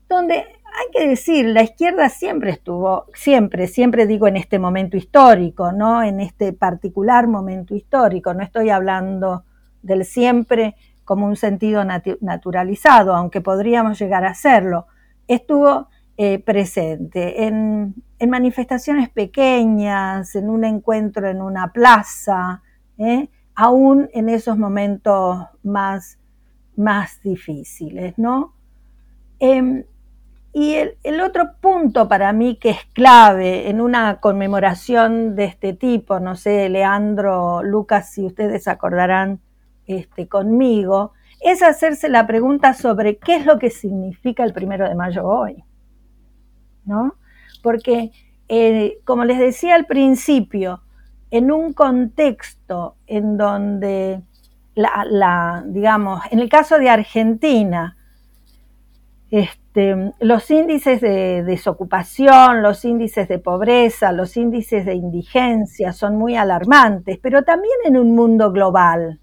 donde 0.08 0.34
hay 0.34 0.86
que 0.92 1.08
decir, 1.08 1.46
la 1.46 1.62
izquierda 1.62 2.08
siempre 2.08 2.50
estuvo, 2.50 3.06
siempre, 3.14 3.68
siempre 3.68 4.06
digo 4.06 4.26
en 4.26 4.36
este 4.36 4.58
momento 4.58 4.96
histórico, 4.96 5.72
¿no? 5.72 6.02
En 6.02 6.20
este 6.20 6.52
particular 6.52 7.28
momento 7.28 7.74
histórico, 7.74 8.34
no 8.34 8.42
estoy 8.42 8.70
hablando 8.70 9.44
del 9.82 10.04
siempre 10.04 10.74
como 11.04 11.26
un 11.26 11.36
sentido 11.36 11.84
naturalizado, 11.84 13.14
aunque 13.14 13.40
podríamos 13.40 13.98
llegar 13.98 14.24
a 14.24 14.30
hacerlo, 14.30 14.86
estuvo 15.28 15.88
eh, 16.16 16.38
presente 16.38 17.44
en, 17.44 17.94
manifestaciones 18.26 19.10
pequeñas, 19.10 20.34
en 20.34 20.48
un 20.48 20.64
encuentro 20.64 21.28
en 21.28 21.42
una 21.42 21.72
plaza, 21.72 22.62
¿eh? 22.96 23.28
aún 23.54 24.08
en 24.14 24.30
esos 24.30 24.56
momentos 24.56 25.44
más, 25.62 26.18
más 26.76 27.22
difíciles, 27.22 28.18
¿no? 28.18 28.54
Em, 29.38 29.84
y 30.52 30.74
el, 30.74 31.20
otro 31.20 31.56
punto 31.60 32.08
para 32.08 32.32
mí 32.32 32.56
que 32.56 32.70
es 32.70 32.84
clave 32.92 33.68
en 33.68 33.80
una 33.80 34.20
conmemoración 34.20 35.34
de 35.34 35.46
este 35.46 35.72
tipo, 35.72 36.20
no 36.20 36.36
sé, 36.36 36.68
Leandro, 36.68 37.62
Lucas, 37.64 38.12
si 38.12 38.24
ustedes 38.24 38.68
acordarán 38.68 39.40
este, 39.86 40.28
conmigo, 40.28 41.12
es 41.40 41.62
hacerse 41.62 42.08
la 42.08 42.26
pregunta 42.26 42.72
sobre 42.72 43.18
qué 43.18 43.36
es 43.36 43.46
lo 43.46 43.58
que 43.58 43.70
significa 43.70 44.44
el 44.44 44.52
primero 44.52 44.88
de 44.88 44.94
mayo 44.94 45.26
hoy. 45.26 45.64
¿No? 46.84 47.16
Porque, 47.62 48.12
eh, 48.48 48.98
como 49.04 49.24
les 49.24 49.40
decía 49.40 49.74
al 49.74 49.86
principio, 49.86 50.82
en 51.32 51.50
un 51.50 51.72
contexto 51.72 52.94
en 53.08 53.36
donde 53.36 54.22
la, 54.74 55.62
digamos, 55.66 56.22
en 56.30 56.40
el 56.40 56.48
caso 56.48 56.78
de 56.78 56.88
Argentina, 56.90 57.96
este, 59.30 60.12
los 60.20 60.50
índices 60.50 61.00
de 61.00 61.42
desocupación, 61.42 62.62
los 62.62 62.84
índices 62.84 63.28
de 63.28 63.38
pobreza, 63.38 64.12
los 64.12 64.36
índices 64.36 64.86
de 64.86 64.94
indigencia 64.94 65.92
son 65.92 66.16
muy 66.16 66.36
alarmantes, 66.36 67.18
pero 67.20 67.42
también 67.42 67.74
en 67.84 67.96
un 67.96 68.14
mundo 68.14 68.52
global, 68.52 69.20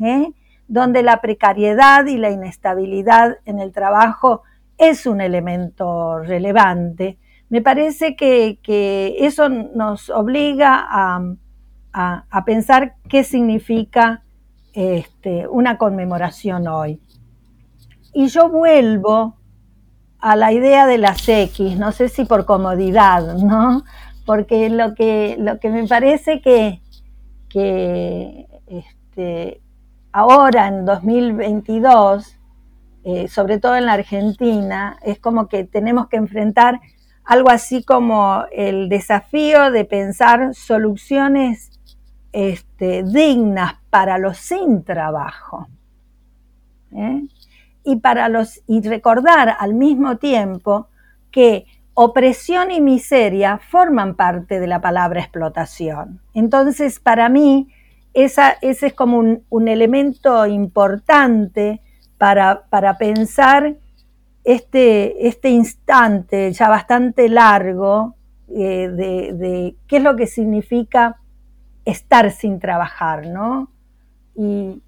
¿eh? 0.00 0.32
donde 0.66 1.02
la 1.02 1.20
precariedad 1.20 2.06
y 2.06 2.16
la 2.16 2.30
inestabilidad 2.30 3.38
en 3.44 3.58
el 3.58 3.72
trabajo 3.72 4.42
es 4.78 5.06
un 5.06 5.20
elemento 5.20 6.18
relevante. 6.18 7.18
Me 7.48 7.60
parece 7.60 8.16
que, 8.16 8.58
eso 9.20 9.48
nos 9.48 10.10
obliga 10.10 10.86
a, 10.90 12.42
pensar 12.46 12.94
qué 13.08 13.22
significa 13.22 14.22
este, 14.72 15.46
una 15.48 15.78
conmemoración 15.78 16.66
hoy. 16.68 17.00
Y 18.12 18.28
yo 18.28 18.48
vuelvo 18.48 19.36
a 20.18 20.36
la 20.36 20.52
idea 20.52 20.86
de 20.86 20.98
las 20.98 21.28
X, 21.28 21.78
no 21.78 21.92
sé 21.92 22.08
si 22.08 22.24
por 22.24 22.44
comodidad, 22.44 23.36
¿no? 23.38 23.84
Porque 24.24 24.68
lo 24.70 24.94
que, 24.94 25.36
lo 25.38 25.58
que 25.58 25.68
me 25.70 25.86
parece 25.86 26.40
que, 26.40 26.80
que 27.48 28.46
este, 28.66 29.60
ahora 30.12 30.68
en 30.68 30.84
2022, 30.84 32.38
eh, 33.04 33.28
sobre 33.28 33.58
todo 33.58 33.76
en 33.76 33.86
la 33.86 33.94
Argentina, 33.94 34.96
es 35.02 35.18
como 35.18 35.48
que 35.48 35.64
tenemos 35.64 36.06
que 36.08 36.18
enfrentar 36.18 36.80
algo 37.24 37.50
así 37.50 37.82
como 37.82 38.44
el 38.52 38.88
desafío 38.88 39.70
de 39.70 39.84
pensar 39.84 40.54
soluciones 40.54 41.80
este, 42.32 43.02
dignas 43.04 43.74
para 43.90 44.18
los 44.18 44.38
sin 44.38 44.84
trabajo. 44.84 45.68
¿eh? 46.94 47.22
y, 47.84 47.96
para 47.96 48.28
los, 48.28 48.60
y 48.66 48.80
recordar 48.82 49.56
al 49.58 49.74
mismo 49.74 50.16
tiempo 50.16 50.88
que 51.30 51.66
opresión 51.94 52.70
y 52.70 52.80
miseria 52.80 53.58
forman 53.58 54.14
parte 54.14 54.60
de 54.60 54.66
la 54.66 54.80
palabra 54.80 55.20
explotación. 55.20 56.20
Entonces, 56.34 57.00
para 57.00 57.28
mí, 57.28 57.68
esa, 58.14 58.56
ese 58.62 58.88
es 58.88 58.94
como 58.94 59.18
un, 59.18 59.68
elemento 59.68 60.46
importante 60.46 61.80
para, 62.18 62.64
para 62.68 62.98
pensar 62.98 63.74
este, 64.44 65.28
este, 65.28 65.50
instante 65.50 66.52
ya 66.52 66.68
bastante 66.68 67.28
largo 67.28 68.14
eh, 68.48 68.88
de, 68.88 69.32
de, 69.32 69.76
qué 69.86 69.98
es 69.98 70.02
lo 70.02 70.16
que 70.16 70.26
significa 70.26 71.21
estar 71.84 72.30
sin 72.30 72.58
trabajar, 72.58 73.26
¿no? 73.26 73.70
Y, 74.34 74.80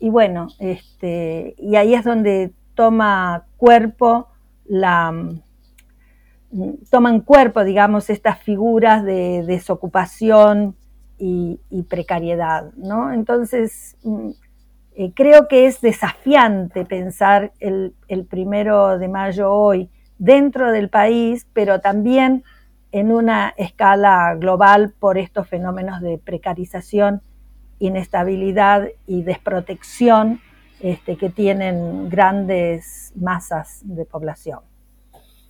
bueno, 0.00 0.48
este, 0.58 1.54
y 1.58 1.76
ahí 1.76 1.94
es 1.94 2.04
donde 2.04 2.52
toma 2.74 3.46
cuerpo 3.56 4.28
la 4.66 5.12
toman 6.90 7.20
cuerpo, 7.20 7.64
digamos, 7.64 8.10
estas 8.10 8.38
figuras 8.38 9.04
de 9.04 9.44
desocupación 9.46 10.76
y, 11.18 11.58
precariedad, 11.88 12.72
¿no? 12.76 13.12
Entonces, 13.12 13.96
mm, 14.02 14.30
eh, 14.96 15.12
creo 15.14 15.48
que 15.48 15.66
es 15.66 15.80
desafiante 15.80 16.84
pensar 16.84 17.52
el, 17.60 17.94
primero 18.28 18.98
de 18.98 19.08
mayo 19.08 19.52
hoy 19.52 19.90
dentro 20.18 20.70
del 20.70 20.88
país, 20.88 21.46
pero 21.52 21.80
también 21.80 22.44
en 22.94 23.10
una 23.10 23.52
escala 23.56 24.36
global 24.36 24.94
por 25.00 25.18
estos 25.18 25.48
fenómenos 25.48 26.00
de 26.00 26.16
precarización 26.16 27.22
inestabilidad 27.80 28.86
y 29.04 29.24
desprotección 29.24 30.40
este, 30.78 31.16
que 31.16 31.28
tienen 31.28 32.08
grandes 32.08 33.10
masas 33.16 33.80
de 33.82 34.04
población. 34.04 34.60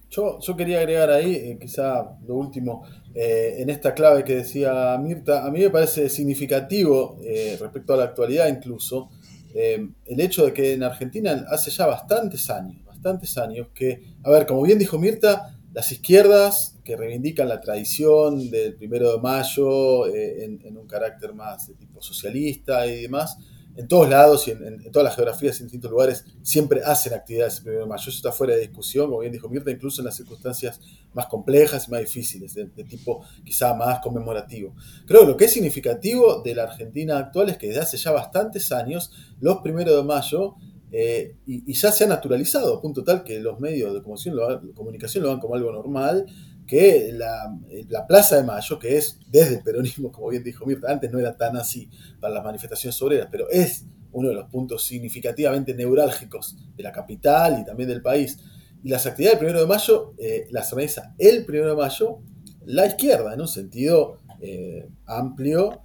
Yo, 0.08 0.38
yo 0.40 0.56
quería 0.56 0.78
agregar 0.78 1.10
ahí, 1.10 1.34
eh, 1.34 1.58
quizá 1.60 2.16
lo 2.26 2.36
último, 2.36 2.84
eh, 3.14 3.56
en 3.58 3.68
esta 3.68 3.92
clave 3.92 4.24
que 4.24 4.36
decía 4.36 4.96
Mirta, 4.98 5.44
a 5.44 5.50
mí 5.50 5.60
me 5.60 5.68
parece 5.68 6.08
significativo 6.08 7.18
eh, 7.22 7.58
respecto 7.60 7.92
a 7.92 7.98
la 7.98 8.04
actualidad 8.04 8.48
incluso, 8.48 9.10
el 9.54 10.20
hecho 10.20 10.46
de 10.46 10.52
que 10.52 10.72
en 10.72 10.82
Argentina 10.82 11.44
hace 11.48 11.70
ya 11.70 11.86
bastantes 11.86 12.50
años, 12.50 12.84
bastantes 12.86 13.38
años 13.38 13.68
que, 13.72 14.02
a 14.24 14.30
ver, 14.30 14.46
como 14.46 14.62
bien 14.62 14.80
dijo 14.80 14.98
Mirta, 14.98 15.54
las 15.74 15.90
izquierdas 15.90 16.78
que 16.84 16.96
reivindican 16.96 17.48
la 17.48 17.60
tradición 17.60 18.48
del 18.48 18.76
primero 18.76 19.12
de 19.12 19.20
mayo 19.20 20.06
eh, 20.06 20.44
en, 20.44 20.78
un 20.78 20.86
carácter 20.86 21.34
más 21.34 21.66
de 21.66 21.74
tipo 21.74 22.00
socialista 22.00 22.86
y 22.86 23.02
demás, 23.02 23.36
en 23.76 23.88
todos 23.88 24.08
lados 24.08 24.46
y 24.46 24.52
en, 24.52 24.88
todas 24.92 25.04
las 25.04 25.16
geografías 25.16 25.58
y 25.58 25.62
en 25.62 25.66
distintos 25.66 25.90
lugares 25.90 26.24
siempre 26.42 26.80
hacen 26.84 27.12
actividades 27.12 27.58
el 27.58 27.64
primero 27.64 27.82
de 27.82 27.88
mayo. 27.88 28.02
Eso 28.02 28.10
está 28.10 28.30
fuera 28.30 28.54
de 28.54 28.60
discusión, 28.60 29.06
como 29.06 29.18
bien 29.18 29.32
dijo 29.32 29.48
Mirta, 29.48 29.72
incluso 29.72 30.00
en 30.00 30.04
las 30.04 30.14
circunstancias 30.14 30.80
más 31.12 31.26
complejas 31.26 31.88
y 31.88 31.90
más 31.90 31.98
difíciles, 31.98 32.54
de, 32.54 32.66
de 32.66 32.84
tipo 32.84 33.24
quizá 33.44 33.74
más 33.74 33.98
conmemorativo. 33.98 34.76
Creo 35.06 35.22
que 35.22 35.26
lo 35.26 35.36
que 35.36 35.46
es 35.46 35.52
significativo 35.52 36.40
de 36.40 36.54
la 36.54 36.62
Argentina 36.62 37.18
actual 37.18 37.48
es 37.48 37.56
que 37.56 37.66
desde 37.66 37.80
hace 37.80 37.96
ya 37.96 38.12
bastantes 38.12 38.70
años, 38.70 39.10
los 39.40 39.56
primeros 39.58 39.96
de 39.96 40.04
mayo 40.04 40.54
eh, 40.92 41.36
y, 41.46 41.72
ya 41.72 41.90
se 41.90 42.04
ha 42.04 42.06
naturalizado, 42.06 42.76
a 42.76 42.80
punto 42.80 43.02
tal 43.02 43.24
que 43.24 43.40
los 43.40 43.58
medios 43.58 43.92
de 43.92 44.00
comunicación 44.00 44.36
lo, 44.36 44.74
comunicación 44.74 45.24
lo 45.24 45.30
ven 45.30 45.40
como 45.40 45.56
algo 45.56 45.72
normal, 45.72 46.26
que 46.66 47.12
la, 47.12 48.06
Plaza 48.06 48.36
de 48.36 48.44
Mayo, 48.44 48.78
que 48.78 48.96
es 48.96 49.18
desde 49.28 49.56
el 49.56 49.62
peronismo, 49.62 50.12
como 50.12 50.28
bien 50.28 50.44
dijo 50.44 50.64
Mirta, 50.66 50.90
antes 50.90 51.10
no 51.10 51.18
era 51.18 51.36
tan 51.36 51.56
así 51.56 51.88
para 52.20 52.34
las 52.34 52.44
manifestaciones 52.44 53.00
obreras, 53.02 53.28
pero 53.30 53.48
es 53.50 53.86
uno 54.12 54.28
de 54.28 54.34
los 54.34 54.48
puntos 54.48 54.84
significativamente 54.84 55.74
neurálgicos 55.74 56.56
de 56.76 56.82
la 56.82 56.92
capital 56.92 57.58
y 57.60 57.64
también 57.64 57.88
del 57.88 58.00
país. 58.00 58.38
Y 58.82 58.88
las 58.88 59.06
actividades 59.06 59.40
del 59.40 59.50
1 59.50 59.60
de 59.60 59.66
mayo 59.66 60.14
eh, 60.18 60.46
las 60.50 60.72
organiza 60.72 61.14
el 61.18 61.44
1 61.48 61.68
de 61.68 61.74
mayo 61.74 62.18
la 62.66 62.86
izquierda, 62.86 63.34
en 63.34 63.40
un 63.40 63.48
sentido 63.48 64.18
eh, 64.40 64.88
amplio, 65.06 65.80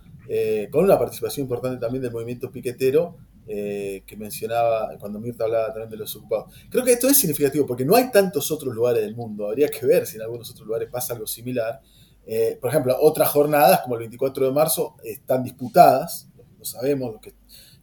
con 0.69 0.83
una 0.83 0.99
participación 0.99 1.45
importante 1.45 1.79
también 1.79 2.03
del 2.03 2.11
movimiento 2.11 2.51
piquetero 2.51 3.17
eh, 3.51 4.03
que 4.05 4.15
mencionaba 4.15 4.95
cuando 4.99 5.19
Mirta 5.19 5.45
hablaba 5.45 5.69
también 5.69 5.89
de 5.89 5.97
los 5.97 6.15
ocupados. 6.15 6.53
Creo 6.69 6.83
que 6.83 6.91
esto 6.91 7.07
es 7.07 7.17
significativo 7.17 7.65
porque 7.65 7.83
no 7.83 7.95
hay 7.95 8.11
tantos 8.11 8.51
otros 8.51 8.75
lugares 8.75 9.01
del 9.01 9.15
mundo. 9.15 9.47
Habría 9.47 9.69
que 9.69 9.87
ver 9.87 10.05
si 10.05 10.17
en 10.17 10.21
algunos 10.21 10.51
otros 10.51 10.67
lugares 10.67 10.87
pasa 10.91 11.13
algo 11.13 11.25
similar. 11.25 11.81
Eh, 12.27 12.59
por 12.61 12.69
ejemplo, 12.69 12.95
otras 13.01 13.27
jornadas, 13.29 13.81
como 13.81 13.95
el 13.95 14.01
24 14.01 14.45
de 14.45 14.51
marzo, 14.51 14.97
están 15.03 15.43
disputadas, 15.43 16.29
lo 16.59 16.63
sabemos, 16.63 17.11
lo 17.11 17.19
que 17.19 17.33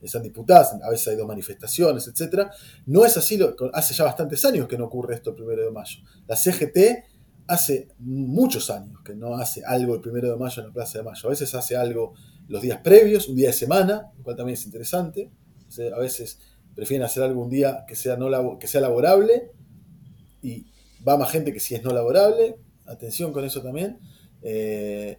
están 0.00 0.22
disputadas, 0.22 0.72
a 0.80 0.88
veces 0.88 1.08
hay 1.08 1.16
dos 1.16 1.26
manifestaciones, 1.26 2.06
etc. 2.06 2.48
No 2.86 3.04
es 3.04 3.16
así, 3.16 3.36
hace 3.72 3.92
ya 3.92 4.04
bastantes 4.04 4.44
años 4.44 4.68
que 4.68 4.78
no 4.78 4.84
ocurre 4.84 5.16
esto 5.16 5.34
el 5.36 5.42
1 5.42 5.62
de 5.62 5.70
mayo. 5.72 5.98
La 6.28 6.36
CGT 6.36 6.78
hace 7.48 7.88
muchos 7.98 8.70
años 8.70 9.00
que 9.04 9.16
no 9.16 9.34
hace 9.34 9.64
algo 9.64 9.96
el 9.96 10.08
1 10.08 10.30
de 10.30 10.36
mayo 10.36 10.62
en 10.62 10.68
la 10.68 10.72
Plaza 10.72 10.98
de 10.98 11.04
Mayo. 11.04 11.26
A 11.26 11.30
veces 11.30 11.52
hace 11.56 11.76
algo 11.76 12.14
los 12.46 12.62
días 12.62 12.78
previos, 12.84 13.28
un 13.28 13.34
día 13.34 13.48
de 13.48 13.52
semana, 13.52 14.12
lo 14.16 14.22
cual 14.22 14.36
también 14.36 14.54
es 14.54 14.64
interesante 14.64 15.28
a 15.94 15.98
veces 15.98 16.38
prefieren 16.74 17.04
hacer 17.04 17.22
algún 17.22 17.48
día 17.50 17.84
que 17.88 17.96
sea, 17.96 18.16
no 18.16 18.58
que 18.58 18.68
sea 18.68 18.80
laborable 18.80 19.50
y 20.42 20.66
va 21.06 21.16
más 21.16 21.30
gente 21.30 21.52
que 21.52 21.60
si 21.60 21.74
es 21.74 21.82
no 21.82 21.92
laborable. 21.92 22.56
Atención 22.86 23.32
con 23.32 23.44
eso 23.44 23.62
también. 23.62 23.98
Eh, 24.42 25.18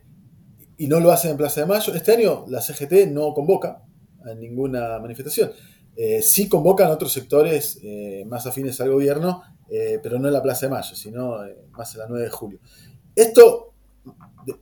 y 0.78 0.88
no 0.88 1.00
lo 1.00 1.12
hacen 1.12 1.32
en 1.32 1.38
Plaza 1.38 1.62
de 1.62 1.68
Mayo. 1.68 1.94
Este 1.94 2.14
año 2.14 2.46
la 2.48 2.62
CGT 2.62 3.08
no 3.10 3.34
convoca 3.34 3.84
a 4.24 4.34
ninguna 4.34 5.00
manifestación. 5.00 5.52
Eh, 5.96 6.22
sí 6.22 6.48
convocan 6.48 6.92
otros 6.92 7.12
sectores 7.12 7.80
eh, 7.82 8.24
más 8.28 8.46
afines 8.46 8.80
al 8.80 8.92
gobierno, 8.92 9.42
pero 10.02 10.18
no 10.18 10.28
en 10.28 10.34
la 10.34 10.42
Plaza 10.42 10.68
de 10.68 10.72
Mayo, 10.72 10.96
sino 10.96 11.40
más 11.72 11.94
en 11.94 12.00
la 12.00 12.08
9 12.08 12.24
de 12.24 12.30
julio. 12.30 12.60
Esto, 13.14 13.74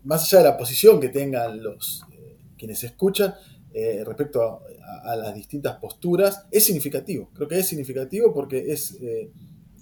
más 0.03 0.23
allá 0.23 0.39
de 0.39 0.49
la 0.49 0.57
posición 0.57 0.99
que 0.99 1.09
tengan 1.09 1.61
los 1.61 2.03
quienes 2.57 2.83
escuchan, 2.83 3.35
eh, 3.77 4.05
respecto 4.05 4.61
a, 5.03 5.17
las 5.17 5.35
distintas 5.35 5.75
posturas, 5.79 6.45
es 6.49 6.63
significativo. 6.63 7.29
Creo 7.33 7.49
que 7.49 7.59
es 7.59 7.67
significativo 7.67 8.33
porque 8.33 8.71
es, 8.71 8.97
eh, 9.01 9.29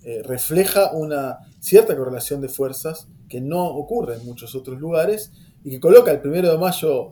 eh, 0.04 0.24
refleja 0.24 0.94
una 0.94 1.38
cierta 1.60 1.96
correlación 1.96 2.42
de 2.42 2.50
fuerzas 2.50 3.08
que 3.30 3.40
no 3.40 3.68
ocurre 3.68 4.16
en 4.16 4.26
muchos 4.26 4.56
otros 4.56 4.80
lugares 4.80 5.32
y 5.64 5.70
que 5.70 5.80
coloca 5.80 6.10
el 6.10 6.22
primero 6.22 6.52
de 6.52 6.58
mayo 6.58 7.12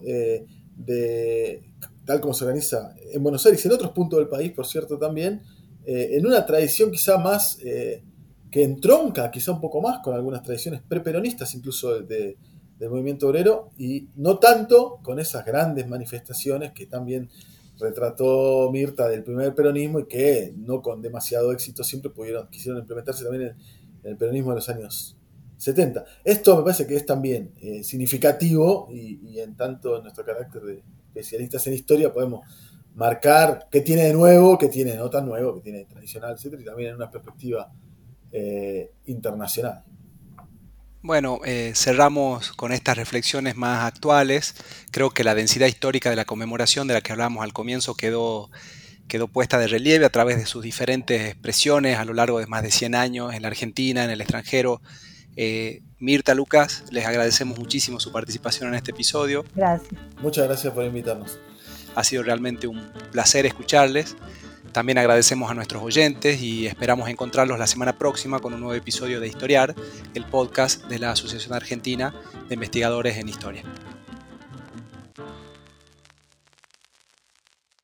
de, 0.75 1.69
tal 2.03 2.19
como 2.19 2.33
se 2.33 2.45
organiza 2.45 2.95
en 3.13 3.21
Buenos 3.21 3.45
Aires 3.45 3.63
y 3.63 3.67
en 3.67 3.75
otros 3.75 3.91
puntos 3.91 4.17
del 4.17 4.27
país, 4.27 4.51
por 4.51 4.65
cierto, 4.65 4.97
también, 4.97 5.43
en 5.85 6.25
una 6.25 6.43
tradición 6.47 6.89
quizá 6.89 7.19
más 7.19 7.59
que 7.59 8.63
entronca, 8.63 9.29
quizá 9.29 9.51
un 9.51 9.61
poco 9.61 9.81
más 9.81 9.99
con 9.99 10.15
algunas 10.15 10.41
tradiciones 10.41 10.81
preperonistas, 10.81 11.53
incluso 11.53 12.01
de, 12.01 12.37
del 12.81 12.89
movimiento 12.89 13.27
obrero 13.27 13.69
y 13.77 14.07
no 14.15 14.39
tanto 14.39 14.97
con 15.03 15.19
esas 15.19 15.45
grandes 15.45 15.87
manifestaciones 15.87 16.71
que 16.71 16.87
también 16.87 17.29
retrató 17.79 18.71
Mirta 18.71 19.07
del 19.07 19.23
primer 19.23 19.53
peronismo 19.53 19.99
y 19.99 20.07
que 20.07 20.51
no 20.57 20.81
con 20.81 20.99
demasiado 20.99 21.51
éxito 21.51 21.83
siempre 21.83 22.09
pudieron, 22.09 22.49
quisieron 22.49 22.81
implementarse 22.81 23.23
también 23.23 23.49
en, 23.49 23.55
el 24.03 24.17
peronismo 24.17 24.49
de 24.49 24.55
los 24.55 24.69
años 24.69 25.15
70. 25.57 26.03
Esto 26.23 26.57
me 26.57 26.63
parece 26.63 26.87
que 26.87 26.95
es 26.95 27.05
también 27.05 27.51
eh, 27.61 27.83
significativo 27.83 28.87
y, 28.91 29.37
en 29.39 29.55
tanto 29.55 29.97
en 29.97 30.01
nuestro 30.01 30.25
carácter 30.25 30.63
de 30.63 30.83
especialistas 31.05 31.67
en 31.67 31.73
historia 31.73 32.11
podemos 32.11 32.47
marcar 32.95 33.67
qué 33.69 33.81
tiene 33.81 34.05
de 34.05 34.13
nuevo, 34.13 34.57
qué 34.57 34.69
tiene 34.69 34.95
no 34.95 35.07
tan 35.07 35.27
nuevo, 35.27 35.53
qué 35.53 35.61
tiene 35.61 35.77
de 35.79 35.85
tradicional, 35.85 36.35
etc. 36.35 36.59
Y 36.59 36.65
también 36.65 36.89
en 36.89 36.95
una 36.95 37.11
perspectiva 37.11 37.71
eh, 38.31 38.91
internacional. 39.05 39.83
Bueno, 41.03 41.39
eh, 41.45 41.71
cerramos 41.75 42.51
con 42.51 42.71
estas 42.71 42.95
reflexiones 42.95 43.55
más 43.55 43.85
actuales. 43.85 44.53
Creo 44.91 45.09
que 45.09 45.23
la 45.23 45.33
densidad 45.33 45.65
histórica 45.65 46.11
de 46.11 46.15
la 46.15 46.25
conmemoración 46.25 46.87
de 46.87 46.93
la 46.93 47.01
que 47.01 47.11
hablábamos 47.11 47.43
al 47.43 47.53
comienzo 47.53 47.95
quedó, 47.95 48.51
quedó 49.07 49.27
puesta 49.27 49.57
de 49.57 49.67
relieve 49.67 50.05
a 50.05 50.11
través 50.11 50.37
de 50.37 50.45
sus 50.45 50.61
diferentes 50.61 51.27
expresiones 51.27 51.97
a 51.97 52.05
lo 52.05 52.13
largo 52.13 52.39
de 52.39 52.45
más 52.45 52.61
de 52.61 52.69
100 52.69 52.93
años 52.93 53.33
en 53.33 53.41
la 53.41 53.47
Argentina, 53.47 54.03
en 54.03 54.11
el 54.11 54.21
extranjero. 54.21 54.79
Eh, 55.35 55.81
Mirta, 55.97 56.35
Lucas, 56.35 56.83
les 56.91 57.05
agradecemos 57.05 57.57
muchísimo 57.57 57.99
su 57.99 58.11
participación 58.11 58.69
en 58.69 58.75
este 58.75 58.91
episodio. 58.91 59.43
Gracias. 59.55 59.91
Muchas 60.21 60.45
gracias 60.45 60.71
por 60.71 60.85
invitarnos. 60.85 61.39
Ha 61.95 62.03
sido 62.03 62.21
realmente 62.21 62.67
un 62.67 62.91
placer 63.11 63.47
escucharles. 63.47 64.15
También 64.71 64.97
agradecemos 64.97 65.51
a 65.51 65.53
nuestros 65.53 65.83
oyentes 65.83 66.41
y 66.41 66.65
esperamos 66.65 67.09
encontrarlos 67.09 67.59
la 67.59 67.67
semana 67.67 67.97
próxima 67.97 68.39
con 68.39 68.53
un 68.53 68.61
nuevo 68.61 68.73
episodio 68.73 69.19
de 69.19 69.27
Historiar, 69.27 69.75
el 70.13 70.23
podcast 70.25 70.85
de 70.85 70.99
la 70.99 71.11
Asociación 71.11 71.53
Argentina 71.53 72.13
de 72.47 72.53
Investigadores 72.55 73.17
en 73.17 73.27
Historia. 73.27 73.63